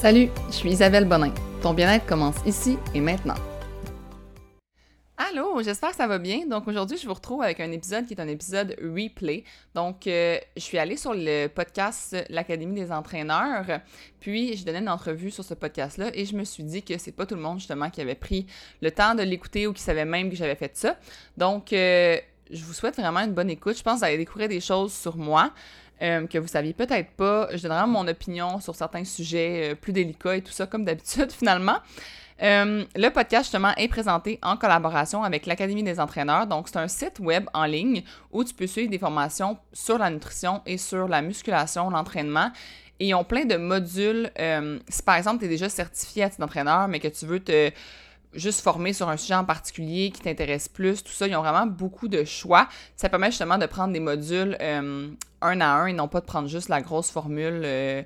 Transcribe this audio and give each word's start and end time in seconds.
Salut, 0.00 0.28
je 0.46 0.52
suis 0.52 0.70
Isabelle 0.70 1.06
Bonin. 1.06 1.34
Ton 1.60 1.74
bien-être 1.74 2.06
commence 2.06 2.36
ici 2.46 2.78
et 2.94 3.00
maintenant. 3.00 3.34
Allô, 5.16 5.60
j'espère 5.60 5.90
que 5.90 5.96
ça 5.96 6.06
va 6.06 6.18
bien. 6.18 6.46
Donc 6.46 6.68
aujourd'hui, 6.68 6.96
je 6.96 7.04
vous 7.04 7.14
retrouve 7.14 7.42
avec 7.42 7.58
un 7.58 7.72
épisode 7.72 8.06
qui 8.06 8.14
est 8.14 8.20
un 8.20 8.28
épisode 8.28 8.76
replay. 8.80 9.42
Donc 9.74 10.06
euh, 10.06 10.38
je 10.56 10.62
suis 10.62 10.78
allée 10.78 10.96
sur 10.96 11.14
le 11.14 11.48
podcast 11.48 12.16
L'Académie 12.30 12.80
des 12.80 12.92
entraîneurs, 12.92 13.80
puis 14.20 14.56
je 14.56 14.64
donnais 14.64 14.78
une 14.78 14.88
entrevue 14.88 15.32
sur 15.32 15.42
ce 15.42 15.54
podcast-là 15.54 16.12
et 16.14 16.26
je 16.26 16.36
me 16.36 16.44
suis 16.44 16.62
dit 16.62 16.84
que 16.84 16.96
c'est 16.96 17.10
pas 17.10 17.26
tout 17.26 17.34
le 17.34 17.42
monde 17.42 17.58
justement 17.58 17.90
qui 17.90 18.00
avait 18.00 18.14
pris 18.14 18.46
le 18.80 18.92
temps 18.92 19.16
de 19.16 19.24
l'écouter 19.24 19.66
ou 19.66 19.72
qui 19.72 19.82
savait 19.82 20.04
même 20.04 20.30
que 20.30 20.36
j'avais 20.36 20.54
fait 20.54 20.76
ça. 20.76 20.96
Donc 21.36 21.72
euh, 21.72 22.18
je 22.52 22.64
vous 22.64 22.72
souhaite 22.72 22.96
vraiment 22.96 23.20
une 23.20 23.34
bonne 23.34 23.50
écoute. 23.50 23.76
Je 23.76 23.82
pense 23.82 23.94
que 23.94 23.98
vous 23.98 24.04
allez 24.04 24.18
découvrir 24.18 24.48
des 24.48 24.60
choses 24.60 24.92
sur 24.92 25.16
moi. 25.16 25.52
Euh, 26.00 26.26
que 26.26 26.38
vous 26.38 26.46
saviez 26.46 26.72
peut-être 26.72 27.10
pas. 27.10 27.48
Je 27.52 27.62
donnerai 27.62 27.86
mon 27.86 28.06
opinion 28.06 28.60
sur 28.60 28.74
certains 28.74 29.04
sujets 29.04 29.74
plus 29.80 29.92
délicats 29.92 30.36
et 30.36 30.42
tout 30.42 30.52
ça, 30.52 30.66
comme 30.66 30.84
d'habitude, 30.84 31.32
finalement. 31.36 31.78
Euh, 32.42 32.84
le 32.94 33.08
podcast, 33.08 33.44
justement, 33.44 33.74
est 33.76 33.88
présenté 33.88 34.38
en 34.42 34.56
collaboration 34.56 35.24
avec 35.24 35.46
l'Académie 35.46 35.82
des 35.82 35.98
entraîneurs. 35.98 36.46
Donc, 36.46 36.68
c'est 36.68 36.78
un 36.78 36.88
site 36.88 37.18
web 37.18 37.46
en 37.52 37.64
ligne 37.64 38.02
où 38.30 38.44
tu 38.44 38.54
peux 38.54 38.66
suivre 38.66 38.90
des 38.90 38.98
formations 38.98 39.58
sur 39.72 39.98
la 39.98 40.10
nutrition 40.10 40.62
et 40.64 40.78
sur 40.78 41.08
la 41.08 41.20
musculation, 41.22 41.90
l'entraînement. 41.90 42.50
Et 43.00 43.08
ils 43.08 43.14
ont 43.14 43.24
plein 43.24 43.44
de 43.44 43.56
modules. 43.56 44.30
Euh, 44.38 44.78
si 44.88 45.02
par 45.02 45.16
exemple, 45.16 45.40
tu 45.40 45.46
es 45.46 45.48
déjà 45.48 45.68
certifié 45.68 46.24
à 46.24 46.30
titre 46.30 46.40
d'entraîneur, 46.40 46.88
mais 46.88 47.00
que 47.00 47.08
tu 47.08 47.26
veux 47.26 47.40
te 47.40 47.70
juste 48.34 48.60
former 48.60 48.92
sur 48.92 49.08
un 49.08 49.16
sujet 49.16 49.34
en 49.34 49.44
particulier 49.44 50.10
qui 50.10 50.20
t'intéresse 50.20 50.68
plus, 50.68 51.02
tout 51.02 51.12
ça, 51.12 51.26
ils 51.26 51.34
ont 51.34 51.42
vraiment 51.42 51.66
beaucoup 51.66 52.08
de 52.08 52.24
choix. 52.24 52.68
Ça 52.94 53.08
permet 53.08 53.30
justement 53.30 53.56
de 53.56 53.66
prendre 53.66 53.92
des 53.92 54.00
modules 54.00 54.56
euh, 54.60 55.08
un 55.40 55.60
à 55.60 55.68
un 55.68 55.86
et 55.86 55.92
non 55.92 56.08
pas 56.08 56.20
de 56.20 56.26
prendre 56.26 56.48
juste 56.48 56.68
la 56.68 56.80
grosse 56.80 57.10
formule 57.10 58.04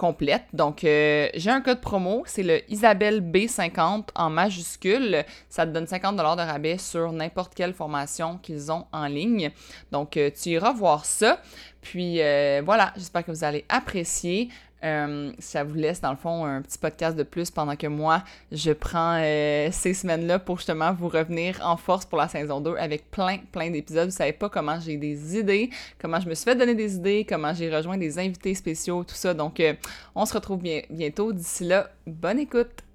complète. 0.00 0.44
Donc, 0.54 0.82
euh, 0.82 1.28
j'ai 1.34 1.50
un 1.50 1.60
code 1.60 1.82
promo, 1.82 2.22
c'est 2.24 2.42
le 2.42 2.62
Isabelle 2.72 3.20
B50 3.20 4.08
en 4.14 4.30
majuscule. 4.30 5.26
Ça 5.50 5.66
te 5.66 5.72
donne 5.72 5.86
50 5.86 6.16
de 6.16 6.22
rabais 6.22 6.78
sur 6.78 7.12
n'importe 7.12 7.54
quelle 7.54 7.74
formation 7.74 8.38
qu'ils 8.38 8.72
ont 8.72 8.86
en 8.92 9.04
ligne. 9.04 9.50
Donc, 9.92 10.16
euh, 10.16 10.30
tu 10.30 10.50
iras 10.50 10.72
voir 10.72 11.04
ça. 11.04 11.42
Puis, 11.82 12.22
euh, 12.22 12.62
voilà, 12.64 12.94
j'espère 12.96 13.26
que 13.26 13.30
vous 13.30 13.44
allez 13.44 13.66
apprécier. 13.68 14.48
Euh, 14.82 15.32
ça 15.38 15.64
vous 15.64 15.74
laisse, 15.74 16.00
dans 16.00 16.10
le 16.10 16.16
fond, 16.16 16.44
un 16.44 16.62
petit 16.62 16.78
podcast 16.78 17.16
de 17.16 17.22
plus 17.22 17.50
pendant 17.50 17.76
que 17.76 17.86
moi, 17.86 18.22
je 18.50 18.72
prends 18.72 19.18
euh, 19.20 19.68
ces 19.72 19.94
semaines-là 19.94 20.38
pour 20.38 20.56
justement 20.56 20.92
vous 20.92 21.08
revenir 21.08 21.60
en 21.62 21.76
force 21.76 22.06
pour 22.06 22.18
la 22.18 22.28
saison 22.28 22.60
2 22.60 22.76
avec 22.76 23.10
plein, 23.10 23.38
plein 23.52 23.70
d'épisodes. 23.70 24.08
Vous 24.08 24.16
savez 24.16 24.32
pas 24.32 24.48
comment 24.48 24.80
j'ai 24.80 24.96
des 24.96 25.38
idées, 25.38 25.70
comment 26.00 26.20
je 26.20 26.28
me 26.28 26.34
suis 26.34 26.44
fait 26.44 26.56
donner 26.56 26.74
des 26.74 26.94
idées, 26.94 27.26
comment 27.28 27.52
j'ai 27.52 27.74
rejoint 27.74 27.98
des 27.98 28.18
invités 28.18 28.54
spéciaux, 28.54 29.04
tout 29.04 29.14
ça. 29.14 29.34
Donc, 29.34 29.60
euh, 29.60 29.74
on 30.14 30.24
se 30.24 30.34
retrouve 30.34 30.62
bien, 30.62 30.82
bientôt. 30.90 31.32
D'ici 31.32 31.64
là, 31.64 31.90
bonne 32.06 32.38
écoute! 32.38 32.89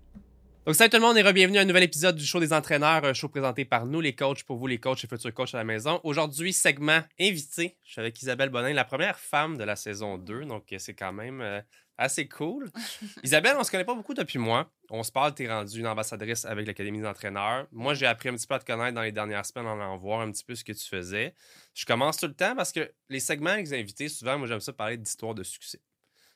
Donc, 0.66 0.74
salut 0.74 0.90
tout 0.90 0.98
le 0.98 1.04
monde 1.04 1.16
et 1.16 1.32
bienvenue 1.32 1.60
à 1.60 1.62
un 1.62 1.66
nouvel 1.66 1.84
épisode 1.84 2.16
du 2.16 2.26
show 2.26 2.40
des 2.40 2.52
entraîneurs, 2.52 3.06
un 3.06 3.14
show 3.14 3.30
présenté 3.30 3.66
par 3.66 3.86
nous, 3.86 4.02
les 4.02 4.16
coachs, 4.16 4.44
pour 4.46 4.58
vous, 4.58 4.66
les 4.66 4.80
coachs 4.80 5.04
et 5.04 5.08
futurs 5.08 5.32
coachs 5.32 5.54
à 5.54 5.60
la 5.60 5.64
maison. 5.64 6.00
Aujourd'hui, 6.04 6.54
segment 6.54 7.02
invité. 7.20 7.78
Je 7.84 7.92
suis 7.92 8.02
avec 8.02 8.20
Isabelle 8.20 8.50
Bonin, 8.50 8.74
la 8.74 8.84
première 8.84 9.20
femme 9.20 9.58
de 9.58 9.64
la 9.64 9.76
saison 9.76 10.18
2, 10.18 10.46
donc 10.46 10.74
c'est 10.80 10.96
quand 10.96 11.14
même 11.14 11.64
assez 12.00 12.28
cool. 12.28 12.72
Isabelle, 13.24 13.56
on 13.60 13.64
se 13.64 13.70
connaît 13.70 13.86
pas 13.86 13.94
beaucoup 13.94 14.16
depuis 14.16 14.40
moi. 14.40 14.72
On 14.90 15.04
se 15.04 15.12
parle, 15.12 15.36
tu 15.36 15.44
es 15.44 15.48
rendue 15.48 15.80
une 15.80 15.86
ambassadrice 15.86 16.46
avec 16.46 16.66
l'Académie 16.66 17.00
d'entraîneurs. 17.00 17.68
Moi, 17.72 17.94
j'ai 17.94 18.08
appris 18.08 18.30
un 18.30 18.34
petit 18.34 18.48
peu 18.48 18.56
à 18.56 18.60
te 18.60 18.66
connaître 18.66 18.96
dans 18.96 19.04
les 19.04 19.12
dernières 19.12 19.46
semaines 19.46 19.68
en 19.68 19.80
allant 19.80 19.98
voir 19.98 20.22
un 20.22 20.32
petit 20.32 20.44
peu 20.44 20.56
ce 20.56 20.64
que 20.64 20.74
tu 20.74 20.90
faisais. 20.90 21.36
Je 21.76 21.86
commence 21.86 22.18
tout 22.18 22.28
le 22.28 22.34
temps 22.34 22.56
parce 22.56 22.72
que 22.72 22.92
les 23.10 23.20
segments 23.20 23.52
avec 23.52 23.68
les 23.68 23.80
invités, 23.80 24.10
souvent, 24.10 24.40
moi, 24.40 24.48
j'aime 24.48 24.62
ça 24.62 24.74
parler 24.74 24.98
d'histoire 24.98 25.36
de 25.36 25.44
succès. 25.44 25.80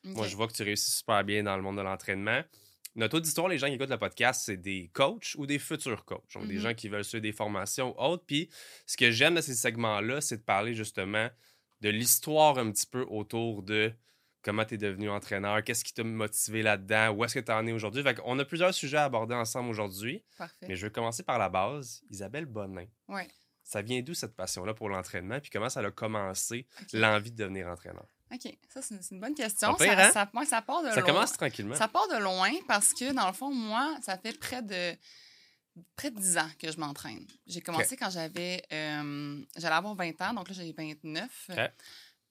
Moi, 0.03 0.27
je 0.27 0.36
vois 0.36 0.47
que 0.47 0.53
tu 0.53 0.61
réussis 0.61 0.91
super 0.91 1.23
bien 1.23 1.41
dans 1.41 1.55
le 1.55 1.64
monde 1.64 1.77
de 1.77 1.81
l'entraînement. 1.81 2.43
Notre 3.00 3.16
auditoire, 3.16 3.47
les 3.47 3.58
gens 3.58 3.67
qui 3.67 3.75
écoutent 3.75 3.89
le 3.89 3.97
podcast, 3.97 4.42
c'est 4.45 4.58
des 4.58 4.89
coachs 4.92 5.33
ou 5.38 5.45
des 5.45 5.58
futurs 5.58 6.03
coachs. 6.03 6.33
Donc, 6.33 6.47
des 6.47 6.58
mm-hmm. 6.58 6.61
gens 6.61 6.73
qui 6.73 6.89
veulent 6.89 7.05
suivre 7.05 7.22
des 7.22 7.31
formations 7.31 7.97
ou 7.97 8.03
autres. 8.03 8.25
Puis, 8.28 8.50
ce 8.86 8.97
que 8.97 9.10
j'aime 9.10 9.36
de 9.36 9.42
ces 9.42 9.54
segments-là, 9.55 10.20
c'est 10.20 10.37
de 10.37 10.43
parler 10.43 10.73
justement 10.73 11.30
de 11.80 11.89
l'histoire 11.89 12.58
un 12.58 12.70
petit 12.71 12.86
peu 12.86 13.05
autour 13.10 13.64
de 13.64 13.93
comment 14.42 14.65
tu 14.65 14.73
es 14.73 14.77
devenu 14.77 15.10
entraîneur, 15.10 15.64
qu'est-ce 15.64 15.86
qui 15.86 15.93
t'a 15.93 16.04
motivé 16.04 16.61
là-dedans, 16.61 17.11
où 17.11 17.23
est-ce 17.23 17.36
que 17.36 17.45
tu 17.45 17.52
en 17.54 17.65
es 17.65 17.71
aujourd'hui. 17.71 18.04
On 18.26 18.37
a 18.37 18.43
plusieurs 18.43 18.73
sujets 18.73 18.98
à 18.98 19.05
aborder 19.05 19.33
ensemble 19.33 19.70
aujourd'hui. 19.70 20.21
Parfait. 20.37 20.67
Mais 20.67 20.76
je 20.76 20.86
vais 20.86 20.92
commencer 20.92 21.23
par 21.23 21.39
la 21.39 21.48
base. 21.48 22.04
Isabelle 22.10 22.48
Bonin. 22.48 22.86
Oui. 23.08 23.21
Ça 23.64 23.81
vient 23.81 24.02
d'où 24.02 24.14
cette 24.14 24.36
passion-là 24.36 24.73
pour 24.73 24.89
l'entraînement, 24.89 25.39
puis 25.39 25.49
comment 25.49 25.70
ça 25.70 25.80
a 25.80 25.92
commencé, 25.92 26.67
l'envie 26.92 27.31
de 27.31 27.37
devenir 27.37 27.70
entraîneur? 27.70 28.08
OK, 28.32 28.58
ça, 28.72 28.82
c'est 28.82 29.12
une, 29.12 29.20
bonne 29.20 29.34
question. 29.34 29.76
Ça, 29.78 29.84
hein? 29.84 30.12
ça, 30.12 30.30
ça, 30.45 30.62
part 30.62 30.84
de 30.84 30.92
ça 30.92 31.02
commence 31.02 31.34
tranquillement. 31.34 31.76
Ça 31.76 31.88
part 31.88 32.08
de 32.10 32.17
loin 32.17 32.52
parce 32.67 32.94
que, 32.94 33.12
dans 33.12 33.28
le 33.28 33.34
fond, 33.34 33.52
moi, 33.52 33.98
ça 34.04 34.17
fait 34.17 34.38
près 34.38 34.62
de 34.62 34.95
près 35.95 36.12
de 36.12 36.20
10 36.20 36.38
ans 36.38 36.50
que 36.60 36.72
je 36.72 36.78
m'entraîne. 36.78 37.26
J'ai 37.48 37.62
commencé 37.62 37.95
quand 37.95 38.10
j'avais... 38.10 38.64
Euh, 38.72 39.42
j'allais 39.56 39.76
avoir 39.76 39.95
20 39.95 40.22
ans, 40.22 40.34
donc 40.34 40.50
là, 40.50 40.56
j'ai 40.56 40.73
29. 40.73 41.50
Okay. 41.50 41.67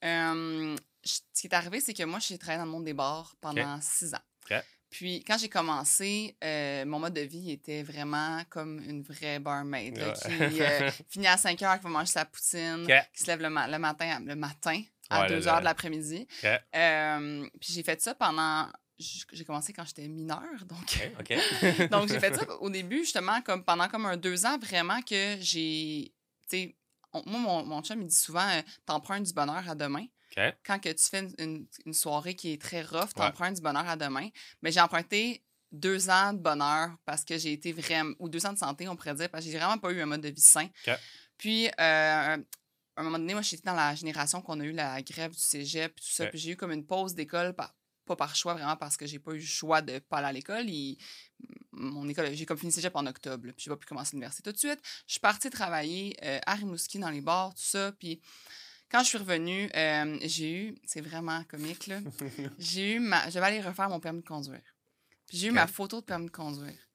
Euh, 0.05 0.77
ce 1.03 1.21
qui 1.35 1.47
est 1.47 1.55
arrivé, 1.55 1.81
c'est 1.81 1.95
que 1.95 2.03
moi, 2.03 2.19
j'ai 2.19 2.39
travaillé 2.39 2.59
dans 2.59 2.67
le 2.67 2.71
monde 2.71 2.85
des 2.85 2.95
bars 2.95 3.35
pendant 3.41 3.81
six 3.81 4.15
ans. 4.15 4.59
Puis, 4.91 5.23
quand 5.25 5.37
j'ai 5.37 5.51
commencé, 5.51 6.35
euh, 6.43 6.87
mon 6.87 6.99
mode 6.99 7.13
de 7.13 7.21
vie 7.21 7.51
était 7.51 7.83
vraiment 7.83 8.41
comme 8.49 8.81
une 8.81 9.03
vraie 9.03 9.39
barmaid 9.39 10.03
qui 10.15 10.29
finit 11.11 11.27
à 11.27 11.37
5 11.37 11.63
heures, 11.63 11.77
qui 11.77 11.85
va 11.85 11.91
manger 11.91 12.13
sa 12.13 12.25
poutine, 12.25 12.87
qui 13.13 13.23
se 13.23 13.27
lève 13.27 13.43
le, 13.43 13.51
matin, 13.51 14.21
le 14.25 14.35
matin 14.35 14.83
à 15.11 15.27
2 15.27 15.49
heures 15.49 15.61
de 15.61 15.65
l'après-midi. 15.65 16.27
Euh, 16.45 17.49
puis, 17.61 17.73
j'ai 17.73 17.83
fait 17.83 18.01
ça 18.01 18.15
pendant 18.15 18.69
j'ai 18.99 19.45
commencé 19.45 19.73
quand 19.73 19.85
j'étais 19.85 20.09
mineure, 20.09 20.65
donc. 20.67 21.89
donc, 21.91 22.09
j'ai 22.09 22.19
fait 22.19 22.35
ça 22.35 22.45
au 22.61 22.69
début, 22.69 22.99
justement, 22.99 23.41
comme 23.43 23.65
pendant 23.65 23.89
comme 23.89 24.07
un 24.07 24.17
deux 24.17 24.45
ans, 24.45 24.59
vraiment 24.59 25.01
que 25.03 25.37
j'ai. 25.41 26.13
Tu 26.43 26.49
sais, 26.49 26.77
moi, 27.13 27.39
mon, 27.39 27.65
mon 27.65 27.83
chum, 27.83 28.01
il 28.01 28.09
dit 28.09 28.15
souvent 28.17 28.47
t'empruntes 28.87 29.23
du 29.23 29.33
bonheur 29.33 29.69
à 29.69 29.75
demain. 29.75 30.07
Quand 30.65 30.79
que 30.79 30.91
tu 30.91 31.05
fais 31.05 31.27
une, 31.39 31.67
soirée 31.93 32.35
qui 32.35 32.53
est 32.53 32.63
très 32.63 32.83
rough, 32.83 33.15
tu 33.15 33.23
empruntes 33.23 33.57
du 33.57 33.63
bonheur 33.63 33.89
à 33.89 33.97
demain. 33.97 34.29
Mais 34.63 34.71
j'ai 34.71 34.81
emprunté 34.81 35.43
deux 35.73 36.09
ans 36.11 36.33
de 36.33 36.39
bonheur 36.39 36.91
parce 37.05 37.25
que 37.25 37.37
j'ai 37.39 37.53
été 37.53 37.73
vraiment. 37.73 38.15
ou 38.19 38.29
deux 38.29 38.47
ans 38.47 38.53
de 38.53 38.59
santé, 38.59 38.89
on 38.89 38.97
pourrait 38.97 39.15
dire, 39.15 39.29
parce 39.31 39.45
que 39.45 39.51
j'ai 39.51 39.59
vraiment 39.59 39.79
pas 39.79 39.91
eu 39.91 40.01
un 40.01 40.07
mode 40.07 40.21
de 40.21 40.29
vie 40.29 40.41
sain. 40.41 40.69
Puis, 41.37 41.69
euh, 41.81 42.37
à 42.99 43.01
un 43.01 43.05
moment 43.05 43.19
donné, 43.21 43.33
moi, 43.33 43.43
j'étais 43.43 43.63
dans 43.63 43.77
la 43.77 43.95
génération 43.95 44.43
qu'on 44.43 44.59
a 44.59 44.65
eu 44.65 44.73
la 44.73 45.01
grève 45.03 45.31
du 45.31 45.39
cégep, 45.39 45.95
tout 45.95 46.11
ça. 46.11 46.27
Puis 46.27 46.39
j'ai 46.41 46.51
eu 46.51 46.57
comme 46.57 46.73
une 46.73 46.85
pause 46.85 47.15
d'école, 47.15 47.55
pas, 47.55 47.73
par 48.17 48.35
choix, 48.35 48.55
vraiment 48.55 48.77
parce 48.77 48.97
que 48.97 49.07
j'ai 49.07 49.21
pas 49.21 49.33
eu 49.33 49.39
le 49.39 49.45
choix 49.45 49.83
de 49.83 50.01
pas 50.01 50.17
aller 50.17 50.27
à 50.27 50.33
l'école. 50.33 50.67
Mon 51.71 52.09
école, 52.09 52.35
j'ai 52.35 52.45
comme 52.45 52.59
fini 52.59 52.73
cégep 52.73 52.97
en 52.97 53.07
octobre, 53.07 53.53
puis 53.53 53.65
j'ai 53.65 53.71
pas 53.71 53.77
pu 53.77 53.87
commencer 53.87 54.17
l'université 54.17 54.43
tout 54.43 54.53
de 54.53 54.59
suite. 54.59 54.81
Je 55.07 55.13
suis 55.13 55.21
partie 55.21 55.49
travailler 55.49 56.17
euh, 56.25 56.41
à 56.45 56.55
Rimouski 56.57 56.99
dans 56.99 57.11
les 57.11 57.21
bars, 57.21 57.55
tout 57.55 57.63
ça. 57.63 57.93
Puis 57.93 58.21
quand 58.91 59.05
je 59.05 59.09
suis 59.11 59.19
revenue, 59.19 59.71
euh, 59.77 60.19
j'ai 60.23 60.53
eu, 60.53 60.75
c'est 60.85 61.01
vraiment 61.01 61.45
comique, 61.45 61.87
là, 61.87 62.01
j'ai 62.59 62.95
eu 62.95 62.99
ma, 62.99 63.31
je 63.31 63.39
vais 63.39 63.47
aller 63.47 63.61
refaire 63.61 63.89
mon 63.89 64.01
permis 64.01 64.23
de 64.23 64.27
conduire. 64.27 64.75
Puis 65.29 65.39
j'ai 65.39 65.49
eu 65.49 65.53
ma 65.53 65.69
photo 65.69 66.01
de 66.01 66.07
permis 66.07 66.27
de 66.27 66.33
conduire. 66.33 66.88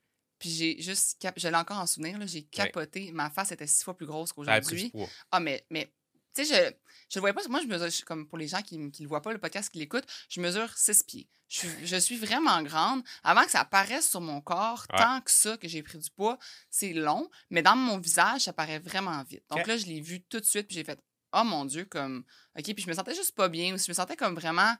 Puis 0.43 0.51
j'ai 0.51 0.81
juste, 0.81 1.21
cap, 1.21 1.33
je 1.37 1.47
l'ai 1.47 1.55
encore 1.55 1.77
en 1.77 1.85
souvenir, 1.85 2.17
là, 2.17 2.25
j'ai 2.25 2.43
capoté. 2.43 3.13
Ma 3.13 3.29
face 3.29 3.53
était 3.53 3.65
six 3.65 3.81
fois 3.81 3.95
plus 3.95 4.05
grosse 4.05 4.33
qu'aujourd'hui. 4.33 4.91
Ah, 5.31 5.39
mais, 5.39 5.65
mais 5.69 5.89
tu 6.35 6.43
sais, 6.43 6.53
je, 6.53 6.73
je 7.07 7.15
le 7.15 7.21
voyais 7.21 7.33
pas. 7.33 7.47
Moi, 7.47 7.61
je 7.61 7.67
mesure, 7.67 8.05
comme 8.05 8.27
pour 8.27 8.37
les 8.37 8.49
gens 8.49 8.61
qui 8.61 8.77
ne 8.77 8.89
le 8.99 9.07
voient 9.07 9.21
pas, 9.21 9.31
le 9.31 9.37
podcast, 9.37 9.71
qui 9.71 9.79
l'écoutent, 9.79 10.03
je 10.27 10.41
mesure 10.41 10.77
six 10.77 11.01
pieds. 11.01 11.29
Je, 11.47 11.65
je, 11.85 11.95
suis 11.95 12.17
vraiment 12.17 12.61
grande. 12.61 13.03
Avant 13.23 13.45
que 13.45 13.51
ça 13.51 13.61
apparaisse 13.61 14.09
sur 14.09 14.19
mon 14.19 14.41
corps, 14.41 14.85
tant 14.89 15.21
que 15.21 15.31
ça, 15.31 15.55
que 15.55 15.69
j'ai 15.69 15.81
pris 15.81 15.97
du 15.97 16.09
poids, 16.09 16.37
c'est 16.69 16.91
long. 16.91 17.29
Mais 17.49 17.61
dans 17.61 17.77
mon 17.77 17.97
visage, 17.99 18.41
ça 18.41 18.51
paraît 18.51 18.79
vraiment 18.79 19.23
vite. 19.23 19.45
Donc 19.49 19.65
là, 19.65 19.77
je 19.77 19.85
l'ai 19.85 20.01
vu 20.01 20.23
tout 20.23 20.41
de 20.41 20.45
suite, 20.45 20.67
puis 20.67 20.75
j'ai 20.75 20.83
fait 20.83 20.99
oh 21.31 21.45
mon 21.45 21.63
Dieu, 21.63 21.85
comme, 21.85 22.25
OK, 22.59 22.65
puis 22.65 22.83
je 22.83 22.89
me 22.89 22.93
sentais 22.93 23.15
juste 23.15 23.33
pas 23.33 23.47
bien, 23.47 23.77
je 23.77 23.89
me 23.89 23.93
sentais 23.93 24.17
comme 24.17 24.35
vraiment, 24.35 24.75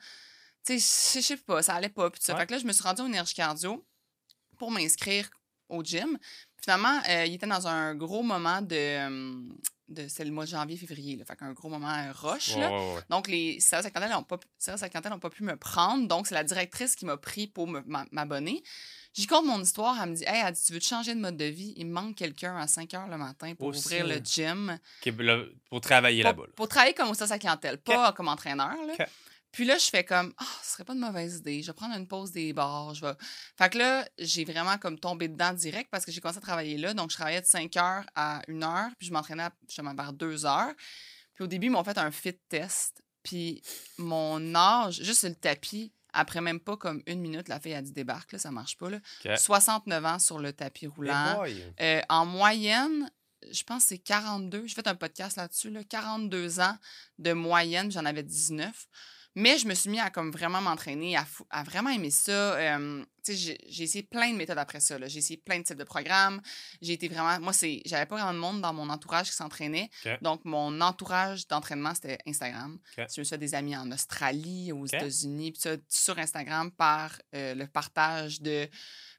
tu 0.65 0.77
sais, 0.77 1.21
je 1.21 1.25
sais 1.25 1.37
pas, 1.37 1.63
ça 1.63 1.75
allait 1.75 1.87
pas, 1.87 2.11
puis 2.11 2.21
ça. 2.21 2.35
Fait 2.35 2.45
que 2.45 2.51
là, 2.51 2.59
je 2.59 2.65
me 2.65 2.73
suis 2.73 2.83
rendue 2.83 3.01
au 3.01 3.07
énergie 3.07 3.33
cardio 3.33 3.87
pour 4.57 4.69
m'inscrire 4.69 5.29
au 5.73 5.83
gym. 5.83 6.17
Finalement, 6.61 7.01
euh, 7.09 7.25
il 7.25 7.33
était 7.33 7.47
dans 7.47 7.67
un 7.67 7.93
gros 7.95 8.23
moment 8.23 8.61
de. 8.61 9.43
de 9.89 10.07
c'est 10.07 10.23
le 10.23 10.31
mois 10.31 10.45
de 10.45 10.49
janvier, 10.49 10.77
février. 10.77 11.17
Là, 11.17 11.25
fait 11.25 11.35
qu'un 11.35 11.51
gros 11.51 11.69
moment 11.69 11.89
euh, 11.89 12.11
rush. 12.13 12.55
là. 12.55 12.71
Donc, 13.09 13.27
les 13.27 13.59
services 13.59 13.91
à 13.93 14.07
n'ont 14.07 14.23
pas, 14.23 14.39
n'ont 15.09 15.19
pas 15.19 15.29
pu 15.29 15.43
me 15.43 15.57
prendre. 15.57 16.07
Donc, 16.07 16.27
c'est 16.27 16.35
la 16.35 16.45
directrice 16.45 16.95
qui 16.95 17.05
m'a 17.05 17.17
pris 17.17 17.47
pour 17.47 17.67
m'abonner. 17.67 18.63
J'y 19.13 19.27
compte 19.27 19.45
mon 19.45 19.61
histoire. 19.61 20.01
Elle 20.01 20.11
me 20.11 20.15
dit 20.15 20.23
Hey, 20.25 20.41
elle 20.45 20.53
dit, 20.53 20.63
tu 20.65 20.73
veux 20.73 20.79
te 20.79 20.85
changer 20.85 21.13
de 21.13 21.19
mode 21.19 21.37
de 21.37 21.45
vie 21.45 21.73
Il 21.75 21.87
me 21.87 21.93
manque 21.93 22.15
quelqu'un 22.15 22.55
à 22.57 22.67
5 22.67 22.93
heures 22.93 23.07
le 23.07 23.17
matin 23.17 23.53
pour 23.55 23.67
ouvrir 23.67 24.07
le 24.07 24.19
gym. 24.23 24.79
pour 25.69 25.81
travailler 25.81 26.23
là-bas. 26.23 26.43
Pour 26.55 26.67
travailler 26.67 26.93
comme 26.93 27.09
au 27.09 27.13
service 27.13 27.33
à 27.33 27.39
clientèle, 27.39 27.77
pas 27.77 28.13
comme 28.13 28.29
entraîneur. 28.29 28.73
Là. 28.87 29.05
Puis 29.53 29.65
là, 29.65 29.77
je 29.77 29.85
fais 29.85 30.03
comme, 30.03 30.33
ah, 30.39 30.45
ce 30.63 30.73
serait 30.73 30.83
pas 30.83 30.93
une 30.93 30.99
mauvaise 30.99 31.37
idée. 31.37 31.61
Je 31.61 31.67
vais 31.67 31.73
prendre 31.73 31.95
une 31.95 32.07
pause 32.07 32.31
des 32.31 32.53
bars. 32.53 32.93
Je 32.95 33.05
vais... 33.05 33.13
Fait 33.55 33.69
que 33.69 33.77
là, 33.77 34.05
j'ai 34.17 34.45
vraiment 34.45 34.79
comme 34.79 34.99
tombé 34.99 35.27
dedans 35.27 35.53
direct 35.53 35.89
parce 35.91 36.03
que 36.05 36.11
j'ai 36.11 36.19
commencé 36.19 36.39
à 36.39 36.41
travailler 36.41 36.77
là. 36.77 36.95
Donc, 36.95 37.11
je 37.11 37.15
travaillais 37.15 37.39
de 37.39 37.45
5 37.45 37.77
heures 37.77 38.03
à 38.15 38.41
1 38.49 38.63
heure. 38.63 38.89
Puis 38.97 39.07
je 39.07 39.13
m'entraînais 39.13 39.47
justement 39.67 39.93
vers 39.93 40.11
2 40.11 40.45
heures. 40.47 40.73
Puis 41.35 41.43
au 41.43 41.47
début, 41.47 41.67
ils 41.67 41.69
m'ont 41.69 41.83
fait 41.83 41.99
un 41.99 42.09
fit 42.09 42.33
test. 42.49 43.03
Puis 43.21 43.61
mon 43.99 44.55
âge, 44.55 45.01
juste 45.03 45.23
le 45.23 45.35
tapis, 45.35 45.93
Après 46.13 46.41
même 46.41 46.59
pas 46.59 46.75
comme 46.75 47.01
une 47.05 47.21
minute, 47.21 47.47
la 47.47 47.59
fille 47.59 47.73
a 47.73 47.81
dit 47.81 47.91
débarque, 47.91 48.33
là, 48.33 48.39
ça 48.39 48.51
marche 48.51 48.77
pas. 48.77 48.89
Là. 48.89 48.99
69 49.37 50.05
ans 50.05 50.19
sur 50.19 50.39
le 50.39 50.51
tapis 50.51 50.87
roulant. 50.87 51.43
Euh, 51.79 52.01
en 52.09 52.25
moyenne, 52.25 53.09
je 53.51 53.63
pense 53.63 53.83
que 53.83 53.89
c'est 53.89 53.97
42. 53.99 54.67
J'ai 54.67 54.75
fait 54.75 54.87
un 54.87 54.95
podcast 54.95 55.37
là-dessus, 55.37 55.69
là, 55.69 55.83
42 55.83 56.59
ans 56.59 56.77
de 57.19 57.33
moyenne, 57.33 57.91
j'en 57.91 58.05
avais 58.05 58.23
19. 58.23 58.87
Mais 59.35 59.57
je 59.57 59.67
me 59.67 59.73
suis 59.73 59.89
mis 59.89 59.99
à 59.99 60.09
comme 60.09 60.31
vraiment 60.31 60.61
m'entraîner, 60.61 61.17
à, 61.17 61.63
vraiment 61.63 61.89
aimer 61.89 62.11
ça. 62.11 62.77
j'ai 63.27 63.57
essayé 63.83 64.03
plein 64.03 64.31
de 64.31 64.37
méthodes 64.37 64.57
après 64.57 64.79
ça. 64.79 64.97
J'ai 65.07 65.19
essayé 65.19 65.37
plein 65.37 65.59
de 65.59 65.63
types 65.63 65.77
de 65.77 65.83
programmes. 65.83 66.41
J'ai 66.81 66.93
été 66.93 67.07
vraiment. 67.07 67.39
Moi, 67.39 67.53
c'est 67.53 67.81
j'avais 67.85 68.05
pas 68.05 68.15
vraiment 68.15 68.33
de 68.33 68.39
monde 68.39 68.61
dans 68.61 68.73
mon 68.73 68.89
entourage 68.89 69.29
qui 69.29 69.35
s'entraînait. 69.35 69.89
Donc, 70.21 70.45
mon 70.45 70.81
entourage 70.81 71.47
d'entraînement, 71.47 71.93
c'était 71.95 72.19
Instagram. 72.27 72.77
Je 72.97 73.01
me 73.01 73.07
suis 73.07 73.25
fait 73.25 73.37
des 73.37 73.55
amis 73.55 73.75
en 73.75 73.91
Australie, 73.91 74.71
aux 74.71 74.85
États-Unis, 74.85 75.53
sur 75.89 76.19
Instagram 76.19 76.71
par 76.71 77.19
euh, 77.35 77.55
le 77.55 77.67
partage 77.67 78.41
de 78.41 78.69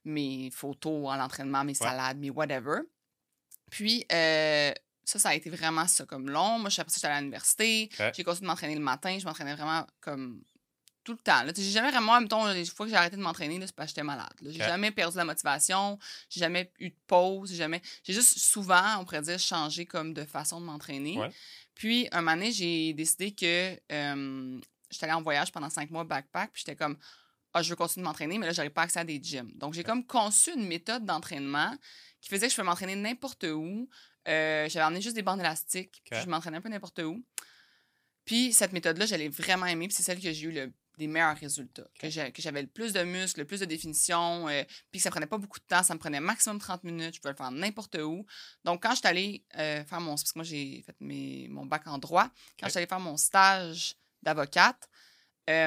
mes 0.05 0.51
photos 0.51 1.13
à 1.13 1.17
l'entraînement, 1.17 1.65
mes 1.65 1.75
salades, 1.75 2.19
mes 2.19 2.31
whatever. 2.31 2.81
Puis, 3.71 4.05
euh, 4.13 4.73
ça, 5.05 5.19
ça 5.19 5.29
a 5.31 5.35
été 5.35 5.51
vraiment 5.51 5.87
ça 5.87 6.05
comme 6.05 6.31
long. 6.31 6.59
Moi, 6.59 6.69
je 6.69 6.75
suis 6.75 6.81
après 6.81 6.93
ça, 6.93 6.99
j'étais 6.99 7.13
à 7.13 7.21
l'université. 7.21 7.91
J'ai 8.15 8.25
continué 8.25 8.43
de 8.43 8.47
m'entraîner 8.47 8.75
le 8.75 8.81
matin. 8.81 9.19
Je 9.19 9.25
m'entraînais 9.25 9.55
vraiment 9.55 9.87
comme 10.01 10.43
tout 11.05 11.13
le 11.13 11.19
temps. 11.19 11.43
J'ai 11.55 11.71
jamais 11.71 11.91
vraiment, 11.91 12.21
mettons, 12.21 12.47
les 12.47 12.65
fois 12.65 12.87
que 12.87 12.91
j'ai 12.91 12.97
arrêté 12.97 13.17
de 13.17 13.21
m'entraîner, 13.21 13.61
c'est 13.61 13.75
parce 13.75 13.89
que 13.89 13.91
j'étais 13.91 14.03
malade. 14.03 14.33
J'ai 14.43 14.59
jamais 14.59 14.91
perdu 14.91 15.17
la 15.19 15.25
motivation. 15.25 15.99
J'ai 16.31 16.41
jamais 16.41 16.73
eu 16.79 16.91
de 16.91 16.97
pause. 17.07 17.51
J'ai 17.51 17.57
jamais. 17.57 17.83
J'ai 18.03 18.15
juste 18.15 18.39
souvent, 18.39 18.99
on 18.99 19.05
pourrait 19.05 19.23
dire, 19.23 19.39
changé 19.39 19.87
comme 19.87 20.15
de 20.15 20.25
façon 20.25 20.61
de 20.61 20.67
m'entraîner. 20.67 21.19
Puis, 21.75 22.09
un 22.13 22.21
moment 22.21 22.37
donné, 22.37 22.53
j'ai 22.53 22.93
décidé 22.93 23.33
que 23.33 23.79
euh, 23.93 24.61
j'étais 24.91 25.05
allée 25.05 25.13
en 25.13 25.23
voyage 25.23 25.51
pendant 25.51 25.69
cinq 25.71 25.91
mois 25.91 26.05
backpack. 26.05 26.53
Puis, 26.53 26.63
j'étais 26.65 26.77
comme, 26.77 26.97
ah, 27.53 27.63
je 27.63 27.71
veux 27.71 27.77
continuer 27.77 28.05
de 28.05 28.09
m'entraîner, 28.09 28.39
mais 28.39 28.47
là, 28.47 28.53
j'arrive 28.53 28.73
pas 28.73 28.83
accès 28.83 29.01
à 29.01 29.05
des 29.05 29.21
gyms. 29.23 29.51
Donc, 29.57 29.75
j'ai 29.75 29.85
comme 29.85 30.07
conçu 30.07 30.53
une 30.53 30.67
méthode 30.67 31.05
d'entraînement 31.05 31.77
qui 32.21 32.29
faisait 32.29 32.47
que 32.47 32.51
je 32.51 32.57
pouvais 32.57 32.67
m'entraîner 32.67 32.97
n'importe 32.97 33.45
où, 33.45 33.89
euh, 34.29 34.69
j'avais 34.69 34.85
emmené 34.85 35.01
juste 35.01 35.17
des 35.17 35.23
bandes 35.23 35.41
élastiques. 35.41 36.03
je 36.11 36.27
m'entraînais 36.27 36.59
un 36.59 36.61
peu 36.61 36.69
n'importe 36.69 37.01
où. 37.01 37.25
Puis 38.25 38.53
cette 38.53 38.73
méthode-là, 38.73 39.07
j'allais 39.07 39.29
vraiment 39.29 39.67
aimer. 39.67 39.89
Puis 39.89 39.97
c'est 39.97 40.03
celle 40.03 40.21
que 40.21 40.33
j'ai 40.33 40.47
eu 40.47 40.53
le, 40.53 40.73
des 40.97 41.07
meilleurs 41.07 41.37
résultats. 41.37 41.87
Que 41.99 42.09
j'avais 42.09 42.63
le 42.63 42.69
plus 42.69 42.93
de 42.93 43.03
muscles, 43.03 43.41
le 43.41 43.47
plus 43.47 43.61
de 43.61 43.67
définition. 43.67 44.49
Euh, 44.49 44.63
puis 44.91 44.99
que 44.99 45.03
ça 45.03 45.11
prenait 45.11 45.27
pas 45.27 45.39
beaucoup 45.39 45.59
de 45.59 45.65
temps. 45.65 45.83
Ça 45.83 45.95
me 45.95 45.99
prenait 45.99 46.21
maximum 46.21 46.59
30 46.59 46.85
minutes. 46.85 47.17
Je 47.17 47.21
pouvais 47.21 47.33
le 47.33 47.37
faire 47.37 47.51
n'importe 47.51 47.97
où. 47.97 48.25
Donc 48.65 48.83
quand 48.83 48.93
je 48.93 48.97
suis 48.97 49.07
allée 49.07 49.45
euh, 49.59 49.85
faire 49.85 50.01
mon... 50.01 50.13
Parce 50.13 50.33
que 50.33 50.39
moi, 50.39 50.45
j'ai 50.45 50.83
fait 50.87 50.97
mes, 51.01 51.49
mon 51.51 51.67
bac 51.67 51.87
en 51.87 51.99
droit. 51.99 52.31
Quand 52.59 52.67
je 52.67 52.71
suis 52.71 52.79
allée 52.79 52.87
faire 52.87 53.01
mon 53.01 53.17
stage 53.17 53.95
d'avocate, 54.23 54.89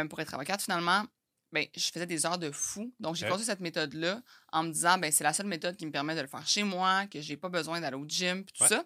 pour 0.09 0.19
être 0.19 0.33
avocate, 0.33 0.63
finalement, 0.63 1.05
ben, 1.51 1.65
je 1.75 1.91
faisais 1.91 2.05
des 2.05 2.25
heures 2.25 2.37
de 2.37 2.51
fou. 2.51 2.93
Donc, 2.99 3.15
j'ai 3.15 3.29
ouais. 3.29 3.37
cette 3.39 3.59
méthode-là 3.59 4.21
en 4.51 4.63
me 4.63 4.71
disant, 4.71 4.97
ben, 4.97 5.11
c'est 5.11 5.23
la 5.23 5.33
seule 5.33 5.47
méthode 5.47 5.75
qui 5.77 5.85
me 5.85 5.91
permet 5.91 6.15
de 6.15 6.21
le 6.21 6.27
faire 6.27 6.45
chez 6.47 6.63
moi, 6.63 7.05
que 7.07 7.21
j'ai 7.21 7.37
pas 7.37 7.49
besoin 7.49 7.79
d'aller 7.79 7.95
au 7.95 8.05
gym, 8.07 8.43
tout 8.43 8.67
ça. 8.67 8.83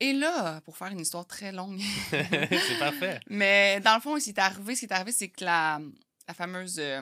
Et 0.00 0.12
là, 0.12 0.60
pour 0.62 0.76
faire 0.76 0.88
une 0.88 1.00
histoire 1.00 1.26
très 1.26 1.52
longue. 1.52 1.80
c'est 2.10 2.78
parfait. 2.78 3.20
Mais 3.28 3.80
dans 3.80 3.94
le 3.94 4.00
fond, 4.00 4.18
ce 4.18 4.24
qui 4.24 4.30
est 4.30 4.38
arrivé, 4.38 4.74
ce 4.74 4.80
qui 4.80 4.86
est 4.86 4.92
arrivé, 4.92 5.12
c'est 5.12 5.28
que 5.28 5.44
la, 5.44 5.80
la 6.26 6.34
fameuse 6.34 6.76
euh, 6.78 7.00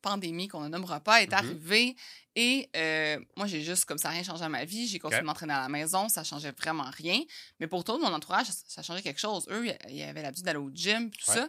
pandémie 0.00 0.48
qu'on 0.48 0.62
ne 0.62 0.68
nommera 0.68 1.00
pas 1.00 1.22
est 1.22 1.26
mm-hmm. 1.26 1.34
arrivée. 1.34 1.96
Et 2.34 2.70
euh, 2.74 3.20
moi, 3.36 3.46
j'ai 3.46 3.60
juste, 3.60 3.84
comme 3.84 3.98
ça, 3.98 4.08
rien 4.08 4.22
changé 4.22 4.42
à 4.42 4.48
ma 4.48 4.64
vie. 4.64 4.88
J'ai 4.88 4.98
continué 4.98 5.20
de 5.20 5.26
m'entraîner 5.26 5.52
à 5.52 5.60
la 5.60 5.68
maison. 5.68 6.08
Ça 6.08 6.24
changeait 6.24 6.52
vraiment 6.52 6.90
rien. 6.90 7.20
Mais 7.60 7.66
pour 7.66 7.84
tout 7.84 7.98
mon 7.98 8.12
entourage, 8.12 8.46
ça, 8.46 8.52
ça 8.66 8.82
changeait 8.82 9.02
quelque 9.02 9.20
chose. 9.20 9.46
Eux, 9.50 9.66
ils 9.90 10.02
avaient 10.02 10.22
l'habitude 10.22 10.46
d'aller 10.46 10.58
au 10.58 10.70
gym, 10.72 11.10
tout 11.10 11.30
ça. 11.30 11.46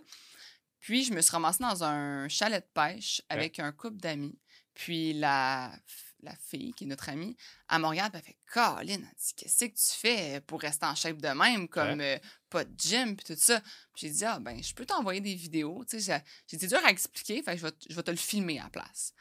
Puis, 0.83 1.06
je 1.06 1.13
me 1.13 1.21
suis 1.21 1.31
ramassée 1.31 1.63
dans 1.63 1.85
un 1.85 2.27
chalet 2.27 2.62
de 2.62 2.69
pêche 2.74 3.21
avec 3.30 3.57
un 3.57 3.71
couple 3.71 4.01
d'amis. 4.01 4.38
Puis, 4.74 5.13
la, 5.13 5.71
la 6.19 6.35
fille, 6.35 6.74
qui 6.74 6.83
est 6.83 6.88
notre 6.88 7.07
amie, 7.07 7.38
elle 7.71 7.80
me 7.80 7.88
regarde, 7.88 8.12
elle 8.13 8.21
fait 8.21 8.35
Colin, 8.51 9.00
qu'est-ce 9.38 9.63
que 9.63 9.71
tu 9.71 9.97
fais 9.97 10.41
pour 10.41 10.59
rester 10.59 10.85
en 10.85 10.94
shape 10.94 11.21
de 11.21 11.30
même, 11.30 11.69
comme 11.69 12.01
euh, 12.01 12.18
pas 12.50 12.65
de 12.65 12.77
gym, 12.77 13.15
puis 13.15 13.33
tout 13.33 13.41
ça? 13.41 13.62
Puis, 13.94 14.07
j'ai 14.07 14.09
dit, 14.09 14.25
ah, 14.25 14.39
ben, 14.41 14.62
je 14.62 14.74
peux 14.74 14.85
t'envoyer 14.85 15.21
des 15.21 15.35
vidéos. 15.35 15.85
J'ai 15.89 16.68
dur 16.68 16.80
à 16.83 16.89
expliquer, 16.89 17.41
fait 17.41 17.53
que 17.53 17.59
je 17.59 17.65
vais, 17.65 17.74
je 17.89 17.95
vais 17.95 18.03
te 18.03 18.12
le 18.12 18.18
filmer 18.18 18.59
à 18.59 18.63
la 18.63 18.69
place. 18.69 19.13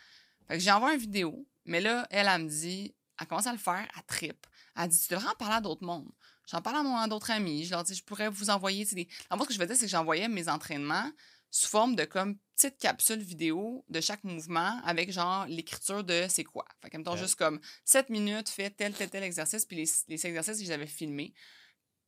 Fait 0.48 0.54
que 0.54 0.60
j'ai 0.64 0.72
envoyé 0.72 0.96
une 0.96 1.00
vidéo, 1.00 1.46
mais 1.64 1.80
là, 1.80 2.08
elle, 2.10 2.26
elle 2.26 2.42
me 2.42 2.48
dit, 2.48 2.92
elle 3.20 3.28
commence 3.28 3.46
à 3.46 3.52
le 3.52 3.58
faire, 3.58 3.86
à 3.94 4.02
trip. 4.02 4.48
Elle 4.74 4.88
dit, 4.88 4.98
tu 4.98 5.14
devrais 5.14 5.28
en 5.28 5.36
parler 5.36 5.54
à 5.54 5.60
d'autres 5.60 5.86
mondes. 5.86 6.10
J'en 6.50 6.60
parle 6.60 6.84
à 6.84 7.06
d'autres 7.06 7.30
amis. 7.30 7.66
Je 7.66 7.70
leur 7.70 7.84
dis, 7.84 7.94
je 7.94 8.02
pourrais 8.02 8.28
vous 8.28 8.50
envoyer 8.50 8.84
des. 8.84 9.08
En 9.30 9.36
fait, 9.36 9.44
ce 9.44 9.48
que 9.48 9.54
je 9.54 9.58
veux 9.60 9.66
dire, 9.66 9.76
c'est 9.76 9.84
que 9.84 9.90
j'envoyais 9.90 10.26
mes 10.26 10.48
entraînements 10.48 11.08
sous 11.52 11.68
forme 11.68 11.94
de 11.94 12.04
comme 12.04 12.38
petite 12.56 12.78
capsule 12.78 13.20
vidéo 13.20 13.84
de 13.90 14.00
chaque 14.00 14.24
mouvement 14.24 14.80
avec 14.84 15.12
genre 15.12 15.46
l'écriture 15.46 16.02
de 16.02 16.24
c'est 16.28 16.44
quoi. 16.44 16.64
Fait 16.80 16.88
que, 16.88 16.96
même 16.96 17.16
juste 17.16 17.36
comme 17.36 17.60
7 17.84 18.08
minutes, 18.08 18.48
fait 18.48 18.70
tel, 18.70 18.94
tel, 18.94 19.10
tel 19.10 19.22
exercice, 19.22 19.66
puis 19.66 19.76
les, 19.76 19.90
les 20.08 20.26
exercices 20.26 20.58
que 20.58 20.64
j'avais 20.64 20.86
filmés, 20.86 21.34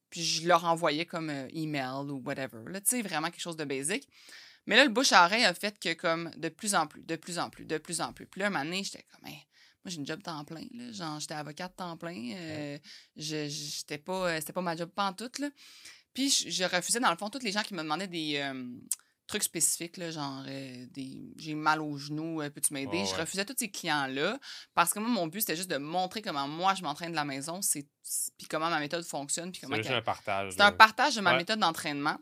puis 0.08 0.24
je 0.24 0.48
leur 0.48 0.64
envoyais 0.64 1.04
comme 1.04 1.28
euh, 1.28 1.46
email 1.52 2.10
ou 2.10 2.22
whatever. 2.24 2.62
Là, 2.68 2.80
tu 2.80 2.88
sais, 2.88 3.02
vraiment 3.02 3.30
quelque 3.30 3.42
chose 3.42 3.56
de 3.56 3.64
basique. 3.64 4.08
Mais 4.66 4.76
là, 4.76 4.84
le 4.84 4.90
bouche 4.90 5.12
à 5.12 5.26
oreille 5.26 5.44
a 5.44 5.52
fait 5.52 5.78
que 5.78 5.92
comme 5.92 6.30
de 6.36 6.48
plus 6.48 6.74
en 6.74 6.86
plus, 6.86 7.02
de 7.02 7.16
plus 7.16 7.38
en 7.38 7.50
plus, 7.50 7.66
de 7.66 7.76
plus 7.76 8.00
en 8.00 8.14
plus. 8.14 8.26
Puis 8.26 8.40
là, 8.40 8.46
un 8.46 8.50
moment 8.50 8.64
donné, 8.64 8.82
j'étais 8.82 9.04
comme, 9.12 9.28
moi, 9.28 9.36
j'ai 9.86 9.96
une 9.96 10.06
job 10.06 10.22
temps 10.22 10.42
plein, 10.46 10.64
là. 10.72 10.90
Genre, 10.90 11.20
j'étais 11.20 11.34
avocate 11.34 11.76
temps 11.76 11.98
plein. 11.98 12.32
Euh, 12.34 12.78
je, 13.16 13.46
j'étais 13.48 13.98
pas, 13.98 14.30
euh, 14.30 14.40
c'était 14.40 14.54
pas 14.54 14.62
ma 14.62 14.74
job 14.74 14.90
tout, 15.18 15.30
là. 15.38 15.50
Puis 16.14 16.30
je, 16.30 16.64
refusais, 16.64 17.00
dans 17.00 17.10
le 17.10 17.18
fond, 17.18 17.28
tous 17.28 17.42
les 17.42 17.52
gens 17.52 17.62
qui 17.62 17.74
me 17.74 17.82
demandaient 17.82 18.08
des 18.08 18.40
trucs 19.26 19.42
spécifiques, 19.42 19.96
là, 19.96 20.10
genre 20.10 20.44
euh, 20.46 20.86
des 20.90 21.32
j'ai 21.36 21.54
mal 21.54 21.80
aux 21.80 21.96
genoux, 21.96 22.40
euh, 22.40 22.50
peux-tu 22.50 22.72
m'aider? 22.74 23.04
Je 23.04 23.14
refusais 23.14 23.44
tous 23.44 23.54
ces 23.58 23.70
clients-là 23.70 24.38
parce 24.74 24.92
que 24.92 24.98
moi, 24.98 25.08
mon 25.08 25.26
but, 25.26 25.40
c'était 25.40 25.56
juste 25.56 25.70
de 25.70 25.76
montrer 25.76 26.22
comment 26.22 26.48
moi, 26.48 26.74
je 26.74 26.82
m'entraîne 26.82 27.10
de 27.10 27.16
la 27.16 27.24
maison, 27.24 27.62
c'est 27.62 27.88
puis 28.36 28.46
comment 28.48 28.68
ma 28.70 28.80
méthode 28.80 29.04
fonctionne. 29.04 29.52
Puis 29.52 29.60
comment 29.62 29.76
c'est 29.82 29.88
un 29.88 30.02
partage. 30.02 30.52
C'est 30.52 30.60
un 30.60 30.72
partage 30.72 31.16
de 31.16 31.20
ma 31.20 31.36
méthode 31.36 31.58
d'entraînement. 31.58 32.18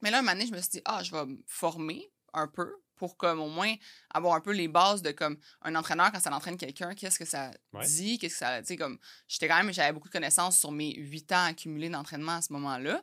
Mais 0.00 0.10
là, 0.10 0.18
un 0.18 0.22
moment 0.22 0.32
donné, 0.32 0.46
je 0.46 0.52
me 0.52 0.60
suis 0.60 0.70
dit, 0.70 0.82
ah, 0.84 1.02
je 1.02 1.12
vais 1.12 1.26
me 1.26 1.38
former 1.46 2.10
un 2.32 2.48
peu 2.48 2.72
pour 2.96 3.16
comme 3.16 3.40
au 3.40 3.48
moins 3.48 3.74
avoir 4.10 4.34
un 4.34 4.40
peu 4.40 4.52
les 4.52 4.68
bases 4.68 5.02
de 5.02 5.10
comme 5.10 5.36
un 5.62 5.74
entraîneur 5.74 6.12
quand 6.12 6.20
ça 6.20 6.32
entraîne 6.32 6.56
quelqu'un, 6.56 6.94
qu'est-ce 6.94 7.18
que 7.18 7.24
ça 7.24 7.50
dit, 7.84 8.18
qu'est-ce 8.18 8.34
que 8.34 8.38
ça, 8.38 8.60
tu 8.60 8.68
sais, 8.68 8.76
comme, 8.76 8.98
j'étais 9.26 9.48
quand 9.48 9.56
même, 9.56 9.72
j'avais 9.72 9.92
beaucoup 9.92 10.08
de 10.08 10.12
connaissances 10.12 10.58
sur 10.58 10.70
mes 10.70 10.94
huit 10.94 11.30
ans 11.32 11.44
accumulés 11.46 11.88
d'entraînement 11.88 12.36
à 12.36 12.42
ce 12.42 12.52
moment-là. 12.52 13.02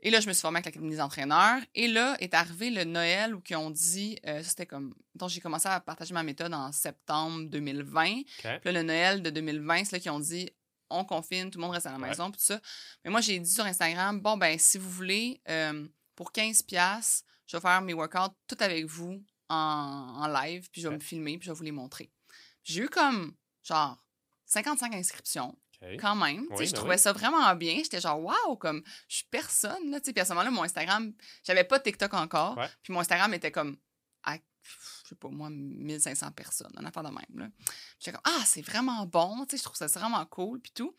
Et 0.00 0.10
là, 0.10 0.20
je 0.20 0.28
me 0.28 0.32
suis 0.32 0.42
formée 0.42 0.58
avec 0.58 0.66
l'Académie 0.66 0.90
des 0.90 1.00
entraîneurs. 1.00 1.60
Et 1.74 1.88
là, 1.88 2.16
est 2.20 2.34
arrivé 2.34 2.70
le 2.70 2.84
Noël 2.84 3.34
où 3.34 3.42
ils 3.48 3.56
ont 3.56 3.70
dit, 3.70 4.18
euh, 4.26 4.42
c'était 4.42 4.66
comme, 4.66 4.94
donc 5.14 5.30
j'ai 5.30 5.40
commencé 5.40 5.68
à 5.68 5.80
partager 5.80 6.12
ma 6.12 6.22
méthode 6.22 6.52
en 6.52 6.70
septembre 6.70 7.48
2020. 7.48 8.22
Puis 8.38 8.44
là, 8.44 8.72
le 8.72 8.82
Noël 8.82 9.22
de 9.22 9.30
2020, 9.30 9.84
c'est 9.84 9.92
là 9.92 10.00
qu'ils 10.00 10.10
ont 10.10 10.20
dit, 10.20 10.50
on 10.90 11.04
confine, 11.04 11.50
tout 11.50 11.58
le 11.58 11.64
monde 11.64 11.74
reste 11.74 11.86
à 11.86 11.92
la 11.92 11.98
maison, 11.98 12.30
tout 12.30 12.38
ça. 12.38 12.60
Mais 13.04 13.10
moi, 13.10 13.20
j'ai 13.20 13.38
dit 13.38 13.50
sur 13.50 13.64
Instagram, 13.64 14.20
bon, 14.20 14.36
ben, 14.36 14.58
si 14.58 14.78
vous 14.78 14.90
voulez, 14.90 15.40
euh, 15.48 15.86
pour 16.14 16.30
15$, 16.30 17.22
je 17.46 17.56
vais 17.56 17.60
faire 17.60 17.82
mes 17.82 17.94
workouts 17.94 18.34
tout 18.46 18.56
avec 18.60 18.84
vous 18.86 19.22
en, 19.48 20.26
live, 20.28 20.68
puis 20.70 20.80
je 20.80 20.88
vais 20.88 20.94
me 20.94 21.00
filmer, 21.00 21.38
puis 21.38 21.46
je 21.46 21.52
vais 21.52 21.56
vous 21.56 21.64
les 21.64 21.72
montrer. 21.72 22.10
J'ai 22.64 22.82
eu 22.82 22.88
comme, 22.88 23.34
genre, 23.62 24.02
55 24.46 24.94
inscriptions. 24.94 25.56
Quand 26.00 26.16
même. 26.16 26.46
je 26.52 26.56
ben 26.56 26.72
trouvais 26.72 26.98
ça 26.98 27.12
vraiment 27.12 27.54
bien. 27.54 27.76
J'étais 27.76 28.00
genre, 28.00 28.20
waouh, 28.20 28.56
comme, 28.56 28.82
je 29.08 29.16
suis 29.16 29.26
personne. 29.30 29.90
Là, 29.90 30.00
puis 30.00 30.18
à 30.18 30.24
ce 30.24 30.30
moment-là, 30.30 30.50
mon 30.50 30.62
Instagram, 30.62 31.12
j'avais 31.44 31.64
pas 31.64 31.78
de 31.78 31.84
TikTok 31.84 32.14
encore. 32.14 32.58
Puis 32.82 32.92
mon 32.92 33.00
Instagram 33.00 33.32
était 33.34 33.50
comme, 33.50 33.76
à, 34.24 34.36
je 35.06 35.10
sais 35.10 35.14
pas 35.14 35.28
moi, 35.28 35.48
1500 35.50 36.32
personnes, 36.32 36.72
un 36.76 36.84
affaire 36.84 37.04
de 37.04 37.10
même. 37.10 37.38
Là. 37.38 37.48
J'étais 38.00 38.12
comme, 38.12 38.22
ah, 38.24 38.42
c'est 38.44 38.62
vraiment 38.62 39.06
bon. 39.06 39.46
Je 39.50 39.62
trouve 39.62 39.76
ça 39.76 39.86
vraiment 39.86 40.24
cool. 40.26 40.60
Puis 40.60 40.72
tout. 40.74 40.94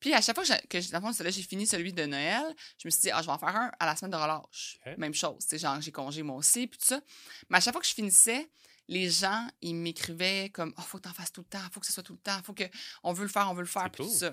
Puis 0.00 0.12
à 0.12 0.20
chaque 0.20 0.34
fois 0.34 0.44
que, 0.44 0.78
que 0.78 1.30
j'ai 1.30 1.42
fini 1.42 1.66
celui 1.66 1.92
de 1.92 2.04
Noël, 2.04 2.42
je 2.78 2.88
me 2.88 2.90
suis 2.90 3.02
dit, 3.02 3.10
ah, 3.10 3.20
je 3.20 3.26
vais 3.26 3.32
en 3.32 3.38
faire 3.38 3.54
un 3.54 3.70
à 3.78 3.86
la 3.86 3.94
semaine 3.94 4.10
de 4.10 4.16
relâche. 4.16 4.78
Même 4.98 5.14
chose. 5.14 5.46
Genre, 5.52 5.80
j'ai 5.80 5.92
congé 5.92 6.22
moi 6.22 6.36
aussi. 6.36 6.66
Puis 6.66 6.78
tout 6.78 6.86
ça. 6.86 7.00
Mais 7.48 7.58
à 7.58 7.60
chaque 7.60 7.74
fois 7.74 7.82
que 7.82 7.88
je 7.88 7.94
finissais, 7.94 8.50
les 8.88 9.10
gens, 9.10 9.48
ils 9.60 9.74
m'écrivaient 9.74 10.50
comme 10.50 10.74
Oh, 10.78 10.82
faut 10.82 10.98
que 10.98 11.04
tu 11.04 11.08
en 11.08 11.14
fasses 11.14 11.32
tout 11.32 11.42
le 11.42 11.46
temps, 11.46 11.66
faut 11.72 11.80
que 11.80 11.86
ce 11.86 11.92
soit 11.92 12.02
tout 12.02 12.14
le 12.14 12.18
temps, 12.18 12.42
faut 12.42 12.54
que 12.54 12.64
on 13.02 13.12
veut 13.12 13.24
le 13.24 13.28
faire, 13.28 13.48
on 13.50 13.54
veut 13.54 13.62
le 13.62 13.66
faire, 13.66 13.90
puis 13.90 14.04
tout 14.04 14.10
ça. 14.10 14.32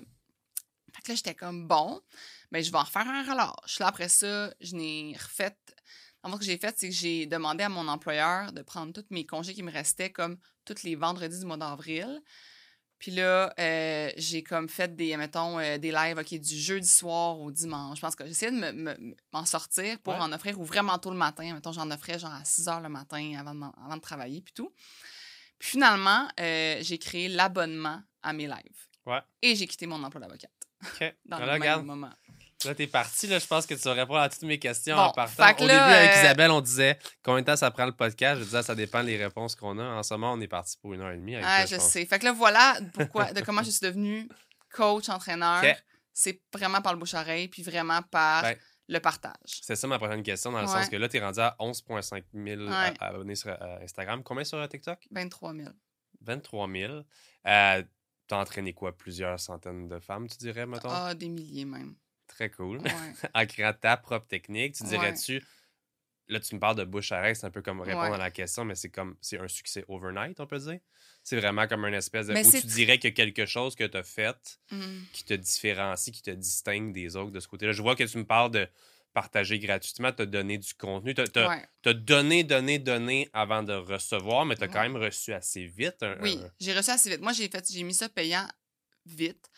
Fait 0.92 1.02
que 1.02 1.08
là, 1.12 1.14
j'étais 1.14 1.34
comme 1.34 1.68
bon, 1.68 2.00
mais 2.50 2.62
je 2.62 2.70
vais 2.72 2.78
en 2.78 2.82
refaire 2.82 3.06
un 3.06 3.22
relâche. 3.22 3.78
Là, 3.78 3.86
après 3.86 4.08
ça, 4.08 4.52
je 4.60 4.74
n'ai 4.74 5.16
refait. 5.16 5.56
En 6.22 6.30
fait, 6.30 6.34
ce 6.34 6.38
que 6.40 6.44
j'ai 6.44 6.58
fait, 6.58 6.74
c'est 6.78 6.88
que 6.88 6.94
j'ai 6.94 7.26
demandé 7.26 7.64
à 7.64 7.68
mon 7.68 7.86
employeur 7.88 8.52
de 8.52 8.62
prendre 8.62 8.92
tous 8.92 9.06
mes 9.10 9.24
congés 9.24 9.54
qui 9.54 9.62
me 9.62 9.70
restaient 9.70 10.10
comme 10.10 10.36
tous 10.64 10.82
les 10.82 10.96
vendredis 10.96 11.38
du 11.38 11.46
mois 11.46 11.56
d'avril. 11.56 12.20
Puis 13.00 13.12
là, 13.12 13.52
euh, 13.58 14.10
j'ai 14.18 14.42
comme 14.42 14.68
fait 14.68 14.94
des, 14.94 15.16
mettons, 15.16 15.58
euh, 15.58 15.78
des 15.78 15.90
lives 15.90 16.18
ok, 16.18 16.34
du 16.34 16.54
jeudi 16.54 16.86
soir 16.86 17.40
au 17.40 17.50
dimanche. 17.50 17.96
Je 17.96 18.02
pense 18.02 18.14
que 18.14 18.26
j'essayais 18.26 18.52
de 18.52 19.16
m'en 19.32 19.46
sortir 19.46 19.98
pour 20.00 20.14
en 20.14 20.30
offrir 20.32 20.60
ou 20.60 20.64
vraiment 20.64 20.98
tôt 20.98 21.10
le 21.10 21.16
matin. 21.16 21.54
Mettons, 21.54 21.72
j'en 21.72 21.90
offrais 21.90 22.18
genre 22.18 22.34
à 22.34 22.44
6 22.44 22.68
heures 22.68 22.82
le 22.82 22.90
matin 22.90 23.36
avant 23.38 23.54
de, 23.54 23.64
avant 23.82 23.96
de 23.96 24.02
travailler 24.02 24.42
puis 24.42 24.52
tout. 24.52 24.70
Puis 25.58 25.70
finalement, 25.70 26.28
euh, 26.38 26.76
j'ai 26.82 26.98
créé 26.98 27.28
l'abonnement 27.28 28.02
à 28.22 28.34
mes 28.34 28.46
lives. 28.46 28.86
Ouais. 29.06 29.20
Et 29.40 29.56
j'ai 29.56 29.66
quitté 29.66 29.86
mon 29.86 30.02
emploi 30.04 30.20
d'avocate. 30.20 30.52
OK. 30.84 31.14
Dans 31.24 31.38
le 31.38 31.58
même 31.58 31.82
moment. 31.82 32.12
Là, 32.64 32.74
t'es 32.74 32.86
parti, 32.86 33.26
là. 33.26 33.38
Je 33.38 33.46
pense 33.46 33.66
que 33.66 33.74
tu 33.74 33.80
vas 33.80 33.94
répondre 33.94 34.20
à 34.20 34.28
toutes 34.28 34.42
mes 34.42 34.58
questions 34.58 34.96
en 34.96 35.12
partant. 35.12 35.50
Au 35.50 35.54
début, 35.60 35.70
avec 35.70 36.10
euh, 36.10 36.20
Isabelle, 36.20 36.50
on 36.50 36.60
disait 36.60 36.98
combien 37.22 37.40
de 37.40 37.46
temps 37.46 37.56
ça 37.56 37.70
prend 37.70 37.86
le 37.86 37.92
podcast? 37.92 38.40
Je 38.40 38.44
disais, 38.44 38.62
ça 38.62 38.74
dépend 38.74 39.02
des 39.02 39.16
réponses 39.16 39.54
qu'on 39.56 39.78
a. 39.78 39.84
En 39.84 40.02
ce 40.02 40.14
moment, 40.14 40.34
on 40.34 40.40
est 40.40 40.48
parti 40.48 40.76
pour 40.80 40.92
une 40.92 41.00
heure 41.00 41.12
et 41.12 41.16
demie. 41.16 41.36
ah, 41.36 41.64
je, 41.66 41.76
sais. 41.76 42.04
Fait 42.04 42.18
que 42.18 42.24
là, 42.24 42.32
voilà 42.32 42.76
pourquoi, 42.92 43.32
de 43.32 43.40
comment 43.40 43.62
je 43.62 43.70
suis 43.70 43.86
devenue 43.86 44.28
coach, 44.72 45.08
entraîneur. 45.08 45.62
C'est 46.12 46.42
vraiment 46.52 46.82
par 46.82 46.92
le 46.92 46.98
bouche-oreille, 46.98 47.48
puis 47.48 47.62
vraiment 47.62 48.02
par 48.02 48.44
le 48.90 48.98
partage. 49.00 49.60
C'est 49.62 49.76
ça 49.76 49.86
ma 49.86 49.98
prochaine 49.98 50.22
question, 50.22 50.50
dans 50.52 50.60
le 50.60 50.66
sens 50.66 50.88
que 50.88 50.96
là, 50.96 51.08
tu 51.08 51.16
es 51.16 51.20
rendu 51.20 51.40
à 51.40 51.56
11,5 51.60 52.24
000 52.34 52.62
abonnés 53.00 53.36
sur 53.36 53.50
euh, 53.50 53.78
Instagram. 53.82 54.22
Combien 54.22 54.44
sur 54.44 54.58
euh, 54.58 54.66
TikTok? 54.66 54.98
23 55.10 55.54
000. 55.54 55.68
23 56.22 56.68
000. 56.68 56.92
Euh, 57.46 57.82
tu 58.28 58.34
as 58.34 58.38
entraîné 58.38 58.72
quoi? 58.74 58.96
Plusieurs 58.96 59.38
centaines 59.38 59.88
de 59.88 60.00
femmes, 60.00 60.28
tu 60.28 60.38
dirais, 60.38 60.66
mettons? 60.66 60.88
Ah, 60.90 61.14
des 61.14 61.28
milliers 61.28 61.64
même. 61.64 61.94
Très 62.40 62.48
cool. 62.48 62.80
en 63.34 63.44
créant 63.44 63.74
ta 63.74 63.98
propre 63.98 64.26
technique, 64.26 64.74
tu 64.74 64.84
dirais-tu... 64.84 65.44
Là, 66.28 66.40
tu 66.40 66.54
me 66.54 66.60
parles 66.60 66.76
de 66.76 66.84
bouche 66.84 67.12
à 67.12 67.34
c'est 67.34 67.44
un 67.44 67.50
peu 67.50 67.60
comme 67.60 67.80
répondre 67.80 68.14
à 68.14 68.16
la 68.16 68.30
question, 68.30 68.64
mais 68.64 68.76
c'est 68.76 68.88
comme 68.88 69.16
c'est 69.20 69.38
un 69.40 69.48
succès 69.48 69.84
overnight, 69.88 70.38
on 70.38 70.46
peut 70.46 70.60
dire? 70.60 70.78
C'est 71.24 71.36
vraiment 71.36 71.66
comme 71.66 71.84
une 71.84 71.94
espèce 71.94 72.28
de. 72.28 72.34
où 72.34 72.50
tu 72.52 72.66
dirais 72.68 72.98
qu'il 72.98 73.10
y 73.10 73.12
a 73.12 73.16
quelque 73.16 73.46
chose 73.46 73.74
que 73.74 73.82
tu 73.82 73.96
as 73.96 74.04
fait 74.04 74.60
mmh. 74.70 75.00
qui 75.12 75.24
te 75.24 75.34
différencie, 75.34 76.14
qui 76.14 76.22
te 76.22 76.30
distingue 76.30 76.92
des 76.92 77.16
autres 77.16 77.32
de 77.32 77.40
ce 77.40 77.48
côté-là? 77.48 77.72
Je 77.72 77.82
vois 77.82 77.96
que 77.96 78.04
tu 78.04 78.16
me 78.16 78.24
parles 78.24 78.52
de 78.52 78.68
partager 79.12 79.58
gratuitement, 79.58 80.12
tu 80.12 80.22
as 80.22 80.26
donné 80.26 80.56
du 80.56 80.72
contenu. 80.74 81.14
Tu 81.14 81.20
as, 81.20 81.94
donné, 81.94 82.44
donné, 82.44 82.78
donné 82.78 83.28
avant 83.32 83.64
de 83.64 83.72
recevoir, 83.72 84.46
mais 84.46 84.54
tu 84.54 84.62
as 84.62 84.68
quand 84.68 84.82
même 84.82 84.96
reçu 84.96 85.32
assez 85.32 85.66
vite. 85.66 86.04
oui, 86.22 86.38
j'ai 86.60 86.72
reçu 86.72 86.90
assez 86.90 87.10
vite. 87.10 87.22
Moi, 87.22 87.32
j'ai 87.32 87.48
fait 87.48 87.66
j'ai 87.72 87.82
mis 87.82 87.94
ça 87.94 88.08
payant 88.08 88.46
vite. 89.06 89.50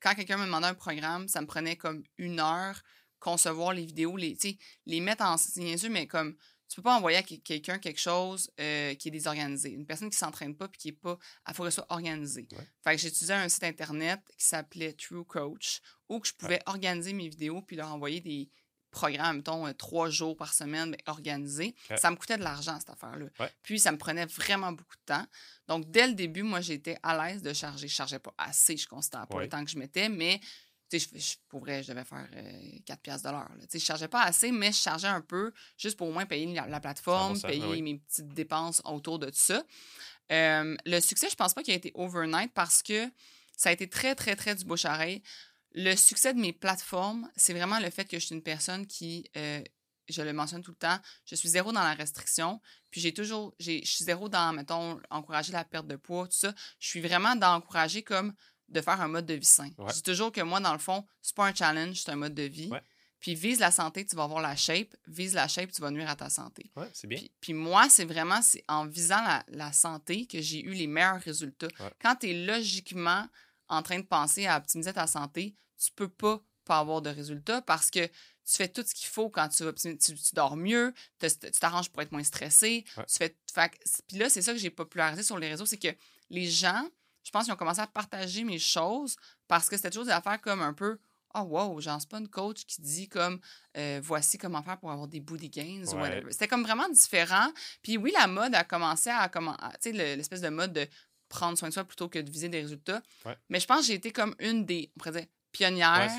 quand 0.00 0.14
quelqu'un 0.14 0.36
me 0.36 0.44
demandait 0.46 0.66
un 0.68 0.74
programme, 0.74 1.28
ça 1.28 1.40
me 1.40 1.46
prenait 1.46 1.76
comme 1.76 2.02
une 2.18 2.40
heure 2.40 2.82
concevoir 3.18 3.72
les 3.72 3.84
vidéos, 3.84 4.16
les, 4.16 4.36
les 4.86 5.00
mettre 5.00 5.24
en 5.24 5.36
signature, 5.36 5.90
mais 5.90 6.06
comme 6.06 6.36
tu 6.68 6.76
peux 6.76 6.82
pas 6.82 6.96
envoyer 6.96 7.18
à 7.18 7.22
quelqu'un 7.22 7.78
quelque 7.78 8.00
chose 8.00 8.50
euh, 8.60 8.94
qui 8.94 9.08
est 9.08 9.10
désorganisé. 9.10 9.70
Une 9.70 9.86
personne 9.86 10.10
qui 10.10 10.18
s'entraîne 10.18 10.54
pas 10.54 10.68
puis 10.68 10.78
qui 10.78 10.88
est 10.88 10.92
pas, 10.92 11.18
il 11.48 11.54
faut 11.54 11.64
que 11.64 11.70
soit 11.70 11.86
organisé. 11.88 12.46
Fait 12.84 12.94
que 12.94 13.00
j'utilisais 13.00 13.34
un 13.34 13.48
site 13.48 13.64
internet 13.64 14.20
qui 14.36 14.44
s'appelait 14.44 14.92
True 14.92 15.24
Coach 15.24 15.80
où 16.08 16.20
que 16.20 16.28
je 16.28 16.34
pouvais 16.34 16.60
organiser 16.66 17.14
mes 17.14 17.28
vidéos 17.28 17.62
puis 17.62 17.76
leur 17.76 17.92
envoyer 17.92 18.20
des 18.20 18.50
programmes, 18.98 19.36
mettons, 19.36 19.66
euh, 19.66 19.72
trois 19.72 20.10
jours 20.10 20.36
par 20.36 20.52
semaine, 20.52 20.90
mais 20.90 20.98
organisés. 21.06 21.74
Ça 21.96 22.10
me 22.10 22.16
coûtait 22.16 22.36
de 22.36 22.42
l'argent, 22.42 22.78
cette 22.78 22.90
affaire-là. 22.90 23.26
Puis, 23.62 23.78
ça 23.78 23.92
me 23.92 23.98
prenait 23.98 24.26
vraiment 24.26 24.72
beaucoup 24.72 24.96
de 24.96 25.14
temps. 25.14 25.26
Donc, 25.68 25.90
dès 25.90 26.06
le 26.06 26.14
début, 26.14 26.42
moi, 26.42 26.60
j'étais 26.60 26.98
à 27.02 27.16
l'aise 27.16 27.42
de 27.42 27.52
charger. 27.52 27.86
Je 27.88 27.94
chargeais 27.94 28.18
pas 28.18 28.34
assez, 28.38 28.76
je 28.76 28.88
constatais 28.88 29.26
pas 29.26 29.40
le 29.40 29.48
temps 29.48 29.64
que 29.64 29.70
je 29.70 29.78
mettais, 29.78 30.08
mais 30.08 30.40
tu 30.90 30.98
sais, 30.98 31.08
je, 31.14 31.36
pour 31.48 31.60
vrai, 31.60 31.82
je 31.82 31.92
devais 31.92 32.04
faire 32.04 32.26
4 32.86 32.98
euh, 32.98 33.00
piastres 33.02 33.28
de 33.28 33.32
l'heure. 33.32 33.50
Tu 33.60 33.66
sais, 33.68 33.78
je 33.78 33.84
chargeais 33.84 34.08
pas 34.08 34.22
assez, 34.22 34.50
mais 34.50 34.72
je 34.72 34.78
chargeais 34.78 35.08
un 35.08 35.20
peu 35.20 35.52
juste 35.76 35.96
pour 35.98 36.08
au 36.08 36.12
moins 36.12 36.24
payer 36.24 36.52
la, 36.54 36.80
plateforme, 36.80 37.38
payer 37.40 37.82
mes 37.82 37.98
petites 37.98 38.32
dépenses 38.32 38.80
autour 38.84 39.18
de 39.18 39.26
tout 39.26 39.32
ça. 39.34 39.62
Euh, 40.32 40.76
le 40.86 41.00
succès, 41.00 41.28
je 41.30 41.36
pense 41.36 41.54
pas 41.54 41.62
qu'il 41.62 41.74
a 41.74 41.76
été 41.76 41.92
overnight 41.94 42.52
parce 42.54 42.82
que 42.82 43.06
ça 43.56 43.70
a 43.70 43.72
été 43.72 43.88
très, 43.88 44.14
très, 44.14 44.36
très 44.36 44.54
du 44.54 44.64
bouche-oreille. 44.64 45.22
Le 45.72 45.94
succès 45.96 46.34
de 46.34 46.40
mes 46.40 46.52
plateformes, 46.52 47.30
c'est 47.36 47.52
vraiment 47.52 47.78
le 47.78 47.90
fait 47.90 48.04
que 48.04 48.18
je 48.18 48.26
suis 48.26 48.34
une 48.34 48.42
personne 48.42 48.86
qui, 48.86 49.28
euh, 49.36 49.62
je 50.08 50.22
le 50.22 50.32
mentionne 50.32 50.62
tout 50.62 50.70
le 50.70 50.76
temps, 50.76 50.98
je 51.26 51.34
suis 51.34 51.48
zéro 51.48 51.72
dans 51.72 51.82
la 51.82 51.94
restriction. 51.94 52.60
Puis 52.90 53.00
j'ai 53.00 53.12
toujours, 53.12 53.54
je 53.58 53.84
suis 53.84 54.04
zéro 54.04 54.28
dans, 54.28 54.52
mettons, 54.52 55.00
encourager 55.10 55.52
la 55.52 55.64
perte 55.64 55.86
de 55.86 55.96
poids, 55.96 56.26
tout 56.26 56.36
ça. 56.36 56.54
Je 56.78 56.88
suis 56.88 57.00
vraiment 57.00 57.36
dans 57.36 57.54
encourager 57.54 58.02
comme 58.02 58.34
de 58.68 58.80
faire 58.80 59.00
un 59.00 59.08
mode 59.08 59.26
de 59.26 59.34
vie 59.34 59.44
sain. 59.44 59.70
Je 59.88 59.94
dis 59.94 60.02
toujours 60.02 60.32
que 60.32 60.40
moi, 60.40 60.60
dans 60.60 60.72
le 60.72 60.78
fond, 60.78 61.06
c'est 61.22 61.34
pas 61.34 61.46
un 61.46 61.54
challenge, 61.54 62.00
c'est 62.02 62.10
un 62.10 62.16
mode 62.16 62.34
de 62.34 62.42
vie. 62.42 62.70
Puis 63.20 63.34
vise 63.34 63.58
la 63.58 63.70
santé, 63.70 64.06
tu 64.06 64.14
vas 64.14 64.24
avoir 64.24 64.40
la 64.40 64.54
shape. 64.54 64.94
Vise 65.06 65.34
la 65.34 65.48
shape, 65.48 65.72
tu 65.72 65.82
vas 65.82 65.90
nuire 65.90 66.08
à 66.08 66.16
ta 66.16 66.30
santé. 66.30 66.70
Ouais, 66.76 66.88
c'est 66.92 67.08
bien. 67.08 67.20
Puis, 67.40 67.52
moi, 67.52 67.88
c'est 67.88 68.04
vraiment 68.04 68.40
c'est 68.42 68.62
en 68.68 68.86
visant 68.86 69.22
la, 69.48 69.72
santé 69.72 70.26
que 70.26 70.40
j'ai 70.40 70.62
eu 70.62 70.70
les 70.70 70.86
meilleurs 70.86 71.20
résultats. 71.20 71.68
Quand 72.00 72.16
tu 72.16 72.30
es 72.30 72.46
logiquement 72.46 73.26
en 73.68 73.82
train 73.82 73.98
de 73.98 74.04
penser 74.04 74.46
à 74.46 74.56
optimiser 74.56 74.92
ta 74.92 75.06
santé, 75.06 75.54
tu 75.78 75.90
peux 75.92 76.08
pas 76.08 76.40
pas 76.64 76.80
avoir 76.80 77.00
de 77.00 77.08
résultats 77.08 77.62
parce 77.62 77.90
que 77.90 78.06
tu 78.06 78.56
fais 78.56 78.68
tout 78.68 78.84
ce 78.86 78.94
qu'il 78.94 79.08
faut 79.08 79.30
quand 79.30 79.48
tu, 79.48 79.64
vas, 79.64 79.72
tu, 79.72 79.96
dors 80.34 80.54
mieux, 80.54 80.92
tu 81.18 81.28
t'arranges 81.58 81.88
pour 81.88 82.02
être 82.02 82.12
moins 82.12 82.22
stressé. 82.22 82.84
Tu 82.94 83.16
fais, 83.16 83.34
puis 84.06 84.18
là, 84.18 84.28
c'est 84.28 84.42
ça 84.42 84.52
que 84.52 84.58
j'ai 84.58 84.68
popularisé 84.68 85.22
sur 85.22 85.38
les 85.38 85.48
réseaux, 85.48 85.64
c'est 85.64 85.78
que 85.78 85.88
les 86.28 86.46
gens 86.46 86.86
je 87.28 87.30
pense 87.30 87.44
qu'ils 87.44 87.52
ont 87.52 87.56
commencé 87.56 87.80
à 87.80 87.86
partager 87.86 88.42
mes 88.42 88.58
choses 88.58 89.16
parce 89.48 89.68
que 89.68 89.76
c'était 89.76 89.90
toujours 89.90 90.06
des 90.06 90.12
affaires 90.12 90.40
comme 90.40 90.62
un 90.62 90.72
peu 90.72 90.98
Oh 91.34 91.40
wow, 91.40 91.78
genre, 91.78 92.00
c'est 92.00 92.08
pas 92.08 92.20
une 92.20 92.28
coach 92.28 92.64
qui 92.64 92.80
dit 92.80 93.06
comme 93.06 93.38
euh, 93.76 94.00
voici 94.02 94.38
comment 94.38 94.62
faire 94.62 94.78
pour 94.78 94.90
avoir 94.90 95.08
des 95.08 95.20
booty 95.20 95.50
gains 95.50 95.82
ou. 95.82 96.30
C'était 96.30 96.48
comme 96.48 96.62
vraiment 96.62 96.88
différent. 96.88 97.52
Puis 97.82 97.98
oui, 97.98 98.12
la 98.16 98.26
mode 98.26 98.54
a 98.54 98.64
commencé 98.64 99.10
à 99.10 99.28
comment 99.28 99.54
tu 99.82 99.92
sais, 99.94 100.16
l'espèce 100.16 100.40
de 100.40 100.48
mode 100.48 100.72
de 100.72 100.88
prendre 101.28 101.58
soin 101.58 101.68
de 101.68 101.74
soi 101.74 101.84
plutôt 101.84 102.08
que 102.08 102.18
de 102.18 102.30
viser 102.30 102.48
des 102.48 102.62
résultats. 102.62 103.02
Mais 103.48 103.60
je 103.60 103.66
pense 103.66 103.80
que 103.80 103.86
j'ai 103.86 103.94
été 103.94 104.12
comme 104.12 104.34
une 104.38 104.64
des, 104.64 104.90
on 104.96 104.98
pourrait 104.98 105.20
dire, 105.20 105.26
pionnière 105.52 106.10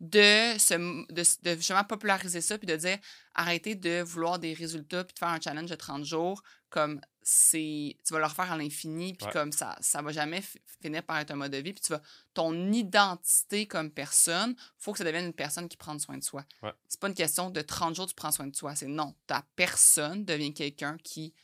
de, 0.00 0.58
se, 0.58 0.74
de, 1.12 1.22
de, 1.42 1.56
justement 1.56 1.84
populariser 1.84 2.40
ça 2.40 2.58
puis 2.58 2.66
de 2.66 2.76
dire 2.76 2.98
arrêtez 3.34 3.74
de 3.74 4.02
vouloir 4.02 4.38
des 4.38 4.54
résultats 4.54 5.04
puis 5.04 5.14
de 5.14 5.18
faire 5.18 5.28
un 5.28 5.40
challenge 5.40 5.70
de 5.70 5.74
30 5.74 6.04
jours 6.04 6.42
comme 6.68 7.00
c'est 7.22 7.96
tu 8.04 8.12
vas 8.12 8.18
le 8.18 8.26
refaire 8.26 8.50
à 8.50 8.56
l'infini 8.56 9.14
puis 9.14 9.28
comme 9.32 9.52
ça 9.52 9.76
ça 9.80 10.02
va 10.02 10.10
jamais 10.10 10.42
finir 10.82 11.02
par 11.04 11.18
être 11.18 11.30
un 11.30 11.36
mode 11.36 11.52
de 11.52 11.58
vie 11.58 11.72
puis 11.72 11.82
tu 11.82 11.92
vas 11.92 12.02
ton 12.34 12.72
identité 12.72 13.66
comme 13.66 13.90
personne 13.90 14.56
faut 14.78 14.92
que 14.92 14.98
ça 14.98 15.04
devienne 15.04 15.26
une 15.26 15.32
personne 15.32 15.68
qui 15.68 15.76
prend 15.76 15.98
soin 15.98 16.18
de 16.18 16.24
soi. 16.24 16.44
C'est 16.88 17.00
pas 17.00 17.08
une 17.08 17.14
question 17.14 17.50
de 17.50 17.60
30 17.60 17.94
jours 17.94 18.06
tu 18.06 18.14
prends 18.14 18.32
soin 18.32 18.46
de 18.46 18.54
toi 18.54 18.74
c'est 18.74 18.88
non. 18.88 19.14
Ta 19.26 19.44
personne 19.54 20.24
devient 20.24 20.52
quelqu'un 20.52 20.96
qui 21.04 21.34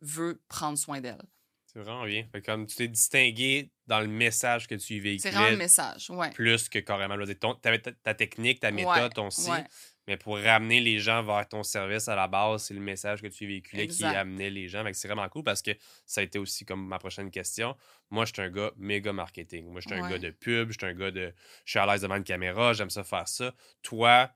veut 0.00 0.42
prendre 0.48 0.76
soin 0.76 1.00
d'elle 1.00 1.22
c'est 1.70 1.80
vraiment 1.80 2.06
bien. 2.06 2.26
comme 2.46 2.66
tu 2.66 2.76
t'es 2.76 2.88
distingué 2.88 3.70
dans 3.86 4.00
le 4.00 4.06
message 4.06 4.66
que 4.66 4.74
tu 4.74 4.94
y 4.94 5.00
véhiculais. 5.00 5.30
C'est 5.30 5.36
vraiment 5.36 5.50
le 5.50 5.58
message, 5.58 6.08
ouais. 6.08 6.30
Plus 6.30 6.68
que 6.68 6.78
carrément. 6.78 7.16
Tu 7.16 7.68
avais 7.68 7.78
ta, 7.78 8.14
technique, 8.14 8.60
ta 8.60 8.70
méthode, 8.70 9.12
ton 9.12 9.30
site. 9.30 9.66
Mais 10.06 10.16
pour 10.16 10.38
ramener 10.38 10.80
les 10.80 10.98
gens 10.98 11.22
vers 11.22 11.46
ton 11.46 11.62
service 11.62 12.08
à 12.08 12.16
la 12.16 12.26
base, 12.26 12.64
c'est 12.64 12.72
le 12.72 12.80
message 12.80 13.20
que 13.20 13.26
tu 13.26 13.46
véhiculais 13.46 13.86
qui 13.86 14.02
amenait 14.04 14.48
les 14.48 14.66
gens. 14.66 14.82
C'est 14.94 15.08
vraiment 15.08 15.28
cool 15.28 15.44
parce 15.44 15.60
que 15.60 15.72
ça 16.06 16.22
a 16.22 16.24
été 16.24 16.38
aussi 16.38 16.64
comme 16.64 16.86
ma 16.86 16.98
prochaine 16.98 17.30
question. 17.30 17.76
Moi, 18.08 18.24
je 18.24 18.32
suis 18.32 18.40
un 18.40 18.48
gars 18.48 18.70
méga 18.78 19.12
marketing. 19.12 19.66
Moi, 19.66 19.82
je 19.82 19.88
suis 19.88 20.00
un 20.00 20.08
gars 20.08 20.18
de 20.18 20.30
pub, 20.30 20.72
je 20.72 20.78
suis 20.78 20.86
un 20.86 20.94
gars 20.94 21.10
de. 21.10 21.34
Je 21.66 21.70
suis 21.70 21.78
à 21.78 21.84
l'aise 21.84 22.00
devant 22.00 22.16
une 22.16 22.24
caméra, 22.24 22.72
j'aime 22.72 22.88
ça 22.88 23.04
faire 23.04 23.28
ça. 23.28 23.54
Toi, 23.82 24.30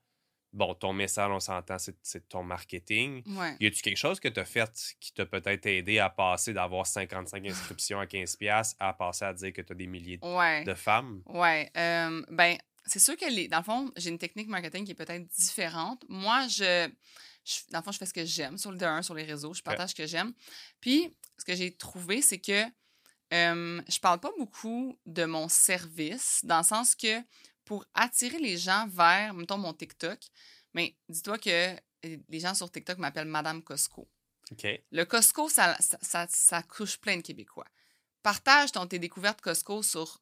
bon, 0.52 0.75
ton 0.75 0.92
message, 0.92 1.30
on 1.30 1.40
s'entend, 1.40 1.76
c'est 1.78 2.28
ton 2.28 2.42
marketing. 2.42 3.23
Y 3.61 3.66
a-tu 3.66 3.82
quelque 3.82 3.97
chose 3.97 4.21
que 4.21 4.28
tu 4.28 4.40
as 4.40 4.44
fait 4.44 4.71
qui 5.00 5.12
t'a 5.12 5.26
peut-être 5.26 5.66
aidé 5.66 5.99
à 5.99 6.11
passer 6.11 6.52
d'avoir 6.52 6.87
55 6.87 7.47
inscriptions 7.47 8.00
à 8.00 8.06
15$ 8.06 8.75
à 8.78 8.92
passer 8.92 9.25
à 9.25 9.32
dire 9.32 9.52
que 9.52 9.62
tu 9.62 9.73
as 9.73 9.76
des 9.76 9.87
milliers 9.87 10.18
de 10.18 10.75
femmes? 10.75 11.23
Euh, 11.76 12.23
ben, 12.30 12.56
c'est 12.85 12.99
sûr 12.99 13.16
que, 13.16 13.30
les, 13.30 13.49
dans 13.49 13.59
le 13.59 13.64
fond, 13.64 13.92
j'ai 13.97 14.11
une 14.11 14.18
technique 14.18 14.49
marketing 14.49 14.85
qui 14.85 14.92
est 14.92 14.97
peut-être 14.97 15.26
différente. 15.26 16.04
Moi, 16.09 16.47
je, 16.49 16.88
dans 17.71 17.78
le 17.78 17.85
fond, 17.85 17.92
je 17.92 17.99
fais 17.99 18.06
ce 18.06 18.14
que 18.14 18.25
j'aime 18.25 18.59
sur 18.59 18.73
le 18.73 19.02
sur 19.02 19.14
les 19.14 19.25
réseaux. 19.25 19.54
Je 19.54 19.62
partage 19.62 19.90
ce 19.90 19.94
que 19.94 20.06
j'aime. 20.06 20.32
Puis, 20.80 21.16
ce 21.38 21.44
que 21.44 21.54
j'ai 21.54 21.73
trouvé, 21.73 22.23
c'est 22.23 22.38
que 22.38 22.64
euh, 23.32 23.80
je 23.88 23.99
parle 23.99 24.21
pas 24.21 24.32
beaucoup 24.37 24.99
de 25.06 25.25
mon 25.25 25.49
service, 25.49 26.40
dans 26.44 26.59
le 26.59 26.64
sens 26.64 26.94
que 26.94 27.23
pour 27.73 27.87
attirer 27.95 28.38
les 28.38 28.59
gens 28.59 28.87
vers, 28.87 29.33
mettons, 29.33 29.57
mon 29.57 29.73
TikTok, 29.73 30.19
mais 30.75 30.95
dis-toi 31.09 31.38
que 31.38 31.75
les 32.02 32.38
gens 32.38 32.52
sur 32.52 32.71
TikTok 32.71 32.99
m'appellent 32.99 33.25
Madame 33.25 33.62
Costco. 33.62 34.07
Le 34.91 35.05
Costco, 35.05 35.49
ça, 35.49 35.75
ça, 35.81 36.26
ça, 36.29 36.62
couche 36.64 36.99
plein 36.99 37.17
de 37.17 37.23
Québécois. 37.23 37.64
Partage 38.23 38.73
ton, 38.73 38.87
tes 38.87 38.99
découvertes 38.99 39.41
Costco 39.41 39.83
sur 39.83 40.21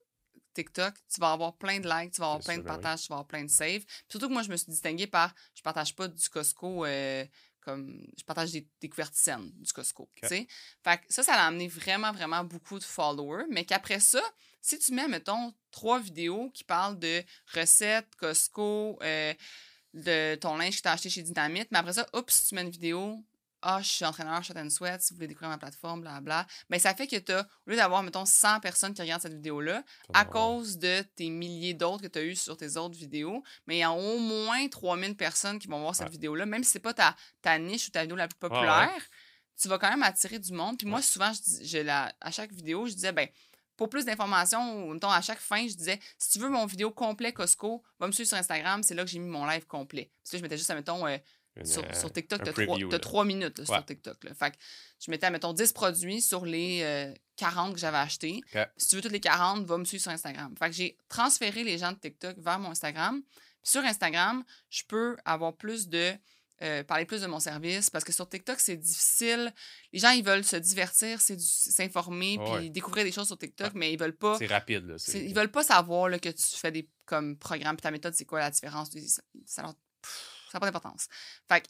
TikTok, 0.55 0.95
tu 1.13 1.21
vas 1.21 1.33
avoir 1.33 1.57
plein 1.57 1.81
de 1.81 1.89
likes, 1.89 2.13
tu 2.13 2.21
vas 2.21 2.29
avoir 2.29 2.45
plein 2.45 2.59
de 2.59 2.63
ben 2.63 2.69
partages, 2.69 3.03
tu 3.03 3.09
vas 3.09 3.17
avoir 3.17 3.27
plein 3.27 3.43
de 3.43 3.51
saves. 3.51 3.85
surtout 4.09 4.29
que 4.29 4.33
moi, 4.33 4.45
je 4.45 4.51
me 4.51 4.57
suis 4.57 4.71
distinguée 4.71 5.09
par 5.09 5.35
je 5.57 5.63
partage 5.63 5.97
pas 5.97 6.07
du 6.07 6.29
Costco 6.29 6.85
euh, 6.85 7.27
comme 7.61 8.07
je 8.17 8.23
partage 8.23 8.53
des 8.53 8.69
découvertes 8.81 9.17
saines 9.17 9.51
du 9.59 9.73
Costco. 9.73 10.09
Fait 10.23 10.47
que 10.47 11.03
ça, 11.09 11.25
ça 11.25 11.35
a 11.35 11.47
amené 11.49 11.67
vraiment, 11.67 12.13
vraiment 12.13 12.45
beaucoup 12.45 12.79
de 12.79 12.85
followers. 12.85 13.47
Mais 13.51 13.65
qu'après 13.65 13.99
ça, 13.99 14.23
si 14.61 14.79
tu 14.79 14.93
mets, 14.93 15.09
mettons, 15.09 15.55
trois 15.71 16.01
vidéos 16.01 16.51
qui 16.51 16.65
parlent 16.65 16.99
de 16.99 17.23
recettes, 17.55 18.15
Costco, 18.17 18.99
euh, 19.03 19.35
de 19.95 20.35
ton 20.37 20.57
linge 20.57 20.77
que 20.77 20.83
tu 20.83 20.89
as 20.89 20.93
acheté 20.93 21.11
chez 21.11 21.23
Dynamite, 21.23 21.69
mais 21.71 21.79
après 21.79 21.95
ça, 21.95 22.07
oups, 22.15 22.49
tu 22.49 22.55
mets 22.55 22.63
une 22.63 22.71
vidéo 22.71 23.25
ah, 23.63 23.81
je 23.83 23.89
suis 23.89 24.05
entraîneur 24.05 24.43
Shot 24.43 24.55
and 24.57 24.71
Sweat, 24.71 25.03
si 25.03 25.13
vous 25.13 25.17
voulez 25.17 25.29
découvrir 25.29 25.51
ma 25.51 25.59
plateforme, 25.59 26.01
blablabla. 26.01 26.47
Mais 26.71 26.79
ça 26.79 26.95
fait 26.95 27.07
que 27.07 27.17
tu 27.17 27.33
as, 27.33 27.47
au 27.67 27.71
lieu 27.71 27.77
d'avoir, 27.77 28.03
mettons, 28.03 28.25
100 28.25 28.61
personnes 28.61 28.95
qui 28.95 29.03
regardent 29.03 29.23
cette 29.23 29.35
vidéo-là, 29.35 29.85
à 30.15 30.25
cause 30.25 30.79
de 30.79 31.03
tes 31.15 31.29
milliers 31.29 31.75
d'autres 31.75 32.03
que 32.03 32.09
tu 32.09 32.19
as 32.19 32.23
eues 32.23 32.37
sur 32.37 32.57
tes 32.57 32.77
autres 32.77 32.97
vidéos, 32.97 33.43
mais 33.67 33.77
il 33.77 33.81
y 33.81 33.83
a 33.83 33.93
au 33.93 34.19
moins 34.19 34.67
3000 34.69 35.17
personnes 35.17 35.59
qui 35.59 35.69
vont 35.69 35.81
voir 35.81 35.95
cette 35.95 36.11
vidéo-là, 36.11 36.47
même 36.47 36.65
si 36.65 36.71
c'est 36.71 36.79
pas 36.79 36.95
ta, 36.95 37.15
ta 37.43 37.59
niche 37.59 37.89
ou 37.89 37.91
ta 37.91 38.03
vidéo 38.03 38.17
la 38.17 38.29
plus 38.29 38.39
populaire, 38.39 39.03
tu 39.61 39.69
vas 39.69 39.79
quand 39.79 39.91
même 39.91 40.03
attirer 40.03 40.39
du 40.39 40.53
monde. 40.53 40.79
Puis 40.79 40.87
moi, 40.87 41.03
souvent, 41.03 41.33
je, 41.33 41.65
je 41.65 41.79
la, 41.79 42.15
à 42.21 42.31
chaque 42.31 42.53
vidéo, 42.53 42.87
je 42.87 42.95
disais, 42.95 43.13
ben, 43.13 43.29
pour 43.81 43.89
plus 43.89 44.05
d'informations, 44.05 44.89
mettons, 44.93 45.09
à 45.09 45.23
chaque 45.23 45.39
fin, 45.39 45.67
je 45.67 45.75
disais, 45.75 45.99
si 46.19 46.33
tu 46.33 46.39
veux 46.39 46.51
mon 46.51 46.67
vidéo 46.67 46.91
complet 46.91 47.33
Costco, 47.33 47.83
va 47.99 48.09
me 48.09 48.13
suivre 48.13 48.29
sur 48.29 48.37
Instagram. 48.37 48.83
C'est 48.83 48.95
là 48.95 49.05
que 49.05 49.09
j'ai 49.11 49.19
mis 49.19 49.31
mon 49.31 49.47
live 49.47 49.65
complet. 49.67 50.11
Parce 50.23 50.33
que 50.33 50.37
je 50.37 50.43
mettais 50.43 50.59
juste, 50.59 50.69
mettons, 50.75 51.07
euh, 51.07 51.17
sur, 51.65 51.83
euh, 51.83 51.93
sur, 51.95 52.13
TikTok, 52.13 52.43
tu 52.43 52.51
as, 52.51 52.67
là. 52.77 52.99
trois 52.99 53.25
minutes 53.25 53.59
là, 53.59 53.65
Ouais. 53.67 53.77
sur 53.77 53.85
TikTok. 53.87 54.23
Là. 54.25 54.35
Fait 54.35 54.51
que 54.51 54.57
je 55.03 55.11
mettais, 55.11 55.31
mettons, 55.31 55.55
10 55.55 55.73
produits 55.73 56.21
sur 56.21 56.45
les 56.45 56.83
euh, 56.83 57.15
40 57.37 57.73
que 57.73 57.81
j'avais 57.81 57.97
achetés. 57.97 58.43
Si 58.77 58.89
tu 58.89 58.97
veux 58.97 59.01
tous 59.03 59.09
les 59.09 59.19
40, 59.19 59.65
va 59.65 59.79
me 59.79 59.87
suivre 59.87 60.03
sur 60.03 60.13
Instagram. 60.13 60.55
Fait 60.59 60.69
que 60.69 60.77
j'ai 60.77 60.99
transféré 61.09 61.65
les 61.65 61.79
gens 61.79 61.93
de 61.93 61.97
TikTok 61.99 62.37
vers 62.37 62.59
mon 62.59 62.73
Instagram. 62.73 63.23
Puis 63.23 63.71
sur 63.73 63.83
Instagram, 63.83 64.45
je 64.69 64.83
peux 64.87 65.17
avoir 65.25 65.57
plus 65.57 65.89
de. 65.89 66.13
Euh, 66.63 66.85
parler 66.85 67.07
plus 67.07 67.23
de 67.23 67.27
mon 67.27 67.41
service 67.41 67.89
parce 67.91 68.05
que 68.05 68.13
sur 68.13 68.29
TikTok, 68.29 68.61
c'est 68.61 68.77
difficile. 68.77 69.53
Les 69.93 69.99
gens, 69.99 70.11
ils 70.11 70.25
veulent 70.25 70.45
se 70.45 70.57
divertir, 70.57 71.21
c'est 71.21 71.41
s'informer, 71.41 72.39
Ouais, 72.39 72.59
puis 72.59 72.71
découvrir 72.71 73.05
des 73.05 73.13
choses 73.13 73.27
sur 73.29 73.39
TikTok, 73.39 73.69
Ouais. 73.69 73.79
mais 73.79 73.93
ils 73.93 73.99
veulent 73.99 74.17
pas. 74.17 74.37
C'est 74.39 74.47
rapide, 74.47 74.87
là. 74.87 74.99
c'est- 74.99 75.25
Ils 75.25 75.35
veulent 75.35 75.51
pas 75.51 75.63
savoir 75.63 76.09
là, 76.09 76.19
que 76.19 76.29
tu 76.29 76.43
fais 76.57 76.71
des 76.73 76.89
comme 77.07 77.37
programmes, 77.39 77.77
puis 77.77 77.83
ta 77.83 77.91
méthode, 77.91 78.15
c'est 78.15 78.25
quoi 78.25 78.41
la 78.41 78.51
différence. 78.51 78.91
Ça, 79.47 79.63
n'a 79.63 79.75
pas 80.61 80.67
d'importance. 80.67 81.09
Fait 81.49 81.61
que 81.63 81.67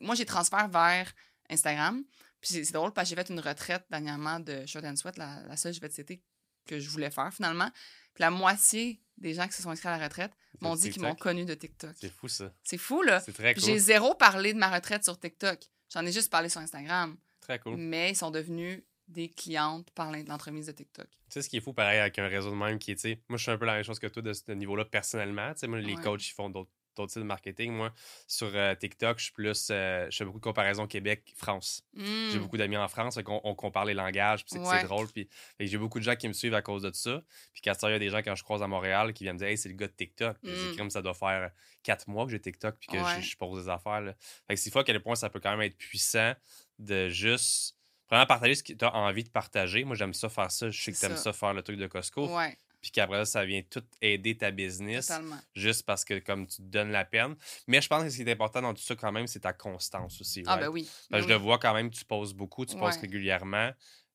moi, 0.00 0.14
j'ai 0.14 0.24
transfert 0.24 0.68
vers 0.68 1.12
Instagram. 1.50 2.02
Puis 2.40 2.50
c'est 2.64 2.72
drôle 2.72 2.92
parce 2.92 3.08
que 3.08 3.16
j'ai 3.16 3.22
fait 3.22 3.30
une 3.32 3.40
retraite 3.40 3.84
dernièrement 3.90 4.38
de 4.40 4.66
Short 4.66 4.84
and 4.84 4.96
Sweat, 4.96 5.16
la, 5.16 5.42
la 5.48 5.56
seule 5.56 5.72
je 5.72 5.80
vais 5.80 5.88
te 5.88 5.94
citer 5.94 6.22
que 6.66 6.78
je 6.78 6.88
voulais 6.90 7.10
faire 7.10 7.32
finalement. 7.32 7.70
Puis 8.14 8.22
la 8.22 8.30
moitié 8.30 9.00
des 9.18 9.34
gens 9.34 9.46
qui 9.46 9.54
se 9.54 9.62
sont 9.62 9.70
inscrits 9.70 9.88
à 9.88 9.98
la 9.98 10.04
retraite 10.04 10.32
m'ont 10.60 10.74
dit 10.76 10.90
qu'ils 10.90 11.02
m'ont 11.02 11.14
connu 11.14 11.44
de 11.44 11.54
TikTok. 11.54 11.92
C'est 12.00 12.12
fou, 12.12 12.28
ça. 12.28 12.52
C'est 12.62 12.78
fou, 12.78 13.02
là. 13.02 13.20
C'est 13.20 13.32
très 13.32 13.54
cool. 13.54 13.62
j'ai 13.64 13.78
zéro 13.78 14.14
parlé 14.14 14.52
de 14.52 14.58
ma 14.58 14.70
retraite 14.70 15.04
sur 15.04 15.18
TikTok. 15.18 15.58
J'en 15.92 16.04
ai 16.06 16.12
juste 16.12 16.30
parlé 16.30 16.48
sur 16.48 16.60
Instagram. 16.60 17.16
Très 17.40 17.58
cool. 17.58 17.76
Mais 17.76 18.10
ils 18.10 18.16
sont 18.16 18.30
devenus 18.30 18.82
des 19.06 19.28
clientes 19.28 19.90
par 19.90 20.10
l'en- 20.10 20.24
l'entremise 20.26 20.66
de 20.66 20.72
TikTok. 20.72 21.06
Tu 21.06 21.16
sais, 21.28 21.42
ce 21.42 21.48
qui 21.48 21.58
est 21.58 21.60
fou, 21.60 21.72
pareil, 21.74 21.98
avec 22.00 22.18
un 22.18 22.26
réseau 22.26 22.50
de 22.50 22.56
même 22.56 22.78
qui 22.78 22.92
est, 22.92 22.94
tu 22.94 23.02
sais, 23.02 23.20
moi, 23.28 23.36
je 23.36 23.42
suis 23.42 23.52
un 23.52 23.58
peu 23.58 23.66
la 23.66 23.74
même 23.74 23.84
chose 23.84 23.98
que 23.98 24.06
toi 24.06 24.22
de 24.22 24.32
ce 24.32 24.50
niveau-là 24.52 24.84
personnellement. 24.86 25.52
Tu 25.52 25.60
sais, 25.60 25.66
moi, 25.66 25.78
les 25.80 25.94
Ouais. 25.94 26.02
coachs, 26.02 26.26
ils 26.26 26.32
font 26.32 26.48
d'autres 26.48 26.70
d'autres 26.96 27.12
types 27.12 27.22
de 27.22 27.26
marketing. 27.26 27.72
Moi, 27.72 27.92
sur 28.26 28.50
euh, 28.54 28.74
TikTok, 28.74 29.18
je 29.18 29.24
suis 29.24 29.32
plus, 29.32 29.68
euh, 29.70 30.06
je 30.10 30.16
fais 30.16 30.24
beaucoup 30.24 30.38
de 30.38 30.44
comparaisons 30.44 30.86
Québec-France. 30.86 31.82
J'ai 31.96 32.38
Mm. 32.38 32.42
beaucoup 32.42 32.56
d'amis 32.56 32.76
en 32.76 32.88
France, 32.88 33.18
on 33.26 33.54
compare 33.54 33.84
les 33.84 33.94
langages, 33.94 34.44
puis 34.44 34.54
c'est 34.54 34.58
Ouais. 34.68 34.82
drôle. 34.84 35.08
Puis 35.08 35.28
j'ai 35.60 35.78
beaucoup 35.78 35.98
de 35.98 36.04
gens 36.04 36.16
qui 36.16 36.28
me 36.28 36.32
suivent 36.32 36.54
à 36.54 36.62
cause 36.62 36.82
de 36.82 36.92
ça. 36.92 37.22
Puis 37.52 37.62
quand 37.62 37.72
il 37.82 37.90
y 37.90 37.94
a 37.94 37.98
des 37.98 38.10
gens, 38.10 38.18
quand 38.18 38.34
je 38.34 38.42
croise 38.42 38.62
à 38.62 38.66
Montréal, 38.66 39.12
qui 39.12 39.24
viennent 39.24 39.34
me 39.34 39.38
dire 39.38 39.48
Hey, 39.48 39.58
c'est 39.58 39.68
le 39.68 39.74
gars 39.76 39.86
de 39.88 39.92
TikTok. 39.92 40.36
Je 40.42 40.50
dis, 40.50 40.72
Mm. 40.72 40.76
Crime, 40.76 40.90
ça 40.90 41.02
doit 41.02 41.14
faire 41.14 41.50
quatre 41.82 42.08
mois 42.08 42.24
que 42.24 42.30
j'ai 42.32 42.40
TikTok, 42.40 42.76
puis 42.78 42.88
que 42.88 42.98
je- 42.98 43.04
Ouais. 43.04 43.22
je, 43.22 43.36
pose 43.36 43.64
des 43.64 43.68
affaires. 43.70 44.00
Là. 44.00 44.14
Fait 44.46 44.54
que 44.54 44.60
c'est 44.60 44.70
fou 44.70 44.78
à 44.78 44.84
quel 44.84 45.00
point 45.02 45.14
ça 45.16 45.28
peut 45.30 45.40
quand 45.40 45.50
même 45.50 45.60
être 45.62 45.76
puissant 45.76 46.34
de 46.78 47.08
juste. 47.08 47.76
Vraiment 48.10 48.26
partager 48.26 48.54
ce 48.54 48.62
que 48.62 48.74
tu 48.74 48.84
as 48.84 48.94
envie 48.94 49.24
de 49.24 49.30
partager. 49.30 49.82
Moi, 49.84 49.96
j'aime 49.96 50.12
ça 50.12 50.28
faire 50.28 50.50
ça. 50.50 50.68
Je 50.70 50.80
sais 50.82 50.92
que 50.92 50.98
tu 50.98 51.04
aimes 51.06 51.16
ça. 51.16 51.22
ça 51.24 51.32
faire 51.32 51.54
le 51.54 51.62
truc 51.62 51.78
de 51.78 51.86
Costco. 51.86 52.28
Ouais, 52.36 52.56
Puis 52.84 52.90
qu'après 52.90 53.16
ça, 53.20 53.24
ça 53.24 53.44
vient 53.46 53.62
tout 53.62 53.82
aider 54.02 54.36
ta 54.36 54.50
business 54.50 55.06
totalement. 55.06 55.38
juste 55.54 55.86
parce 55.86 56.04
que 56.04 56.18
comme 56.18 56.46
tu 56.46 56.56
te 56.58 56.62
donnes 56.68 56.90
la 56.90 57.06
peine. 57.06 57.34
Mais 57.66 57.80
je 57.80 57.88
pense 57.88 58.02
que 58.04 58.10
ce 58.10 58.16
qui 58.16 58.22
est 58.28 58.30
important 58.30 58.60
dans 58.60 58.74
tout 58.74 58.82
ça 58.82 58.94
quand 58.94 59.10
même, 59.10 59.26
c'est 59.26 59.40
ta 59.40 59.54
constance 59.54 60.20
aussi. 60.20 60.42
Ah, 60.46 60.50
right? 60.56 60.66
ben 60.66 60.68
oui. 60.70 60.82
Parce 61.08 61.22
ben 61.22 61.28
je 61.28 61.32
le 61.32 61.40
vois 61.40 61.58
quand 61.58 61.72
même, 61.72 61.88
tu 61.90 62.04
poses 62.04 62.34
beaucoup, 62.34 62.66
tu 62.66 62.76
poses 62.76 62.98
régulièrement. 62.98 63.70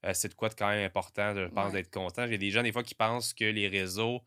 Euh, 0.05 0.11
c'est 0.13 0.27
de 0.29 0.35
quoi 0.35 0.49
de 0.49 0.53
quand 0.53 0.67
même 0.69 0.85
important, 0.85 1.33
je 1.35 1.45
pense, 1.47 1.65
Ouais. 1.73 1.81
d'être 1.81 1.91
constant. 1.91 2.27
J'ai 2.27 2.37
des 2.37 2.51
gens, 2.51 2.61
des 2.61 2.71
fois, 2.71 2.83
qui 2.83 2.93
pensent 2.93 3.33
que 3.33 3.43
les 3.45 3.67
réseaux, 3.67 4.21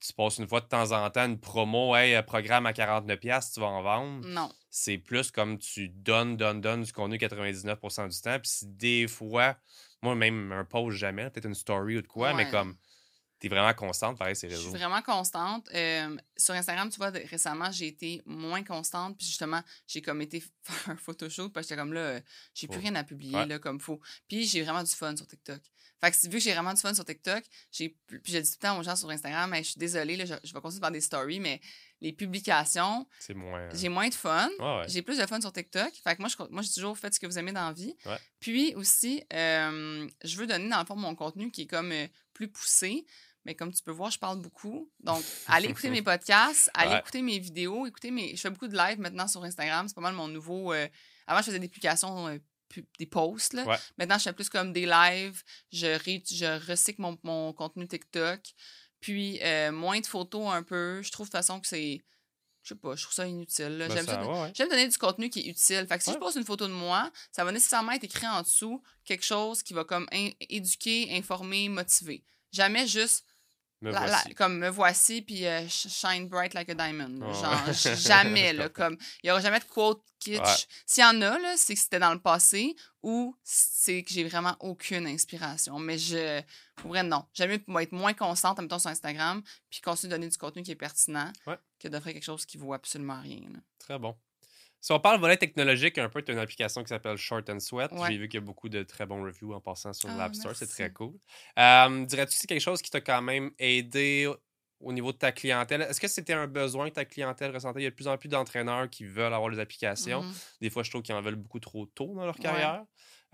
tu 0.00 0.14
passes 0.14 0.38
une 0.38 0.48
fois 0.48 0.62
de 0.62 0.66
temps 0.66 0.92
en 0.92 1.10
temps 1.10 1.26
une 1.26 1.38
promo, 1.38 1.94
hey, 1.94 2.20
programme 2.22 2.64
à 2.64 2.72
49$, 2.72 3.52
tu 3.52 3.60
vas 3.60 3.66
en 3.66 3.82
vendre. 3.82 4.26
Non. 4.26 4.50
C'est 4.70 4.96
plus 4.96 5.30
comme 5.30 5.58
tu 5.58 5.90
donnes, 5.90 6.38
donnes, 6.38 6.62
donnes 6.62 6.82
du 6.82 6.92
contenu 6.94 7.18
99% 7.18 8.08
du 8.08 8.20
temps. 8.22 8.38
Puis 8.40 8.50
si 8.50 8.66
des 8.66 9.06
fois, 9.06 9.56
moi, 10.02 10.14
même 10.14 10.50
un 10.52 10.64
post 10.64 10.96
jamais, 10.96 11.28
peut-être 11.28 11.44
une 11.44 11.54
story 11.54 11.98
ou 11.98 12.02
de 12.02 12.06
quoi, 12.06 12.32
mais 12.32 12.48
comme 12.50 12.74
tu 13.40 13.46
es 13.46 13.48
vraiment 13.50 13.72
constante, 13.74 14.18
pareil, 14.18 14.36
ces 14.36 14.48
Je 14.50 14.54
suis 14.56 14.66
réseaux. 14.66 14.76
vraiment 14.76 15.02
constante. 15.02 15.68
Euh, 15.74 16.16
sur 16.36 16.54
Instagram, 16.54 16.90
tu 16.90 16.96
vois, 16.98 17.10
récemment, 17.10 17.70
j'ai 17.72 17.88
été 17.88 18.22
moins 18.26 18.62
constante. 18.62 19.16
Puis 19.16 19.26
justement, 19.26 19.62
j'ai 19.88 20.02
comme 20.02 20.20
été 20.22 20.40
faire 20.62 20.90
un 20.90 20.96
photoshoot. 20.96 21.52
Parce 21.52 21.66
que 21.66 21.70
j'étais 21.70 21.80
comme 21.80 21.92
là, 21.94 22.00
euh, 22.00 22.20
j'ai 22.54 22.68
plus 22.68 22.78
rien 22.80 22.94
à 22.94 23.04
publier 23.04 23.34
Ouais. 23.36 23.46
là, 23.46 23.58
comme 23.58 23.80
faut. 23.80 24.00
Puis 24.28 24.46
j'ai 24.46 24.62
vraiment 24.62 24.82
du 24.84 24.90
fun 24.92 25.16
sur 25.16 25.26
TikTok. 25.26 25.60
Fait 26.02 26.10
que 26.10 26.16
vu 26.28 26.30
que 26.30 26.38
j'ai 26.38 26.52
vraiment 26.54 26.72
du 26.72 26.80
fun 26.80 26.94
sur 26.94 27.04
TikTok, 27.04 27.44
j'ai 27.70 27.90
puis 28.06 28.20
je 28.24 28.38
dis 28.38 28.50
tout 28.52 28.56
le 28.62 28.66
temps 28.68 28.78
aux 28.78 28.82
gens 28.82 28.96
sur 28.96 29.10
Instagram, 29.10 29.52
Hey, 29.52 29.62
je 29.64 29.70
suis 29.72 29.78
désolée, 29.78 30.16
là, 30.16 30.24
je, 30.24 30.32
je 30.44 30.54
vais 30.54 30.60
continuer 30.62 30.80
par 30.80 30.90
des 30.90 31.02
stories, 31.02 31.40
mais 31.40 31.60
les 32.00 32.12
publications, 32.14 33.06
C'est 33.18 33.34
moins. 33.34 33.68
j'ai 33.74 33.90
moins 33.90 34.08
de 34.08 34.14
fun. 34.14 34.48
Ouais, 34.58 34.64
ouais. 34.78 34.84
J'ai 34.88 35.02
plus 35.02 35.18
de 35.18 35.26
fun 35.26 35.38
sur 35.42 35.52
TikTok. 35.52 35.92
Fait 36.02 36.16
que 36.16 36.22
moi, 36.22 36.30
je, 36.30 36.36
moi, 36.50 36.62
j'ai 36.62 36.72
toujours 36.72 36.96
fait 36.96 37.12
ce 37.12 37.20
que 37.20 37.26
vous 37.26 37.38
aimez 37.38 37.52
dans 37.52 37.66
la 37.66 37.74
vie. 37.74 37.94
Puis 38.38 38.74
aussi, 38.76 39.22
euh, 39.34 40.08
je 40.24 40.36
veux 40.38 40.46
donner, 40.46 40.70
dans 40.70 40.80
le 40.80 40.86
fond, 40.86 40.96
mon 40.96 41.14
contenu 41.14 41.50
qui 41.50 41.62
est 41.62 41.66
comme 41.66 41.92
plus 42.32 42.48
poussé. 42.48 43.04
Mais 43.44 43.54
comme 43.54 43.72
tu 43.72 43.82
peux 43.82 43.90
voir, 43.90 44.10
je 44.10 44.18
parle 44.18 44.40
beaucoup. 44.40 44.90
Donc, 45.00 45.24
allez 45.46 45.68
écouter 45.68 45.88
mes 45.90 46.02
podcasts, 46.02 46.70
allez 46.74 46.90
Ouais. 46.92 46.98
écouter 46.98 47.22
mes 47.22 47.38
vidéos, 47.38 47.86
écoutez 47.86 48.10
mes. 48.10 48.36
Je 48.36 48.40
fais 48.40 48.50
beaucoup 48.50 48.68
de 48.68 48.76
live 48.76 48.98
maintenant 49.00 49.26
sur 49.28 49.42
Instagram. 49.44 49.88
C'est 49.88 49.94
pas 49.94 50.00
mal 50.02 50.14
mon 50.14 50.28
nouveau. 50.28 50.72
euh, 50.72 50.86
Avant, 51.26 51.40
je 51.40 51.46
faisais 51.46 51.58
des 51.58 51.68
publications, 51.68 52.28
euh, 52.28 52.38
pu- 52.68 52.86
des 52.98 53.06
posts. 53.06 53.54
là. 53.54 53.64
Ouais. 53.64 53.76
Maintenant, 53.98 54.18
je 54.18 54.24
fais 54.24 54.32
plus 54.32 54.48
comme 54.50 54.72
des 54.72 54.84
lives. 54.86 55.42
Je, 55.72 55.86
ré- 56.04 56.22
je 56.30 56.70
recycle 56.70 57.00
mon, 57.00 57.16
mon 57.22 57.52
contenu 57.52 57.86
TikTok. 57.88 58.40
Puis, 59.00 59.38
euh, 59.42 59.72
moins 59.72 60.00
de 60.00 60.06
photos 60.06 60.52
un 60.52 60.62
peu. 60.62 61.00
Je 61.02 61.10
trouve 61.10 61.26
de 61.26 61.30
toute 61.30 61.38
façon 61.38 61.60
que 61.60 61.66
c'est. 61.66 62.02
Je 62.62 62.74
sais 62.74 62.78
pas, 62.78 62.94
je 62.94 63.02
trouve 63.04 63.14
ça 63.14 63.26
inutile. 63.26 63.76
Ben, 63.88 63.90
J'aime 63.90 64.04
ça- 64.04 64.22
ouais, 64.22 64.52
donner 64.68 64.86
du 64.86 64.98
contenu 64.98 65.30
qui 65.30 65.40
est 65.40 65.50
utile. 65.50 65.86
Fait 65.88 65.96
que 65.96 66.04
si 66.04 66.12
je 66.12 66.18
poste 66.18 66.36
une 66.36 66.44
photo 66.44 66.68
de 66.68 66.72
moi, 66.74 67.10
ça 67.32 67.42
va 67.42 67.52
nécessairement 67.52 67.92
être 67.92 68.04
écrit 68.04 68.26
en 68.28 68.42
dessous 68.42 68.82
quelque 69.06 69.24
chose 69.24 69.62
qui 69.62 69.72
va 69.72 69.84
comme 69.84 70.06
in- 70.12 70.28
éduquer, 70.50 71.08
informer, 71.16 71.70
motiver. 71.70 72.22
Jamais 72.52 72.86
juste 72.86 73.24
Me 73.82 73.90
la- 73.92 74.00
la- 74.00 74.06
voici. 74.08 74.34
comme 74.34 74.58
me 74.58 74.68
voici 74.68 75.22
puis 75.22 75.46
euh, 75.46 75.66
sh- 75.68 75.88
shine 75.88 76.28
bright 76.28 76.52
like 76.54 76.68
a 76.68 76.74
diamond. 76.74 77.20
Ouais. 77.26 77.32
Genre 77.34 77.96
jamais 77.96 78.52
là, 78.52 78.68
comme 78.70 78.96
il 79.22 79.28
y 79.28 79.30
aura 79.30 79.40
jamais 79.40 79.58
de 79.60 79.64
quote 79.64 80.02
kitsch. 80.18 80.38
Ouais. 80.38 80.54
S'il 80.86 81.02
y 81.02 81.06
en 81.06 81.22
a 81.22 81.38
là, 81.38 81.54
c'est 81.56 81.74
que 81.74 81.80
c'était 81.80 81.98
dans 81.98 82.12
le 82.12 82.20
passé 82.20 82.76
ou 83.02 83.34
c'est 83.42 84.02
que 84.02 84.12
j'ai 84.12 84.24
vraiment 84.24 84.54
aucune 84.60 85.06
inspiration. 85.06 85.78
Mais 85.78 85.96
je 85.96 86.42
pour 86.76 86.90
vrai 86.90 87.02
non, 87.02 87.24
j'aime 87.32 87.50
mieux 87.50 87.80
être 87.82 87.92
moins 87.92 88.12
constante 88.14 88.58
en 88.58 88.62
même 88.62 88.68
temps 88.68 88.78
sur 88.78 88.90
Instagram 88.90 89.42
puis 89.70 89.80
continuer 89.80 90.10
de 90.10 90.16
donner 90.16 90.28
du 90.28 90.36
contenu 90.36 90.62
qui 90.62 90.72
est 90.72 90.76
pertinent 90.76 91.32
Ouais. 91.46 91.58
que 91.78 91.88
d'offrir 91.88 92.12
quelque 92.12 92.22
chose 92.24 92.44
qui 92.44 92.58
vaut 92.58 92.74
absolument 92.74 93.20
rien. 93.20 93.40
là. 93.50 93.58
Très 93.78 93.98
bon. 93.98 94.14
Si 94.80 94.92
on 94.92 95.00
parle 95.00 95.20
volet 95.20 95.36
technologique, 95.36 95.98
un 95.98 96.08
peu, 96.08 96.22
tu 96.22 96.30
as 96.30 96.34
une 96.34 96.40
application 96.40 96.82
qui 96.82 96.88
s'appelle 96.88 97.16
Short 97.18 97.48
and 97.50 97.60
Sweat. 97.60 97.92
Ouais. 97.92 98.08
J'ai 98.10 98.16
vu 98.18 98.28
qu'il 98.28 98.40
y 98.40 98.42
a 98.42 98.46
beaucoup 98.46 98.68
de 98.70 98.82
très 98.82 99.04
bons 99.06 99.22
reviews 99.22 99.52
en 99.52 99.60
passant 99.60 99.92
sur 99.92 100.08
Ah, 100.10 100.16
l'App 100.16 100.34
Store. 100.34 100.56
C'est 100.56 100.66
très 100.66 100.90
cool. 100.92 101.14
Euh, 101.58 102.04
Dirais-tu 102.06 102.32
que 102.34 102.38
c'est 102.40 102.46
quelque 102.46 102.60
chose 102.62 102.80
qui 102.80 102.90
t'a 102.90 103.00
quand 103.02 103.20
même 103.20 103.50
aidé 103.58 104.32
au 104.80 104.92
niveau 104.94 105.12
de 105.12 105.18
ta 105.18 105.32
clientèle? 105.32 105.82
Est-ce 105.82 106.00
que 106.00 106.08
c'était 106.08 106.32
un 106.32 106.46
besoin 106.46 106.88
que 106.88 106.94
ta 106.94 107.04
clientèle 107.04 107.52
ressentait? 107.52 107.80
Il 107.80 107.84
y 107.84 107.86
a 107.86 107.90
de 107.90 107.94
plus 107.94 108.08
en 108.08 108.16
plus 108.16 108.30
d'entraîneurs 108.30 108.88
qui 108.88 109.04
veulent 109.04 109.34
avoir 109.34 109.50
des 109.50 109.58
applications. 109.58 110.22
Mhm. 110.22 110.32
Des 110.62 110.70
fois, 110.70 110.82
je 110.82 110.88
trouve 110.90 111.02
qu'ils 111.02 111.14
en 111.14 111.20
veulent 111.20 111.34
beaucoup 111.36 111.60
trop 111.60 111.84
tôt 111.84 112.14
dans 112.14 112.24
leur 112.24 112.36
Ouais. 112.36 112.42
carrière. 112.42 112.84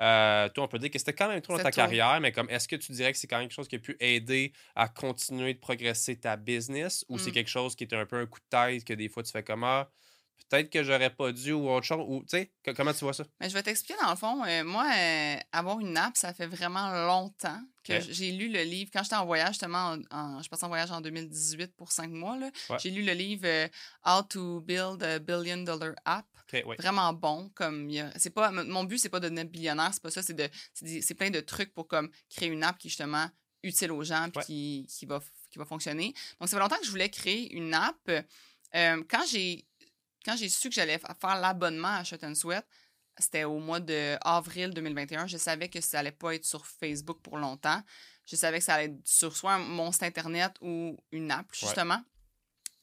Euh, 0.01 0.49
toi, 0.51 0.65
on 0.65 0.69
peut 0.69 0.79
dire 0.81 0.91
que 0.91 0.99
c'était 0.99 1.15
quand 1.15 1.29
même 1.29 1.41
tôt 1.41 1.53
dans 1.57 1.63
ta 1.63 1.71
tôt. 1.71 1.77
carrière, 1.77 2.21
mais 2.21 2.33
comme 2.33 2.51
est-ce 2.51 2.67
que 2.69 2.77
tu 2.77 2.91
dirais 2.93 3.13
que 3.13 3.19
c'est 3.19 3.29
quand 3.29 3.39
même 3.39 3.47
quelque 3.47 3.55
chose 3.57 3.69
qui 3.69 3.77
a 3.77 3.79
pu 3.79 3.97
aider 4.01 4.53
à 4.75 4.89
continuer 4.89 5.55
de 5.55 5.59
progresser 5.61 6.19
ta 6.19 6.37
business 6.37 7.05
ou 7.09 7.19
c'est 7.19 7.31
Mm. 7.31 7.33
quelque 7.35 7.49
chose 7.51 7.77
qui 7.77 7.85
est 7.85 7.95
un 7.95 8.05
peu 8.05 8.17
un 8.17 8.27
coup 8.27 8.41
de 8.41 8.45
tête 8.51 8.85
que 8.85 8.93
des 8.93 9.09
fois 9.09 9.23
tu 9.23 9.31
fais 9.33 9.43
comme 9.45 9.65
ah, 9.65 9.89
peut-être 10.49 10.71
que 10.71 10.83
j'aurais 10.83 11.11
pas 11.11 11.33
dû 11.33 11.53
ou 11.53 11.69
autre 11.71 11.87
chose 11.87 12.05
ou 12.07 12.21
tu 12.23 12.29
sais 12.31 12.53
co- 12.65 12.73
comment 12.75 12.93
tu 12.93 13.01
vois 13.01 13.13
ça? 13.13 13.25
Mais 13.41 13.49
je 13.49 13.55
vais 13.55 13.63
t'expliquer 13.63 13.99
dans 14.03 14.11
le 14.11 14.17
fond. 14.17 14.45
euh, 14.45 14.65
moi, 14.65 14.87
euh, 14.97 15.37
avoir 15.53 15.81
une 15.81 15.97
app, 15.97 16.17
ça 16.17 16.33
fait 16.35 16.47
vraiment 16.47 16.91
longtemps 17.07 17.61
que 17.85 18.01
j'ai 18.01 18.33
lu 18.33 18.49
le 18.49 18.63
livre. 18.63 18.91
Quand 18.93 19.03
j'étais 19.03 19.17
en 19.17 19.27
voyage, 19.27 19.51
justement, 19.51 19.97
en, 20.11 20.17
en- 20.17 20.43
je 20.43 20.49
partie 20.49 20.65
en 20.65 20.69
voyage 20.69 20.91
en 20.91 21.01
2018 21.01 21.75
pour 21.77 21.93
cinq 21.93 22.11
mois. 22.11 22.37
Ouais. 22.37 22.77
J'ai 22.81 22.91
lu 22.91 23.03
le 23.03 23.13
livre 23.13 23.45
euh, 23.47 23.69
How 24.05 24.23
to 24.23 24.61
Build 24.61 25.03
a 25.03 25.19
Billion 25.19 25.59
Dollar 25.59 25.95
App. 26.05 26.27
Ouais. 26.53 26.77
Vraiment 26.79 27.13
bon. 27.13 27.51
Comme 27.57 27.91
c'est 28.17 28.31
pas 28.31 28.53
mon 28.53 28.85
but, 28.85 28.99
c'est 28.99 29.09
pas 29.09 29.19
de 29.19 29.25
devenir 29.29 29.47
billionnaire, 29.47 29.91
c'est 29.93 30.03
pas 30.03 30.11
ça. 30.13 30.23
C'est 30.23 31.15
plein 31.15 31.31
de 31.31 31.41
trucs 31.41 31.75
pour 31.75 31.89
comme 31.89 32.09
créer 32.31 32.49
une 32.49 32.63
app 32.63 32.79
qui 32.79 32.87
est 32.87 32.91
justement 32.91 33.27
utile 33.65 33.91
aux 33.91 34.05
gens 34.05 34.29
puis 34.33 34.45
qui, 34.45 34.87
qui 34.89 35.07
va 35.07 35.21
qui 35.51 35.59
va 35.59 35.65
fonctionner. 35.65 36.15
Donc 36.39 36.49
ça 36.49 36.57
fait 36.57 36.63
longtemps 36.63 36.79
que 36.79 36.85
je 36.87 36.91
voulais 36.91 37.09
créer 37.11 37.53
une 37.53 37.75
app. 37.75 37.99
Quand 38.73 39.25
j'ai 39.29 39.65
quand 40.27 40.37
j'ai 40.37 40.49
su 40.51 40.69
que 40.69 40.75
j'allais 40.75 40.99
fa- 40.99 41.15
faire 41.19 41.37
l'abonnement 41.41 41.95
à 41.97 42.05
Shot 42.05 42.17
and 42.23 42.35
Sweat, 42.35 42.67
c'était 43.19 43.45
au 43.45 43.59
mois 43.61 43.81
de 43.81 44.17
avril 44.21 44.71
2021. 44.75 45.27
Je 45.27 45.39
savais 45.39 45.69
que 45.71 45.81
ça 45.81 46.01
allait 46.01 46.13
pas 46.13 46.35
être 46.35 46.45
sur 46.45 46.67
Facebook 46.67 47.21
pour 47.23 47.39
longtemps. 47.39 47.83
Je 48.27 48.37
savais 48.37 48.59
que 48.59 48.65
ça 48.65 48.75
allait 48.75 48.87
être 48.87 49.01
sur 49.09 49.35
soit 49.37 49.59
mon 49.59 49.91
site 49.93 50.03
internet 50.03 50.53
ou 50.61 50.99
une 51.13 51.31
app, 51.31 51.47
justement. 51.55 52.03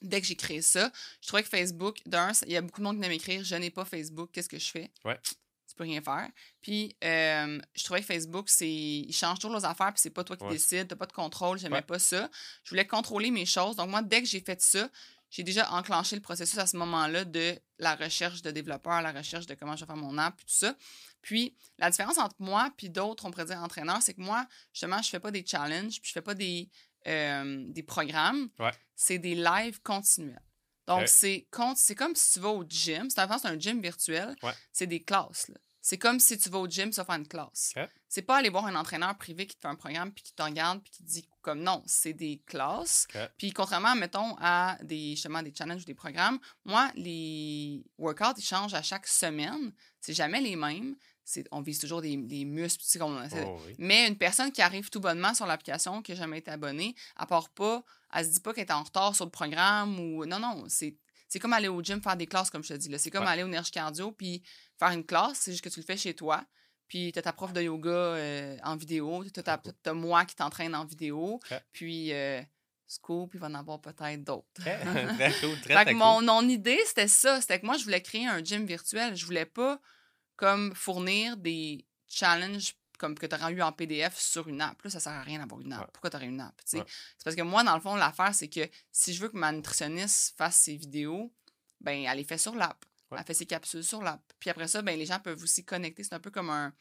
Dès 0.01 0.19
que 0.21 0.27
j'ai 0.27 0.35
créé 0.35 0.61
ça, 0.61 0.91
je 1.21 1.27
trouvais 1.27 1.43
que 1.43 1.49
Facebook, 1.49 1.99
d'un, 2.05 2.31
il 2.45 2.51
y 2.51 2.57
a 2.57 2.61
beaucoup 2.61 2.79
de 2.81 2.83
monde 2.85 2.95
qui 2.95 3.01
vient 3.01 3.09
m'écrire 3.09 3.43
Je 3.43 3.55
n'ai 3.55 3.69
pas 3.69 3.85
Facebook, 3.85 4.31
qu'est-ce 4.33 4.49
que 4.49 4.59
je 4.59 4.69
fais? 4.71 4.91
Ouais. 5.05 5.17
Tu 5.23 5.75
peux 5.75 5.83
rien 5.85 6.01
faire. 6.01 6.29
Puis, 6.61 6.95
euh, 7.03 7.59
je 7.75 7.83
trouvais 7.83 8.01
que 8.01 8.05
Facebook, 8.07 8.49
c'est 8.49 8.69
il 8.69 9.13
change 9.13 9.39
toujours 9.39 9.57
les 9.57 9.65
affaires, 9.65 9.93
puis 9.93 10.01
c'est 10.01 10.09
pas 10.09 10.23
toi 10.23 10.35
qui 10.35 10.43
Ouais. 10.43 10.51
décides, 10.51 10.87
t'as 10.89 10.95
pas 10.95 11.05
de 11.05 11.13
contrôle, 11.13 11.57
j'aimais 11.57 11.81
pas 11.81 11.99
ça. 11.99 12.29
Je 12.63 12.69
voulais 12.71 12.85
contrôler 12.85 13.31
mes 13.31 13.45
choses. 13.45 13.75
Donc, 13.75 13.89
moi, 13.89 14.01
dès 14.01 14.21
que 14.21 14.27
j'ai 14.27 14.41
fait 14.41 14.61
ça, 14.61 14.89
j'ai 15.33 15.41
déjà 15.41 15.71
enclenché 15.71 16.15
le 16.15 16.21
processus 16.21 16.59
à 16.59 16.67
ce 16.67 16.77
moment-là 16.77 17.25
de 17.25 17.59
la 17.79 17.95
recherche 17.95 18.43
de 18.43 18.51
développeurs, 18.51 19.01
la 19.01 19.11
recherche 19.11 19.47
de 19.47 19.55
comment 19.55 19.75
je 19.75 19.83
vais 19.83 19.87
faire 19.87 19.97
mon 19.97 20.15
app, 20.19 20.35
puis 20.37 20.45
tout 20.45 20.53
ça. 20.53 20.75
Puis, 21.23 21.57
la 21.79 21.89
différence 21.89 22.19
entre 22.19 22.35
moi 22.37 22.71
puis 22.77 22.91
d'autres, 22.91 23.25
on 23.25 23.31
pourrait 23.31 23.45
dire 23.45 23.57
entraîneurs, 23.57 23.99
c'est 24.03 24.13
que 24.13 24.21
moi, 24.21 24.45
justement, 24.73 25.01
je 25.01 25.09
fais 25.09 25.19
pas 25.19 25.31
des 25.31 25.43
challenges, 25.43 25.99
puis 25.99 26.09
je 26.09 26.11
fais 26.11 26.21
pas 26.21 26.35
des, 26.35 26.69
euh, 27.07 27.63
des 27.67 27.81
programmes. 27.81 28.49
C'est 28.95 29.17
des 29.17 29.33
lives 29.33 29.81
continuels. 29.81 30.39
Donc, 30.85 31.07
c'est 31.07 31.47
comme 31.51 32.15
si 32.15 32.33
tu 32.33 32.39
vas 32.39 32.49
au 32.49 32.63
gym. 32.63 33.09
C'est 33.09 33.19
un 33.19 33.59
gym 33.59 33.81
virtuel. 33.81 34.35
C'est 34.71 34.87
des 34.87 35.01
classes. 35.01 35.49
C'est 35.85 35.97
comme 35.97 36.17
si 36.21 36.37
tu 36.37 36.49
vas 36.49 36.59
au 36.59 36.67
gym, 36.67 36.91
tu 36.91 36.95
vas 36.95 37.03
faire 37.03 37.15
une 37.15 37.27
classe. 37.27 37.73
C'est 38.07 38.21
pas 38.21 38.37
aller 38.37 38.47
voir 38.47 38.65
un 38.65 38.75
entraîneur 38.75 39.17
privé 39.17 39.45
qui 39.45 39.55
te 39.55 39.61
fait 39.61 39.67
un 39.67 39.75
programme 39.75 40.13
puis 40.13 40.23
qui 40.23 40.33
te 40.33 40.41
regarde 40.41 40.81
puis 40.81 40.93
qui 40.93 41.03
te 41.03 41.09
dit 41.09 41.27
comme 41.41 41.59
non, 41.61 41.83
c'est 41.85 42.13
des 42.13 42.41
classes. 42.45 43.05
Puis 43.37 43.51
contrairement, 43.51 43.93
mettons, 43.93 44.37
à 44.39 44.77
des, 44.81 45.11
justement, 45.11 45.43
des 45.43 45.53
challenges 45.53 45.81
ou 45.81 45.85
des 45.85 45.93
programmes, 45.93 46.39
moi, 46.63 46.89
les 46.95 47.83
workouts, 47.97 48.37
ils 48.37 48.45
changent 48.45 48.73
à 48.73 48.81
chaque 48.81 49.05
semaine. 49.07 49.73
C'est 49.99 50.13
jamais 50.13 50.39
les 50.39 50.55
mêmes. 50.55 50.95
On 51.51 51.61
vise 51.61 51.79
toujours 51.79 52.01
des, 52.01 52.15
des 52.15 52.45
muscles. 52.45 52.85
Oh, 53.01 53.59
mais 53.77 54.07
une 54.07 54.17
personne 54.17 54.53
qui 54.53 54.61
arrive 54.61 54.89
tout 54.89 55.01
bonnement 55.01 55.33
sur 55.33 55.45
l'application, 55.45 56.01
qui 56.01 56.13
n'a 56.13 56.17
jamais 56.17 56.37
été 56.37 56.51
abonnée, 56.51 56.95
à 57.17 57.25
part 57.25 57.49
pas, 57.49 57.83
elle 58.13 58.25
se 58.25 58.31
dit 58.31 58.39
pas 58.39 58.53
qu'elle 58.53 58.67
est 58.67 58.71
en 58.71 58.83
retard 58.83 59.15
sur 59.15 59.25
le 59.25 59.31
programme 59.31 59.99
ou. 59.99 60.25
Non, 60.25 60.39
non, 60.39 60.63
c'est 60.69 60.95
c'est 61.33 61.39
comme 61.39 61.53
aller 61.53 61.67
au 61.67 61.81
gym 61.81 61.99
faire 61.99 62.15
des 62.15 62.27
classes, 62.27 62.51
comme 62.51 62.63
je 62.63 62.75
te 62.75 62.77
dis. 62.77 62.93
C'est 62.99 63.09
comme 63.09 63.25
aller 63.25 63.41
au 63.41 63.47
Nerge 63.47 63.71
Cardio 63.71 64.11
puis 64.11 64.43
faire 64.77 64.89
une 64.89 65.03
classe. 65.03 65.39
C'est 65.39 65.51
juste 65.51 65.63
que 65.63 65.69
tu 65.69 65.79
le 65.79 65.85
fais 65.85 65.97
chez 65.97 66.13
toi. 66.13 66.45
Puis 66.87 67.11
tu 67.11 67.17
as 67.17 67.23
ta 67.23 67.33
prof 67.33 67.51
de 67.53 67.59
yoga 67.63 67.89
euh, 67.89 68.55
en 68.63 68.75
vidéo. 68.75 69.25
Tu 69.33 69.41
as, 69.43 69.93
moi 69.95 70.25
qui 70.25 70.35
t'entraîne 70.35 70.75
en 70.75 70.85
vidéo. 70.85 71.39
Puis 71.71 72.13
euh, 72.13 72.39
Scoop, 72.85 73.31
il 73.33 73.39
va 73.39 73.47
en 73.47 73.55
avoir 73.55 73.81
peut-être 73.81 74.23
d'autres. 74.23 74.45
très 74.53 75.33
cool, 75.41 75.59
très, 75.61 75.93
mon, 75.95 76.21
mon, 76.21 76.47
idée, 76.47 76.79
c'était 76.85 77.07
ça. 77.07 77.41
C'était 77.41 77.59
que 77.59 77.65
moi, 77.65 77.77
je 77.77 77.83
voulais 77.83 78.03
créer 78.03 78.27
un 78.27 78.43
gym 78.43 78.67
virtuel. 78.67 79.15
Je 79.15 79.25
voulais 79.25 79.47
pas 79.47 79.81
comme 80.35 80.75
fournir 80.75 81.35
des 81.35 81.83
challenges 82.07 82.75
comme 83.03 83.19
que 83.19 83.25
tu 83.25 83.35
aurais 83.35 83.51
eu 83.51 83.61
en 83.61 83.73
PDF 83.73 84.17
sur 84.17 84.47
une 84.47 84.61
app. 84.61 84.81
Là, 84.81 84.89
ça 84.89 85.01
sert 85.01 85.11
à 85.11 85.23
rien 85.23 85.39
d'avoir 85.39 85.59
une 85.59 85.73
app. 85.73 85.91
Pourquoi 85.91 86.09
tu 86.09 86.15
aurais 86.15 86.27
une 86.27 86.39
app? 86.39 86.55
C'est 86.63 86.81
parce 87.21 87.35
que 87.35 87.41
moi, 87.41 87.61
dans 87.61 87.75
le 87.75 87.81
fond, 87.81 87.95
l'affaire, 87.95 88.33
c'est 88.33 88.47
que 88.47 88.61
si 88.93 89.13
je 89.13 89.21
veux 89.21 89.27
que 89.27 89.37
ma 89.37 89.51
nutritionniste 89.51 90.37
fasse 90.37 90.55
ses 90.55 90.77
vidéos, 90.77 91.33
ben 91.81 92.05
elle 92.05 92.17
les 92.17 92.23
fait 92.23 92.37
sur 92.37 92.55
l'app. 92.55 92.85
Elle 93.11 93.25
fait 93.25 93.33
ses 93.33 93.45
capsules 93.45 93.83
sur 93.83 94.01
l'app. 94.01 94.21
Puis 94.39 94.49
après 94.49 94.67
ça, 94.69 94.81
ben, 94.81 94.97
les 94.97 95.05
gens 95.05 95.19
peuvent 95.19 95.43
aussi 95.43 95.65
connecter. 95.65 96.03
C'est 96.03 96.15
un 96.15 96.19
peu 96.19 96.31
comme 96.31 96.49
un. 96.49 96.73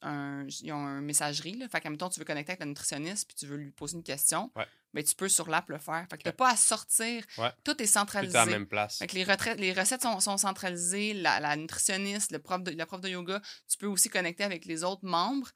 un 0.00 0.46
ils 0.48 0.72
ont 0.72 0.98
une 0.98 1.04
messagerie. 1.04 1.56
Là. 1.58 1.68
Fait 1.68 1.80
qu'à 1.80 1.90
tu 1.90 2.18
veux 2.18 2.24
connecter 2.24 2.52
avec 2.52 2.60
la 2.60 2.66
nutritionniste 2.66 3.28
puis 3.28 3.36
tu 3.36 3.46
veux 3.46 3.58
lui 3.58 3.70
poser 3.70 3.96
une 3.98 4.02
question. 4.02 4.50
Ben, 4.92 5.04
tu 5.04 5.14
peux 5.14 5.28
sur 5.28 5.48
l'app 5.48 5.68
le 5.68 5.78
faire. 5.78 6.06
Fait 6.10 6.18
que 6.18 6.22
t'as 6.24 6.32
pas 6.32 6.50
à 6.50 6.56
sortir. 6.56 7.24
Tout 7.64 7.80
est 7.80 7.86
centralisé. 7.86 8.32
Tout 8.32 8.38
est 8.38 8.40
à 8.40 8.44
la 8.46 8.50
même 8.50 8.66
place. 8.66 8.98
Fait 8.98 9.06
que 9.06 9.14
les, 9.14 9.24
les 9.56 9.72
recettes 9.72 10.02
sont, 10.02 10.18
sont 10.20 10.36
centralisées. 10.36 11.14
La, 11.14 11.56
nutritionniste, 11.56 12.32
le 12.32 12.38
prof 12.38 12.62
de, 12.62 12.72
la 12.72 12.86
prof 12.86 13.00
de 13.00 13.08
yoga, 13.08 13.40
tu 13.68 13.78
peux 13.78 13.86
aussi 13.86 14.08
connecter 14.08 14.44
avec 14.44 14.64
les 14.64 14.84
autres 14.84 15.04
membres. 15.04 15.48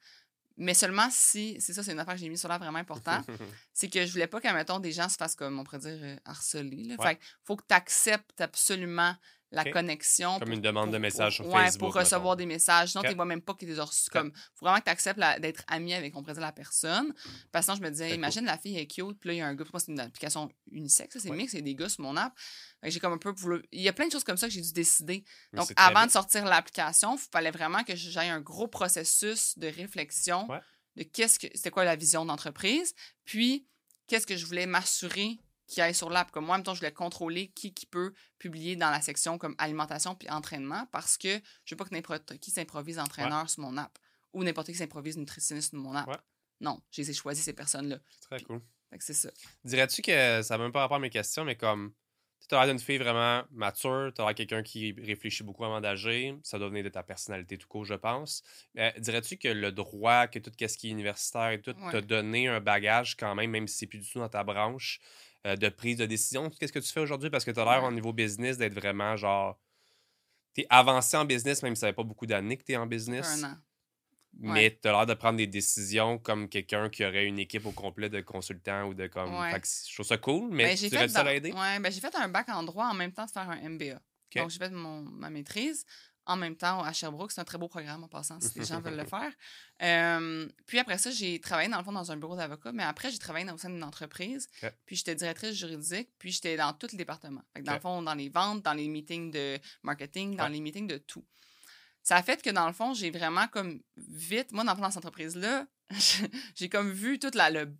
Mais 0.57 0.73
seulement 0.73 1.09
si, 1.11 1.57
c'est 1.59 1.73
ça, 1.73 1.83
c'est 1.83 1.91
une 1.91 1.99
affaire 1.99 2.13
que 2.13 2.19
j'ai 2.19 2.29
mis 2.29 2.37
sur 2.37 2.47
là 2.47 2.57
vraiment 2.57 2.79
important, 2.79 3.21
c'est 3.73 3.89
que 3.89 4.05
je 4.05 4.11
voulais 4.13 4.27
pas 4.27 4.39
qu'à 4.39 4.53
mettons 4.53 4.79
des 4.79 4.93
gens 4.93 5.09
se 5.09 5.17
fassent 5.17 5.35
comme 5.35 5.59
on 5.59 5.65
pourrait 5.65 5.79
dire 5.79 5.99
euh, 6.01 6.15
harceler. 6.23 6.95
Fait 7.01 7.19
faut 7.43 7.57
que 7.57 7.65
tu 7.67 7.75
acceptes 7.75 8.39
absolument 8.39 9.13
la 9.51 9.63
connexion. 9.71 10.39
Comme 10.39 10.51
une 10.51 10.61
demande 10.61 10.91
de 10.91 10.97
message 10.97 11.35
sur 11.35 11.47
ouais, 11.47 11.69
pour 11.77 11.93
recevoir 11.93 12.35
des 12.35 12.45
messages. 12.45 12.91
Sinon, 12.91 13.03
tu 13.03 13.09
ne 13.09 13.15
vois 13.15 13.25
même 13.25 13.41
pas 13.41 13.53
qu'il 13.53 13.69
est 13.69 13.79
reçus. 13.79 14.09
Comme, 14.09 14.31
faut 14.55 14.65
vraiment 14.65 14.79
que 14.79 14.85
tu 14.85 14.91
acceptes 14.91 15.19
d'être 15.39 15.63
ami 15.67 15.93
avec, 15.93 16.15
on 16.15 16.23
la 16.23 16.51
personne. 16.51 17.13
Parce 17.51 17.67
que 17.67 17.75
je 17.75 17.81
me 17.81 17.89
disais, 17.89 18.13
imagine 18.15 18.45
la 18.45 18.57
fille 18.57 18.77
est 18.77 18.87
cute, 18.87 19.19
puis 19.19 19.29
là, 19.29 19.33
il 19.33 19.37
y 19.37 19.41
a 19.41 19.47
un 19.47 19.55
gars. 19.55 19.63
Pour 19.63 19.75
moi, 19.75 19.79
c'est 19.79 19.91
une 19.91 19.99
application 19.99 20.49
unisexe, 20.71 21.17
c'est 21.19 21.29
mix, 21.31 21.51
c'est 21.51 21.61
des 21.61 21.75
gars 21.75 21.89
sur 21.89 22.03
mon 22.03 22.17
app. 22.17 22.33
J'ai 22.83 22.99
comme 22.99 23.13
un 23.13 23.17
peu 23.17 23.33
Il 23.71 23.81
y 23.81 23.89
a 23.89 23.93
plein 23.93 24.07
de 24.07 24.11
choses 24.11 24.23
comme 24.23 24.37
ça 24.37 24.47
que 24.47 24.53
j'ai 24.53 24.61
dû 24.61 24.73
décider. 24.73 25.23
Donc, 25.53 25.71
avant 25.75 26.05
de 26.05 26.11
sortir 26.11 26.45
l'application, 26.45 27.15
il 27.15 27.29
fallait 27.31 27.51
vraiment 27.51 27.83
que 27.83 27.95
j'aille 27.95 28.29
un 28.29 28.41
gros 28.41 28.67
processus 28.67 29.57
de 29.57 29.67
réflexion 29.67 30.47
de 30.95 31.03
qu'est-ce 31.03 31.39
que 31.39 31.47
c'était 31.53 31.71
quoi 31.71 31.83
la 31.83 31.95
vision 31.95 32.25
d'entreprise, 32.25 32.93
puis 33.25 33.67
qu'est-ce 34.07 34.25
que 34.25 34.37
je 34.37 34.45
voulais 34.45 34.65
m'assurer 34.65 35.39
qui 35.67 35.81
aille 35.81 35.95
sur 35.95 36.09
l'app. 36.09 36.31
Comme 36.31 36.45
moi, 36.45 36.55
en 36.55 36.57
même 36.59 36.63
temps, 36.63 36.73
je 36.73 36.79
voulais 36.79 36.93
contrôler 36.93 37.47
qui, 37.49 37.73
qui 37.73 37.85
peut 37.85 38.13
publier 38.37 38.75
dans 38.75 38.89
la 38.89 39.01
section 39.01 39.37
comme 39.37 39.55
alimentation 39.57 40.15
puis 40.15 40.29
entraînement 40.29 40.87
parce 40.91 41.17
que 41.17 41.39
je 41.65 41.73
veux 41.73 41.77
pas 41.77 41.85
que 41.85 41.93
n'importe 41.93 42.37
qui 42.37 42.51
s'improvise 42.51 42.99
entraîneur 42.99 43.49
sur 43.49 43.61
mon 43.61 43.77
app 43.77 43.97
ou 44.33 44.43
n'importe 44.43 44.67
qui 44.67 44.75
s'improvise 44.75 45.17
nutritionniste 45.17 45.71
sur 45.71 45.79
mon 45.79 45.95
app. 45.95 46.21
Non, 46.61 46.81
j'ai 46.91 47.11
choisi 47.13 47.41
ces 47.41 47.53
personnes-là. 47.53 47.99
C'est 48.09 48.37
très 48.37 48.43
cool. 48.45 48.61
c'est 48.99 49.13
ça. 49.13 49.29
Dirais-tu 49.63 50.01
que 50.01 50.41
ça 50.41 50.57
n'a 50.57 50.63
même 50.63 50.71
pas 50.71 50.81
rapport 50.81 50.97
à 50.97 50.99
mes 50.99 51.09
questions, 51.09 51.43
mais 51.43 51.55
comme 51.55 51.93
tu 52.47 52.55
as 52.55 52.67
une 52.67 52.79
fille 52.79 52.97
vraiment 52.97 53.43
mature, 53.51 54.11
tu 54.15 54.21
as 54.21 54.33
quelqu'un 54.33 54.61
qui 54.61 54.93
réfléchit 55.01 55.43
beaucoup 55.43 55.65
avant 55.65 55.81
d'agir, 55.81 56.37
ça 56.43 56.59
doit 56.59 56.69
venir 56.69 56.83
de 56.83 56.89
ta 56.89 57.03
personnalité 57.03 57.57
tout 57.57 57.67
court, 57.67 57.85
je 57.85 57.95
pense. 57.95 58.43
Dirais-tu 58.97 59.37
que 59.37 59.47
le 59.47 59.71
droit, 59.71 60.27
que 60.27 60.39
tout 60.39 60.51
ce 60.57 60.77
qui 60.77 60.87
est 60.87 60.91
universitaire 60.91 61.49
et 61.49 61.61
tout, 61.61 61.73
t'a 61.91 62.01
donné 62.01 62.47
un 62.47 62.59
bagage 62.59 63.15
quand 63.15 63.33
même, 63.35 63.51
même 63.51 63.67
si 63.67 63.77
c'est 63.77 63.87
plus 63.87 63.99
du 63.99 64.09
tout 64.09 64.19
dans 64.19 64.29
ta 64.29 64.43
branche, 64.43 64.99
euh, 65.45 65.55
de 65.55 65.69
prise 65.69 65.97
de 65.97 66.05
décision. 66.05 66.49
Qu'est-ce 66.49 66.73
que 66.73 66.79
tu 66.79 66.91
fais 66.91 67.01
aujourd'hui? 67.01 67.29
Parce 67.29 67.45
que 67.45 67.51
tu 67.51 67.59
as 67.59 67.65
l'air 67.65 67.83
au 67.83 67.91
niveau 67.91 68.13
business 68.13 68.57
d'être 68.57 68.73
vraiment 68.73 69.15
genre. 69.15 69.59
Tu 70.53 70.61
es 70.61 70.67
avancé 70.69 71.17
en 71.17 71.25
business, 71.25 71.61
même 71.61 71.75
si 71.75 71.81
ça 71.81 71.87
fait 71.87 71.93
pas 71.93 72.03
beaucoup 72.03 72.25
d'années 72.25 72.57
que 72.57 72.63
tu 72.63 72.71
es 72.71 72.77
en 72.77 72.87
business. 72.87 73.43
Un 73.43 73.51
an. 73.51 73.57
Mais 74.37 74.77
tu 74.81 74.87
as 74.87 74.91
l'air 74.91 75.05
de 75.05 75.13
prendre 75.13 75.37
des 75.37 75.47
décisions 75.47 76.17
comme 76.17 76.49
quelqu'un 76.49 76.89
qui 76.89 77.05
aurait 77.05 77.25
une 77.25 77.39
équipe 77.39 77.65
au 77.65 77.71
complet 77.71 78.09
de 78.09 78.19
consultants 78.21 78.85
ou 78.85 78.93
de 78.93 79.07
comme. 79.07 79.31
je 79.31 79.93
trouve 79.93 80.05
ça 80.05 80.17
cool, 80.17 80.49
mais 80.51 80.65
ben, 80.65 80.77
tu 80.77 80.89
fait 80.89 81.07
ça 81.07 81.23
l'aider? 81.23 81.51
Ouais, 81.53 81.79
ben, 81.79 81.91
j'ai 81.91 82.01
fait 82.01 82.15
un 82.15 82.27
bac 82.27 82.49
en 82.49 82.63
droit 82.63 82.87
en 82.87 82.93
même 82.93 83.13
temps 83.13 83.25
de 83.25 83.31
faire 83.31 83.49
un 83.49 83.69
MBA. 83.69 83.99
Donc, 84.35 84.49
j'ai 84.49 84.59
fait 84.59 84.71
mon, 84.71 85.01
ma 85.01 85.29
maîtrise 85.29 85.85
en 86.25 86.35
même 86.35 86.55
temps 86.55 86.83
à 86.83 86.93
Sherbrooke. 86.93 87.31
C'est 87.31 87.41
un 87.41 87.45
très 87.45 87.57
beau 87.57 87.67
programme 87.67 88.03
en 88.03 88.07
passant, 88.07 88.39
si 88.39 88.57
les 88.59 88.65
gens 88.65 88.81
veulent 88.81 88.97
le 88.97 89.05
faire. 89.05 89.31
puis 90.65 90.79
après 90.79 90.97
ça, 90.97 91.11
j'ai 91.11 91.39
travaillé 91.39 91.69
dans 91.69 91.77
le 91.77 91.83
fond 91.83 91.91
dans 91.91 92.11
un 92.11 92.17
bureau 92.17 92.35
d'avocat, 92.35 92.71
mais 92.71 92.83
après, 92.83 93.11
j'ai 93.11 93.19
travaillé 93.19 93.49
au 93.51 93.57
sein 93.57 93.69
d'une 93.69 93.83
entreprise. 93.83 94.47
Puis 94.85 94.95
j'étais 94.95 95.15
directrice 95.15 95.55
juridique, 95.55 96.09
puis 96.17 96.31
j'étais 96.31 96.57
dans 96.57 96.73
tous 96.73 96.91
les 96.91 96.97
départements. 96.97 97.43
dans 97.61 97.73
le 97.73 97.79
fond, 97.79 98.01
dans 98.01 98.15
les 98.15 98.29
ventes, 98.29 98.63
dans 98.63 98.73
les 98.73 98.87
meetings 98.87 99.31
de 99.31 99.59
marketing, 99.83 100.35
dans 100.35 100.47
les 100.47 100.61
meetings 100.61 100.87
de 100.87 100.97
tout. 100.97 101.25
Ça 102.03 102.17
a 102.17 102.23
fait 102.23 102.39
que 102.39 102.51
dans 102.51 102.67
le 102.67 102.73
fond, 102.73 102.93
j'ai 102.93 103.09
vraiment 103.09 103.47
comme 103.47 103.81
vite, 103.97 104.51
moi, 104.51 104.63
dans, 104.63 104.75
dans 104.75 104.91
cette 104.91 104.97
entreprise-là, 104.97 105.65
j'ai 106.55 106.69
comme 106.69 106.91
vu 106.91 107.17
tout 107.17 107.31
la, 107.33 107.49
le, 107.49 107.75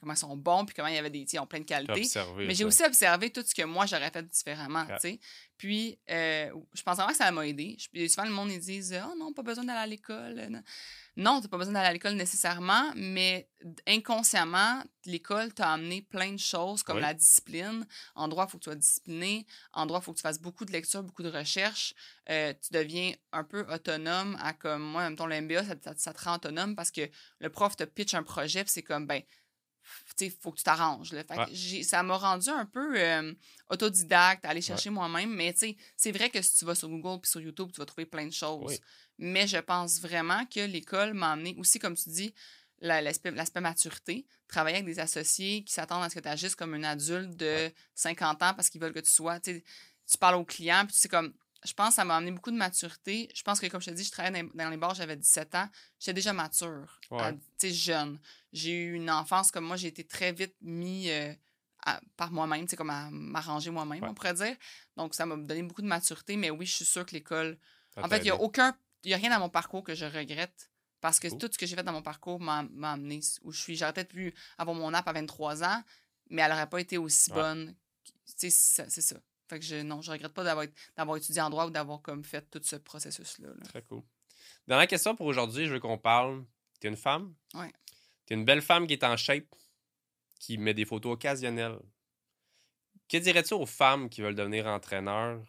comment 0.00 0.12
ils 0.12 0.16
sont 0.16 0.36
bons, 0.36 0.64
puis 0.64 0.74
comment 0.74 0.88
il 0.88 0.94
y 0.94 0.98
avait 0.98 1.10
des, 1.10 1.26
ils 1.32 1.38
ont 1.38 1.46
plein 1.46 1.60
de 1.60 1.64
qualités. 1.64 2.08
Mais 2.36 2.54
j'ai 2.54 2.64
aussi 2.64 2.84
observé 2.84 3.30
tout 3.30 3.42
ce 3.44 3.54
que 3.54 3.62
moi, 3.62 3.86
j'aurais 3.86 4.10
fait 4.10 4.26
différemment, 4.26 4.86
tu 4.86 5.00
sais. 5.00 5.20
Puis, 5.60 5.98
euh, 6.10 6.50
je 6.72 6.82
pense 6.82 6.96
vraiment 6.96 7.10
que 7.10 7.18
ça 7.18 7.30
m'a 7.30 7.46
aidé. 7.46 7.76
souvent, 8.08 8.24
le 8.24 8.32
monde, 8.32 8.50
ils 8.50 8.60
disent 8.60 8.98
«Oh 9.06 9.14
non, 9.18 9.34
pas 9.34 9.42
besoin 9.42 9.62
d'aller 9.62 9.80
à 9.80 9.86
l'école.» 9.86 10.62
Non, 11.16 11.38
tu 11.38 11.42
n'as 11.42 11.50
pas 11.50 11.58
besoin 11.58 11.74
d'aller 11.74 11.88
à 11.88 11.92
l'école 11.92 12.14
nécessairement, 12.14 12.92
mais 12.96 13.46
inconsciemment, 13.86 14.82
l'école 15.04 15.52
t'a 15.52 15.72
amené 15.72 16.00
plein 16.00 16.32
de 16.32 16.38
choses 16.38 16.82
comme 16.82 16.98
la 16.98 17.12
discipline. 17.12 17.86
En 18.14 18.26
droit, 18.28 18.46
il 18.46 18.50
faut 18.50 18.56
que 18.56 18.64
tu 18.64 18.70
sois 18.70 18.74
discipliné. 18.74 19.46
En 19.74 19.84
droit, 19.84 20.00
il 20.00 20.04
faut 20.04 20.12
que 20.12 20.16
tu 20.16 20.22
fasses 20.22 20.40
beaucoup 20.40 20.64
de 20.64 20.72
lectures, 20.72 21.02
beaucoup 21.02 21.22
de 21.22 21.30
recherches. 21.30 21.94
Euh, 22.30 22.54
tu 22.54 22.72
deviens 22.72 23.12
un 23.32 23.44
peu 23.44 23.66
autonome 23.70 24.38
à 24.40 24.54
comme 24.54 24.82
moi, 24.82 25.02
même 25.02 25.16
ton 25.16 25.26
le 25.26 25.40
MBA, 25.42 25.64
ça, 25.64 26.14
te 26.14 26.24
rend 26.24 26.36
autonome 26.36 26.74
parce 26.74 26.90
que 26.90 27.02
le 27.40 27.50
prof 27.50 27.76
te 27.76 27.84
pitch 27.84 28.14
un 28.14 28.22
projet, 28.22 28.64
puis 28.64 28.72
c'est 28.72 28.82
comme, 28.82 29.06
ben, 29.06 29.22
il 30.20 30.30
faut 30.30 30.52
que 30.52 30.58
tu 30.58 30.64
t'arranges. 30.64 31.14
Ça 31.82 32.02
m'a 32.02 32.16
rendu 32.16 32.48
un 32.48 32.66
peu 32.66 32.98
euh, 32.98 33.32
autodidacte, 33.68 34.44
aller 34.44 34.60
chercher 34.60 34.90
moi-même. 34.90 35.34
Mais 35.34 35.54
c'est 35.96 36.12
vrai 36.12 36.30
que 36.30 36.40
si 36.42 36.58
tu 36.58 36.64
vas 36.64 36.74
sur 36.74 36.88
Google 36.88 37.20
puis 37.20 37.30
sur 37.30 37.40
YouTube, 37.40 37.70
tu 37.72 37.78
vas 37.78 37.86
trouver 37.86 38.06
plein 38.06 38.26
de 38.26 38.32
choses. 38.32 38.78
Mais 39.18 39.46
je 39.46 39.58
pense 39.58 40.00
vraiment 40.00 40.44
que 40.46 40.60
l'école 40.60 41.14
m'a 41.14 41.32
amené 41.32 41.54
aussi, 41.58 41.78
comme 41.78 41.94
tu 41.94 42.08
dis, 42.08 42.34
l'aspect 42.80 43.60
maturité. 43.60 44.26
Travailler 44.48 44.78
avec 44.78 44.86
des 44.86 44.98
associés 44.98 45.62
qui 45.64 45.72
s'attendent 45.72 46.02
à 46.02 46.08
ce 46.08 46.14
que 46.14 46.20
tu 46.20 46.28
agisses 46.28 46.54
comme 46.54 46.74
un 46.74 46.82
adulte 46.82 47.36
de 47.36 47.70
50 47.94 48.42
ans 48.42 48.54
parce 48.54 48.68
qu'ils 48.70 48.80
veulent 48.80 48.92
que 48.92 49.00
tu 49.00 49.10
sois. 49.10 49.38
Tu 49.40 49.62
parles 50.18 50.36
aux 50.36 50.44
clients, 50.44 50.84
puis 50.86 50.94
tu 50.94 51.00
sais, 51.00 51.08
comme 51.08 51.32
je 51.64 51.74
pense 51.74 51.88
que 51.90 51.94
ça 51.94 52.04
m'a 52.04 52.16
amené 52.16 52.32
beaucoup 52.32 52.50
de 52.50 52.56
maturité. 52.56 53.28
Je 53.34 53.42
pense 53.42 53.60
que, 53.60 53.66
comme 53.66 53.80
je 53.80 53.90
te 53.90 53.94
dis, 53.94 54.04
je 54.04 54.10
travaillais 54.10 54.48
dans 54.54 54.70
les 54.70 54.76
bars, 54.76 54.94
j'avais 54.94 55.16
17 55.16 55.54
ans. 55.56 55.68
J'étais 55.98 56.14
déjà 56.14 56.32
mature, 56.32 57.00
sais, 57.58 57.70
jeune. 57.70 58.18
J'ai 58.52 58.72
eu 58.72 58.94
une 58.94 59.10
enfance 59.10 59.50
comme 59.50 59.64
moi, 59.64 59.76
j'ai 59.76 59.88
été 59.88 60.04
très 60.04 60.32
vite 60.32 60.54
mis 60.62 61.10
euh, 61.10 61.34
par 62.16 62.32
moi-même, 62.32 62.66
comme 62.68 62.90
à 62.90 63.10
m'arranger 63.10 63.70
moi-même, 63.70 64.02
on 64.04 64.14
pourrait 64.14 64.34
dire. 64.34 64.56
Donc, 64.96 65.14
ça 65.14 65.26
m'a 65.26 65.36
donné 65.36 65.62
beaucoup 65.62 65.82
de 65.82 65.86
maturité. 65.86 66.36
Mais 66.36 66.50
oui, 66.50 66.64
je 66.64 66.76
suis 66.76 66.84
sûre 66.84 67.04
que 67.04 67.12
l'école. 67.12 67.58
En 67.96 68.08
fait, 68.08 68.18
il 68.18 68.24
n'y 68.24 68.30
a 68.30 68.40
aucun. 68.40 68.74
Il 69.04 69.12
a 69.12 69.16
rien 69.16 69.30
dans 69.30 69.40
mon 69.40 69.50
parcours 69.50 69.82
que 69.82 69.94
je 69.94 70.06
regrette. 70.06 70.70
Parce 71.00 71.18
que 71.18 71.28
tout 71.28 71.48
ce 71.50 71.58
que 71.58 71.66
j'ai 71.66 71.76
fait 71.76 71.82
dans 71.82 71.92
mon 71.92 72.02
parcours 72.02 72.40
m'a 72.40 72.58
amené 72.82 73.20
où 73.42 73.52
je 73.52 73.60
suis. 73.60 73.76
J'aurais 73.76 73.92
peut-être 73.92 74.12
pu 74.12 74.34
avoir 74.58 74.76
mon 74.76 74.92
app 74.92 75.08
à 75.08 75.12
23 75.12 75.64
ans, 75.64 75.82
mais 76.28 76.42
elle 76.42 76.50
n'aurait 76.50 76.68
pas 76.68 76.80
été 76.80 76.98
aussi 76.98 77.30
bonne. 77.30 77.74
C'est 78.24 78.50
ça. 78.50 78.84
Fait 79.50 79.58
que 79.58 79.64
je, 79.64 79.82
non, 79.82 80.00
je 80.00 80.12
regrette 80.12 80.32
pas 80.32 80.44
d'avoir 80.44 81.16
étudié 81.16 81.42
en 81.42 81.50
droit 81.50 81.66
ou 81.66 81.70
d'avoir 81.70 82.00
comme 82.02 82.22
fait 82.22 82.48
tout 82.48 82.60
ce 82.62 82.76
processus-là. 82.76 83.48
Très 83.64 83.82
cool. 83.82 84.00
Dernière 84.68 84.86
question 84.86 85.16
pour 85.16 85.26
aujourd'hui, 85.26 85.66
je 85.66 85.72
veux 85.72 85.80
qu'on 85.80 85.98
parle. 85.98 86.44
Tu 86.80 86.86
es 86.86 86.90
une 86.90 86.96
femme? 86.96 87.34
Oui. 87.54 87.66
Tu 88.26 88.32
es 88.32 88.36
une 88.36 88.44
belle 88.44 88.62
femme 88.62 88.86
qui 88.86 88.92
est 88.92 89.02
en 89.02 89.16
shape, 89.16 89.52
qui 90.38 90.56
met 90.56 90.72
des 90.72 90.84
photos 90.84 91.14
occasionnelles, 91.14 91.80
Que 93.08 93.16
dirais-tu 93.16 93.54
aux 93.54 93.66
femmes 93.66 94.08
qui 94.08 94.22
veulent 94.22 94.36
devenir 94.36 94.68
entraîneurs 94.68 95.42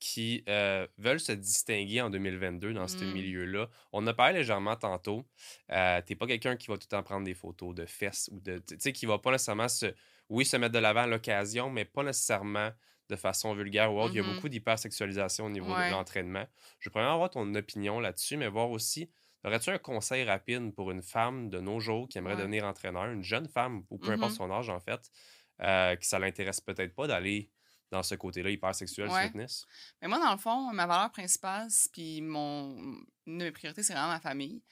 qui 0.00 0.42
euh, 0.48 0.88
veulent 0.98 1.20
se 1.20 1.30
distinguer 1.30 2.00
en 2.00 2.10
2022 2.10 2.74
dans 2.74 2.88
ce 2.88 3.04
mmh. 3.04 3.12
milieu-là? 3.12 3.70
On 3.92 4.04
a 4.08 4.14
parlé 4.14 4.40
légèrement 4.40 4.74
tantôt. 4.74 5.24
Euh, 5.70 6.02
T'es 6.04 6.16
pas 6.16 6.26
quelqu'un 6.26 6.56
qui 6.56 6.66
va 6.66 6.74
tout 6.74 6.88
le 6.90 6.96
temps 6.96 7.04
prendre 7.04 7.24
des 7.24 7.34
photos 7.34 7.72
de 7.72 7.86
fesses 7.86 8.28
ou 8.32 8.40
de. 8.40 8.58
Tu 8.58 8.74
sais, 8.80 8.92
qui 8.92 9.06
va 9.06 9.20
pas 9.20 9.30
nécessairement 9.30 9.68
se. 9.68 9.94
Oui, 10.28 10.44
se 10.44 10.56
mettre 10.56 10.72
de 10.72 10.80
l'avant 10.80 11.02
à 11.02 11.06
l'occasion, 11.06 11.70
mais 11.70 11.84
pas 11.84 12.02
nécessairement 12.02 12.72
de 13.14 13.20
façon 13.20 13.54
vulgaire 13.54 13.92
ou 13.92 14.00
autre. 14.00 14.14
Il 14.14 14.16
y 14.16 14.20
a 14.20 14.22
mmh 14.22 14.34
beaucoup 14.34 14.48
d'hypersexualisation 14.48 15.46
au 15.46 15.50
niveau 15.50 15.74
de 15.74 15.90
l'entraînement. 15.90 16.44
Je 16.78 16.90
pourrais 16.90 17.04
avoir 17.04 17.30
ton 17.30 17.54
opinion 17.54 18.00
là-dessus, 18.00 18.36
mais 18.36 18.48
voir 18.48 18.70
aussi. 18.70 19.10
Aurais-tu 19.44 19.70
un 19.70 19.78
conseil 19.78 20.24
rapide 20.24 20.74
pour 20.74 20.90
une 20.90 21.02
femme 21.02 21.50
de 21.50 21.60
nos 21.60 21.78
jours 21.78 22.08
qui 22.08 22.16
aimerait 22.16 22.36
devenir 22.36 22.64
entraîneur, 22.64 23.04
une 23.06 23.22
jeune 23.22 23.46
femme, 23.46 23.84
ou 23.90 23.98
peu 23.98 24.12
importe 24.12 24.32
mmh 24.32 24.36
son 24.36 24.50
âge 24.50 24.70
en 24.70 24.80
fait, 24.80 25.10
euh, 25.60 25.96
qui 25.96 26.08
ça 26.08 26.18
l'intéresse 26.18 26.60
peut-être 26.60 26.94
pas 26.94 27.06
d'aller 27.06 27.50
dans 27.90 28.02
ce 28.02 28.14
côté-là 28.14 28.50
hypersexuel 28.50 29.08
sexuel 29.08 29.26
fitness? 29.26 29.66
Mais 30.00 30.08
moi, 30.08 30.18
dans 30.18 30.32
le 30.32 30.38
fond, 30.38 30.72
ma 30.72 30.86
valeur 30.86 31.12
principale, 31.12 31.68
puis 31.92 32.22
mon... 32.22 32.74
une 33.26 33.38
de 33.38 33.44
mes 33.44 33.52
priorités, 33.52 33.82
c'est 33.82 33.92
vraiment 33.92 34.08
ma 34.08 34.20
famille. 34.20 34.62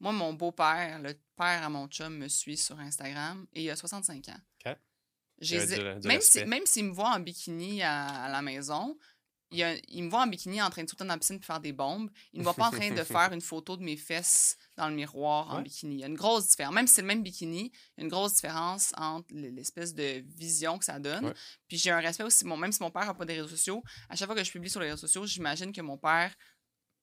Moi, 0.00 0.12
mon 0.12 0.32
beau-père, 0.32 0.98
le 1.00 1.12
père 1.36 1.62
à 1.62 1.68
mon 1.68 1.86
chum, 1.88 2.16
me 2.16 2.28
suit 2.28 2.56
sur 2.56 2.78
Instagram 2.80 3.46
et 3.52 3.64
il 3.64 3.70
a 3.70 3.76
65 3.76 4.28
ans. 4.30 4.40
OK. 5.40 6.04
même 6.04 6.20
s'il 6.20 6.46
même 6.46 6.66
s'il 6.66 6.84
me 6.86 6.92
voit 6.92 7.10
en 7.10 7.20
bikini 7.20 7.82
à 7.82 8.28
la 8.28 8.42
maison, 8.42 8.96
il, 9.52 10.04
me 10.04 10.10
voit 10.10 10.22
en 10.22 10.26
bikini 10.26 10.62
en 10.62 10.70
train 10.70 10.84
de 10.84 10.88
sauter 10.88 11.04
dans 11.04 11.12
la 11.12 11.18
piscine 11.18 11.38
pour 11.38 11.46
faire 11.46 11.60
des 11.60 11.72
bombes. 11.72 12.10
Il 12.32 12.38
ne 12.38 12.40
me 12.40 12.44
voit 12.44 12.54
pas 12.54 12.68
en 12.68 12.70
train 12.70 12.90
de 12.90 13.02
faire 13.02 13.32
une 13.32 13.40
photo 13.40 13.76
de 13.76 13.82
mes 13.82 13.96
fesses 13.96 14.56
dans 14.76 14.88
le 14.88 14.94
miroir 14.94 15.50
en 15.50 15.62
bikini. 15.62 15.96
Il 15.96 16.00
y 16.00 16.04
a 16.04 16.06
une 16.06 16.16
grosse 16.16 16.48
différence. 16.48 16.74
Même 16.74 16.86
si 16.86 16.94
c'est 16.94 17.02
le 17.02 17.08
même 17.08 17.22
bikini, 17.22 17.70
il 17.96 18.00
y 18.00 18.00
a 18.00 18.04
une 18.04 18.10
grosse 18.10 18.34
différence 18.34 18.92
entre 18.96 19.28
l'espèce 19.32 19.94
de 19.94 20.24
vision 20.36 20.78
que 20.78 20.84
ça 20.84 20.98
donne. 20.98 21.34
Puis 21.68 21.76
j'ai 21.76 21.90
un 21.90 22.00
respect 22.00 22.24
aussi. 22.24 22.46
même 22.46 22.72
si 22.72 22.82
mon 22.82 22.90
père 22.90 23.06
n'a 23.06 23.14
pas 23.14 23.24
des 23.24 23.34
réseaux 23.34 23.48
sociaux, 23.48 23.82
à 24.08 24.16
chaque 24.16 24.26
fois 24.26 24.36
que 24.36 24.44
je 24.44 24.50
publie 24.50 24.70
sur 24.70 24.80
les 24.80 24.90
réseaux 24.90 25.06
sociaux, 25.06 25.26
j'imagine 25.26 25.72
que 25.72 25.82
mon 25.82 25.98
père 25.98 26.34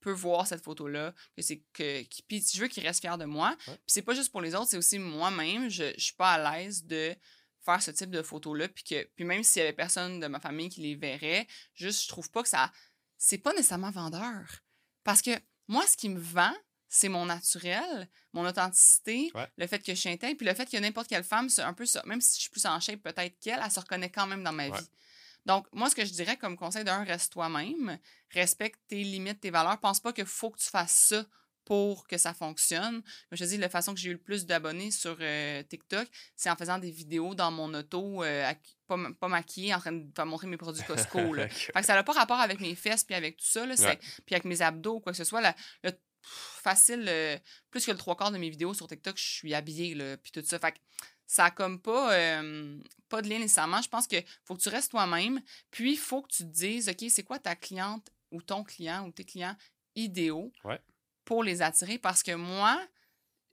peut 0.02 0.12
voir 0.12 0.48
cette 0.48 0.64
photo-là, 0.64 1.14
que 1.36 1.42
c'est 1.42 1.62
que, 1.74 2.04
puis 2.28 2.42
je 2.54 2.62
veux 2.62 2.70
qu'il 2.70 2.86
reste 2.86 3.02
fier 3.02 3.18
de 3.18 3.26
moi. 3.26 3.56
Puis 3.66 3.76
c'est 3.88 4.02
pas 4.02 4.14
juste 4.14 4.32
pour 4.32 4.42
les 4.42 4.56
autres, 4.56 4.70
c'est 4.70 4.78
aussi 4.78 4.98
moi-même. 4.98 5.70
Je, 5.70 5.94
je 5.98 6.04
suis 6.04 6.16
pas 6.16 6.32
à 6.32 6.58
l'aise 6.58 6.86
de 6.86 7.14
faire 7.70 7.82
ce 7.82 7.92
type 7.92 8.10
de 8.10 8.22
photos-là. 8.22 8.68
Puis, 8.70 8.84
que, 8.84 9.04
puis 9.16 9.26
même 9.26 9.44
s'il 9.44 9.62
y 9.62 9.64
avait 9.64 9.74
personne 9.74 10.20
de 10.20 10.28
ma 10.28 10.40
famille 10.40 10.70
qui 10.70 10.82
les 10.82 10.96
verrait, 10.96 11.48
juste, 11.76 12.04
je 12.04 12.08
trouve 12.08 12.30
pas 12.32 12.44
que 12.44 12.50
ça. 12.50 12.72
C'est 13.18 13.38
pas 13.38 13.54
nécessairement 13.54 13.92
vendeur. 13.92 14.62
Parce 15.04 15.22
que 15.22 15.32
moi, 15.68 15.86
ce 15.88 15.98
qui 15.98 16.10
me 16.10 16.20
vend, 16.20 16.54
c'est 16.88 17.10
mon 17.10 17.26
naturel, 17.26 18.10
mon 18.34 18.46
authenticité, 18.48 19.32
le 19.58 19.68
fait 19.68 19.80
que 19.80 19.94
je 19.94 20.00
suis 20.00 20.10
intègre, 20.10 20.38
puis 20.38 20.48
le 20.48 20.54
fait 20.56 20.70
que 20.70 20.78
n'importe 20.78 21.08
quelle 21.08 21.24
femme, 21.24 21.50
c'est 21.50 21.62
un 21.62 21.74
peu 21.74 21.86
ça, 21.86 22.02
même 22.06 22.20
si 22.20 22.36
je 22.36 22.42
suis 22.42 22.50
plus 22.50 22.66
en 22.66 22.80
shape 22.80 23.02
peut-être 23.02 23.40
qu'elle, 23.40 23.62
elle 23.64 23.72
se 23.72 23.80
reconnaît 23.80 24.10
quand 24.10 24.26
même 24.26 24.44
dans 24.44 24.52
ma 24.52 24.70
vie. 24.70 24.90
Donc, 25.46 25.68
moi, 25.72 25.90
ce 25.90 25.96
que 25.96 26.04
je 26.04 26.12
dirais 26.12 26.38
comme 26.38 26.58
conseil 26.58 26.84
d'un, 26.84 27.04
reste 27.04 27.32
toi-même, 27.32 27.98
respecte 28.32 28.80
tes 28.88 29.04
limites, 29.04 29.40
tes 29.40 29.52
valeurs. 29.52 29.80
Pense 29.80 30.00
pas 30.00 30.12
qu'il 30.12 30.26
faut 30.26 30.50
que 30.50 30.60
tu 30.60 30.70
fasses 30.70 31.10
ça 31.10 31.26
pour 31.70 32.08
que 32.08 32.18
ça 32.18 32.34
fonctionne. 32.34 33.04
Comme 33.04 33.38
je 33.38 33.44
te 33.44 33.50
dis, 33.50 33.58
la 33.58 33.70
façon 33.70 33.94
que 33.94 34.00
j'ai 34.00 34.10
eu 34.10 34.14
le 34.14 34.18
plus 34.18 34.48
d'abonnés 34.48 34.90
sur 34.90 35.16
euh, 35.22 35.62
TikTok, 35.62 36.08
c'est 36.36 36.50
en 36.50 36.56
faisant 36.56 36.80
des 36.80 36.90
vidéos 36.90 37.36
dans 37.36 37.52
mon 37.52 37.72
auto, 37.76 38.24
euh, 38.24 38.52
pas, 38.88 38.98
pas 39.20 39.28
maquillée, 39.28 39.76
en 39.76 39.78
train 39.78 39.92
de 39.92 40.24
montrer 40.24 40.48
mes 40.48 40.58
produits 40.58 40.84
Costco. 40.88 41.32
Là. 41.32 41.48
fait 41.48 41.72
que 41.72 41.86
ça 41.86 41.94
n'a 41.94 42.04
pas 42.04 42.14
rapport 42.14 42.40
avec 42.40 42.60
mes 42.60 42.74
fesses 42.74 43.04
puis 43.04 43.14
avec 43.14 43.38
tout 43.38 43.46
ça, 43.46 43.68
là, 43.68 43.76
puis 44.26 44.34
avec 44.34 44.46
mes 44.46 44.64
abdos 44.64 44.96
ou 44.96 45.00
quoi 45.00 45.12
que 45.12 45.18
ce 45.20 45.24
soit. 45.24 45.42
le, 45.84 45.92
facile, 46.24 47.06
euh, 47.08 47.38
plus 47.70 47.86
que 47.86 47.92
le 47.92 47.98
trois 48.00 48.16
quarts 48.16 48.32
de 48.32 48.40
mes 48.40 48.50
vidéos 48.50 48.74
sur 48.74 48.88
TikTok, 48.88 49.16
je 49.16 49.24
suis 49.24 49.54
habillée, 49.54 49.94
là, 49.94 50.18
puis 50.18 50.32
tout 50.32 50.42
ça. 50.44 50.58
Fait 50.58 50.72
que 50.72 50.80
ça 51.28 51.44
n'a 51.44 51.52
comme 51.52 51.80
pas, 51.80 52.42
pas 53.10 53.22
de 53.22 53.30
lien 53.30 53.38
nécessairement. 53.38 53.84
Je 53.84 53.90
pense 53.90 54.08
qu'il 54.08 54.26
faut 54.44 54.56
que 54.56 54.62
tu 54.62 54.70
restes 54.70 54.90
toi-même, 54.90 55.40
puis 55.70 55.92
il 55.92 56.00
faut 56.00 56.24
que 56.24 56.32
tu 56.32 56.46
te 56.46 56.50
dises, 56.50 56.90
OK, 56.90 57.06
c'est 57.10 57.22
quoi 57.22 57.38
ta 57.38 57.56
cliente 57.56 58.10
ou 58.32 58.42
ton 58.42 58.64
client 58.64 59.06
ou 59.06 59.12
tes 59.12 59.24
clients 59.24 59.56
idéaux? 59.96 60.52
Ouais 60.64 60.82
pour 61.30 61.44
les 61.44 61.62
attirer 61.62 62.00
parce 62.00 62.24
que 62.24 62.32
moi, 62.32 62.84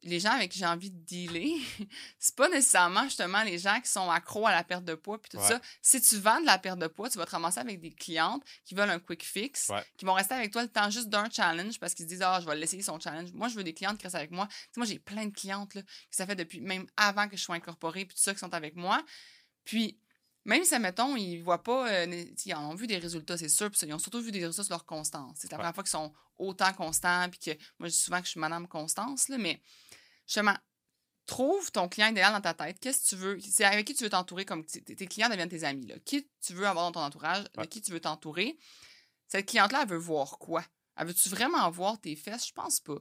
les 0.02 0.18
gens 0.18 0.30
avec 0.30 0.50
qui 0.50 0.58
j'ai 0.58 0.64
envie 0.64 0.90
de 0.90 0.96
dealer, 0.96 1.60
c'est 2.18 2.34
pas 2.34 2.48
nécessairement 2.48 3.04
justement 3.04 3.42
les 3.42 3.58
gens 3.58 3.78
qui 3.82 3.90
sont 3.90 4.10
accros 4.10 4.46
à 4.46 4.52
la 4.52 4.64
perte 4.64 4.86
de 4.86 4.94
poids 4.94 5.20
puis 5.20 5.28
tout 5.28 5.44
ça. 5.44 5.60
Si 5.82 6.00
tu 6.00 6.16
vends 6.16 6.40
de 6.40 6.46
la 6.46 6.56
perte 6.56 6.78
de 6.78 6.86
poids, 6.86 7.10
tu 7.10 7.18
vas 7.18 7.26
te 7.26 7.32
ramasser 7.32 7.60
avec 7.60 7.78
des 7.82 7.90
clientes 7.90 8.42
qui 8.64 8.74
veulent 8.74 8.88
un 8.88 8.98
quick 8.98 9.22
fix, 9.22 9.70
qui 9.98 10.06
vont 10.06 10.14
rester 10.14 10.32
avec 10.32 10.52
toi 10.52 10.62
le 10.62 10.70
temps 10.70 10.88
juste 10.88 11.10
d'un 11.10 11.28
challenge 11.28 11.78
parce 11.78 11.92
qu'ils 11.92 12.06
se 12.06 12.08
disent 12.08 12.22
ah 12.22 12.40
je 12.40 12.46
vais 12.46 12.56
l'essayer 12.56 12.82
son 12.82 12.98
challenge. 12.98 13.30
Moi 13.34 13.48
je 13.48 13.56
veux 13.56 13.64
des 13.64 13.74
clientes 13.74 13.98
qui 13.98 14.04
restent 14.04 14.16
avec 14.16 14.30
moi. 14.30 14.48
moi 14.78 14.86
j'ai 14.86 14.98
plein 14.98 15.26
de 15.26 15.34
clientes 15.34 15.74
là, 15.74 15.82
qui 15.82 16.16
ça 16.16 16.24
fait 16.24 16.34
depuis 16.34 16.62
même 16.62 16.86
avant 16.96 17.28
que 17.28 17.36
je 17.36 17.42
sois 17.42 17.56
incorporée 17.56 18.06
puis 18.06 18.16
tout 18.16 18.22
ça 18.22 18.32
qui 18.32 18.40
sont 18.40 18.54
avec 18.54 18.74
moi. 18.74 19.04
Puis 19.66 20.00
même 20.46 20.64
si, 20.64 20.78
mettons, 20.78 21.16
ils 21.16 21.42
voient 21.42 21.62
pas, 21.62 21.90
euh, 21.90 22.24
ils 22.44 22.54
ont 22.54 22.74
vu 22.76 22.86
des 22.86 22.98
résultats, 22.98 23.36
c'est 23.36 23.48
sûr, 23.48 23.68
puis 23.68 23.80
ils 23.82 23.92
ont 23.92 23.98
surtout 23.98 24.20
vu 24.20 24.30
des 24.30 24.38
résultats 24.38 24.62
sur 24.62 24.72
leur 24.72 24.86
constance. 24.86 25.38
C'est 25.40 25.50
la 25.50 25.58
première 25.58 25.74
fois 25.74 25.82
qu'ils 25.82 25.90
sont 25.90 26.12
autant 26.38 26.72
constants, 26.72 27.28
puis 27.28 27.40
que 27.40 27.50
moi, 27.78 27.88
je 27.88 27.94
dis 27.94 27.98
souvent 27.98 28.20
que 28.20 28.26
je 28.26 28.30
suis 28.30 28.40
Madame 28.40 28.68
Constance, 28.68 29.28
là, 29.28 29.38
mais 29.38 29.60
justement, 30.24 30.56
trouve 31.26 31.72
ton 31.72 31.88
client 31.88 32.08
idéal 32.08 32.32
dans 32.32 32.40
ta 32.40 32.54
tête. 32.54 32.78
Qu'est-ce 32.78 33.02
que 33.02 33.08
tu 33.08 33.16
veux? 33.16 33.40
C'est 33.40 33.64
avec 33.64 33.84
qui 33.88 33.94
tu 33.94 34.04
veux 34.04 34.10
t'entourer 34.10 34.44
comme 34.44 34.64
tes 34.64 35.06
clients 35.08 35.28
deviennent 35.28 35.48
tes 35.48 35.64
amis. 35.64 35.86
Là. 35.86 35.96
Qui 36.04 36.30
tu 36.40 36.54
veux 36.54 36.66
avoir 36.66 36.84
dans 36.86 37.00
ton 37.00 37.04
entourage? 37.04 37.44
Avec 37.56 37.68
qui 37.68 37.82
tu 37.82 37.90
veux 37.90 38.00
t'entourer? 38.00 38.56
Cette 39.26 39.46
cliente-là, 39.46 39.80
elle 39.82 39.88
veut 39.88 39.96
voir 39.96 40.38
quoi? 40.38 40.64
Elle 40.96 41.08
veut-tu 41.08 41.28
vraiment 41.28 41.68
voir 41.70 42.00
tes 42.00 42.14
fesses? 42.14 42.46
Je 42.46 42.52
pense 42.52 42.78
pas. 42.78 42.98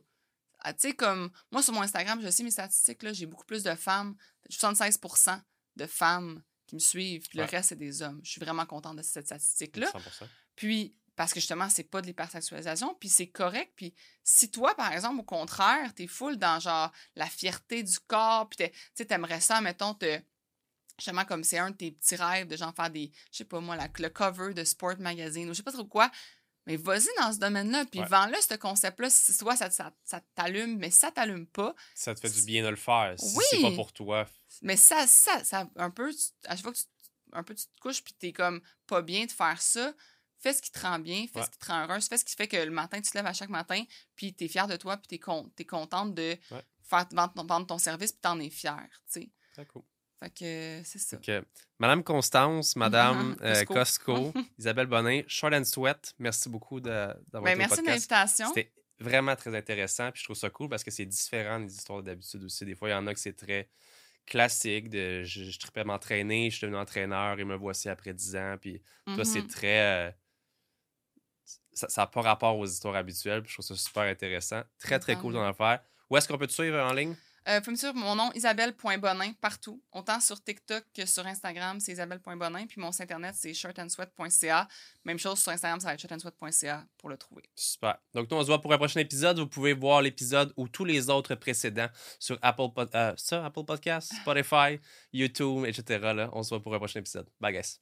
Ah, 0.59 0.73
tu 0.73 0.87
sais, 0.87 0.95
comme 0.95 1.29
moi, 1.51 1.61
sur 1.61 1.73
mon 1.73 1.83
Instagram, 1.83 2.19
je 2.23 2.29
sais 2.31 2.41
mes 2.41 2.49
statistiques, 2.49 3.03
là, 3.03 3.13
j'ai 3.13 3.27
beaucoup 3.27 3.45
plus 3.45 3.61
de 3.61 3.75
femmes, 3.75 4.15
76% 4.49 5.39
de 5.75 5.85
femmes 5.85 6.41
qui 6.67 6.75
me 6.75 6.79
suivent, 6.79 7.27
puis 7.27 7.37
le 7.37 7.45
reste, 7.45 7.69
c'est 7.69 7.75
des 7.75 8.01
hommes. 8.01 8.19
Je 8.23 8.31
suis 8.31 8.41
vraiment 8.41 8.65
contente 8.65 8.97
de 8.97 9.01
cette 9.01 9.25
statistique-là. 9.25 9.91
Puis, 10.55 10.95
parce 11.15 11.33
que 11.33 11.39
justement, 11.39 11.69
c'est 11.69 11.83
pas 11.83 12.01
de 12.01 12.07
l'hypersexualisation, 12.07 12.95
puis 12.99 13.09
c'est 13.09 13.27
correct. 13.27 13.71
Puis 13.75 13.93
si 14.23 14.51
toi, 14.51 14.75
par 14.75 14.91
exemple, 14.91 15.19
au 15.19 15.23
contraire, 15.23 15.93
t'es 15.93 16.07
full 16.07 16.37
dans 16.37 16.59
genre 16.59 16.91
la 17.15 17.27
fierté 17.27 17.83
du 17.83 17.99
corps, 17.99 18.49
puis 18.49 18.69
tu 18.95 19.05
t'aimerais 19.05 19.41
ça, 19.41 19.61
mettons, 19.61 19.93
te 19.93 20.19
justement 20.97 21.25
comme 21.25 21.43
c'est 21.43 21.57
un 21.57 21.71
de 21.71 21.75
tes 21.75 21.91
petits 21.91 22.15
rêves 22.15 22.47
de 22.47 22.55
genre 22.55 22.73
faire 22.73 22.89
des, 22.89 23.11
je 23.31 23.37
sais 23.37 23.45
pas 23.45 23.59
moi, 23.59 23.75
la, 23.75 23.89
le 23.99 24.09
cover 24.09 24.53
de 24.53 24.63
Sport 24.63 24.97
Magazine 24.99 25.49
ou 25.49 25.53
je 25.53 25.57
sais 25.57 25.63
pas 25.63 25.73
trop 25.73 25.83
quoi, 25.85 26.09
mais 26.65 26.77
vas-y 26.77 27.07
dans 27.19 27.31
ce 27.31 27.37
domaine-là, 27.37 27.85
puis 27.85 28.01
vends-le, 28.01 28.37
ce 28.41 28.55
concept-là. 28.55 29.09
Soit 29.09 29.55
ça, 29.55 29.69
ça, 29.69 29.91
ça 30.03 30.21
t'allume, 30.33 30.77
mais 30.77 30.89
si 30.89 30.99
ça 30.99 31.11
t'allume 31.11 31.45
pas. 31.45 31.75
Ça 31.93 32.15
te 32.15 32.19
fait 32.19 32.29
du 32.29 32.41
bien 32.43 32.63
de 32.63 32.69
le 32.69 32.75
faire. 32.75 33.13
Si 33.19 33.37
c'est 33.49 33.61
pas 33.61 33.71
pour 33.71 33.93
toi. 33.93 34.27
Mais 34.61 34.77
ça, 34.77 35.05
ça, 35.07 35.43
ça, 35.43 35.69
un 35.75 35.89
peu, 35.89 36.11
à 36.45 36.55
chaque 36.55 36.63
fois 36.63 36.73
que 36.73 36.77
tu, 36.77 36.85
un 37.33 37.43
peu, 37.43 37.55
tu 37.55 37.65
te 37.65 37.79
couches, 37.79 38.03
puis 38.03 38.13
t'es 38.13 38.33
comme 38.33 38.61
pas 38.87 39.01
bien 39.01 39.25
de 39.25 39.31
faire 39.31 39.61
ça, 39.61 39.93
fais 40.39 40.53
ce 40.53 40.61
qui 40.61 40.71
te 40.71 40.79
rend 40.79 40.99
bien, 40.99 41.25
fais 41.31 41.43
ce 41.43 41.49
qui 41.49 41.57
te 41.57 41.65
rend 41.65 41.83
heureuse, 41.83 42.07
fais 42.07 42.17
ce 42.17 42.25
qui 42.25 42.35
fait 42.35 42.47
que 42.47 42.57
le 42.57 42.71
matin, 42.71 43.01
tu 43.01 43.09
te 43.09 43.17
lèves 43.17 43.25
à 43.25 43.33
chaque 43.33 43.49
matin, 43.49 43.83
puis 44.15 44.33
t'es 44.33 44.47
fier 44.47 44.67
de 44.67 44.75
toi, 44.75 44.97
puis 44.97 45.07
t'es, 45.07 45.19
con, 45.19 45.51
es 45.57 45.65
contente 45.65 46.13
de 46.13 46.37
faire 46.83 47.07
vendre, 47.11 47.65
ton 47.65 47.77
service, 47.77 48.11
puis 48.11 48.21
t'en 48.21 48.39
es 48.39 48.49
fier, 48.49 48.87
tu 49.11 49.21
sais. 49.21 49.29
Très 49.53 49.65
cool. 49.65 49.83
Fait 50.19 50.29
que 50.29 50.81
c'est 50.85 50.99
ça. 50.99 51.17
Madame 51.77 52.03
Constance, 52.03 52.75
Madame 52.75 53.35
euh, 53.41 53.65
Costco, 53.65 54.33
Isabelle 54.57 54.87
Bonin, 54.87 55.21
Short 55.27 55.53
and 55.53 55.65
Sweat, 55.65 56.13
merci 56.19 56.47
beaucoup 56.47 56.79
d'avoir 56.79 57.43
ben, 57.43 57.49
été 57.49 57.57
Merci 57.57 57.81
de 57.81 57.87
l'invitation. 57.87 58.47
C'était 58.47 58.71
vraiment 58.99 59.35
très 59.35 59.55
intéressant. 59.55 60.11
Puis 60.11 60.21
je 60.21 60.25
trouve 60.25 60.37
ça 60.37 60.49
cool 60.49 60.69
parce 60.69 60.83
que 60.83 60.91
c'est 60.91 61.05
différent 61.05 61.59
des 61.59 61.73
histoires 61.73 62.01
d'habitude 62.01 62.43
aussi. 62.43 62.65
Des 62.65 62.75
fois, 62.75 62.89
il 62.89 62.91
y 62.91 62.95
en 62.95 63.07
a 63.07 63.13
que 63.13 63.19
c'est 63.19 63.35
très 63.35 63.69
classique 64.25 64.89
de 64.89 65.23
je, 65.23 65.43
je 65.43 65.59
tripais 65.59 65.83
m'entraîner, 65.83 66.49
je 66.49 66.57
suis 66.57 66.65
devenu 66.65 66.79
entraîneur 66.79 67.39
et 67.39 67.43
me 67.43 67.55
voici 67.55 67.89
après 67.89 68.13
10 68.13 68.35
ans. 68.35 68.55
Puis 68.59 68.81
toi, 69.05 69.25
c'est 69.25 69.39
mm-hmm. 69.39 69.47
très. 69.47 70.07
Euh, 70.07 70.11
ça 71.73 72.01
n'a 72.01 72.07
pas 72.07 72.21
rapport 72.21 72.57
aux 72.57 72.65
histoires 72.65 72.95
habituelles. 72.95 73.41
Puis 73.41 73.51
je 73.51 73.55
trouve 73.55 73.65
ça 73.65 73.75
super 73.75 74.03
intéressant. 74.03 74.61
Très, 74.79 74.99
très 74.99 75.15
cool 75.15 75.33
d'en 75.33 75.53
faire. 75.53 75.81
Où 76.09 76.17
est-ce 76.17 76.27
qu'on 76.27 76.37
peut 76.37 76.47
te 76.47 76.53
suivre 76.53 76.79
en 76.79 76.93
ligne? 76.93 77.15
Euh, 77.47 77.59
vous 77.63 77.71
me 77.71 77.75
suivre 77.75 77.93
mon 77.93 78.15
nom, 78.15 78.31
isabelle.bonin, 78.33 79.33
partout. 79.39 79.81
Autant 79.91 80.19
sur 80.19 80.43
TikTok 80.43 80.83
que 80.95 81.05
sur 81.05 81.27
Instagram, 81.27 81.79
c'est 81.79 81.91
isabelle.bonin. 81.91 82.65
Puis 82.65 82.81
mon 82.81 82.91
site 82.91 83.01
internet, 83.01 83.35
c'est 83.37 83.53
shirtandsweat.ca. 83.53 84.67
Même 85.03 85.19
chose 85.19 85.39
sur 85.39 85.51
Instagram, 85.51 85.79
ça 85.79 85.87
va 85.89 85.93
être 85.93 85.99
shirtandsweat.ca 85.99 86.85
pour 86.97 87.09
le 87.09 87.17
trouver. 87.17 87.43
Super. 87.53 87.97
Donc, 88.15 88.31
nous, 88.31 88.37
on 88.37 88.41
se 88.41 88.47
voit 88.47 88.61
pour 88.61 88.73
un 88.73 88.77
prochain 88.77 88.99
épisode. 88.99 89.37
Vous 89.37 89.47
pouvez 89.47 89.73
voir 89.73 90.01
l'épisode 90.01 90.53
ou 90.57 90.67
tous 90.67 90.85
les 90.85 91.09
autres 91.11 91.35
précédents 91.35 91.89
sur 92.19 92.39
Apple, 92.41 92.69
euh, 92.95 93.13
ça, 93.15 93.45
Apple 93.45 93.63
Podcast, 93.63 94.11
Spotify, 94.21 94.79
YouTube, 95.13 95.65
etc. 95.65 95.99
Là. 96.15 96.29
On 96.33 96.41
se 96.41 96.49
voit 96.49 96.63
pour 96.63 96.73
un 96.73 96.79
prochain 96.79 96.99
épisode. 96.99 97.29
Bye, 97.39 97.53
guys. 97.53 97.79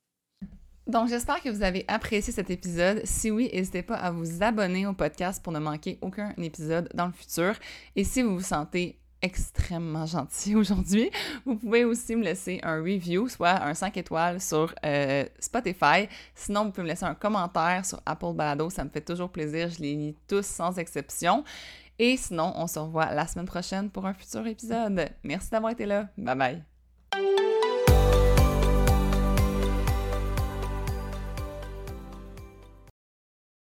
Donc, 0.86 1.08
j'espère 1.08 1.41
que 1.41 1.47
vous 1.47 1.63
avez 1.63 1.86
apprécié 1.88 2.34
cet 2.34 2.49
épisode. 2.49 3.06
Si 3.06 3.32
oui, 3.32 3.49
n'hésitez 3.54 3.84
pas 3.84 3.95
à 3.95 4.12
vous 4.12 4.43
abonner 4.43 4.86
au 4.86 4.93
podcast 4.93 5.41
pour 5.41 5.54
ne 5.54 5.60
manquer 5.60 5.97
aucun 6.02 6.34
épisode 6.38 6.89
dans 6.93 7.06
le 7.06 7.13
futur. 7.13 7.56
Et 7.95 8.04
si 8.04 8.21
vous 8.21 8.34
vous 8.34 8.43
sentez 8.43 8.99
extrêmement 9.23 10.05
gentil 10.05 10.55
aujourd'hui. 10.57 11.09
Vous 11.45 11.55
pouvez 11.55 11.86
aussi 11.86 12.15
me 12.15 12.23
laisser 12.23 12.59
un 12.62 12.75
review, 12.75 13.27
soit 13.27 13.63
un 13.63 13.73
5 13.73 13.97
étoiles 13.97 14.39
sur 14.39 14.75
euh, 14.86 15.25
Spotify. 15.39 16.07
Sinon, 16.36 16.65
vous 16.65 16.71
pouvez 16.71 16.83
me 16.83 16.89
laisser 16.89 17.05
un 17.05 17.15
commentaire 17.15 17.86
sur 17.86 17.99
Apple 18.05 18.33
Balado. 18.36 18.69
Ça 18.69 18.83
me 18.83 18.89
fait 18.89 19.01
toujours 19.01 19.29
plaisir. 19.29 19.69
Je 19.69 19.79
les 19.79 19.95
lis 19.95 20.15
tous 20.27 20.45
sans 20.45 20.77
exception. 20.77 21.43
Et 21.97 22.17
sinon, 22.17 22.53
on 22.55 22.67
se 22.67 22.77
revoit 22.79 23.13
la 23.13 23.25
semaine 23.25 23.45
prochaine 23.45 23.89
pour 23.89 24.05
un 24.05 24.13
futur 24.13 24.45
épisode. 24.45 25.09
Merci 25.23 25.49
d'avoir 25.49 25.71
été 25.71 25.86
là. 25.86 26.09
Bye 26.17 26.36
bye. 26.36 27.42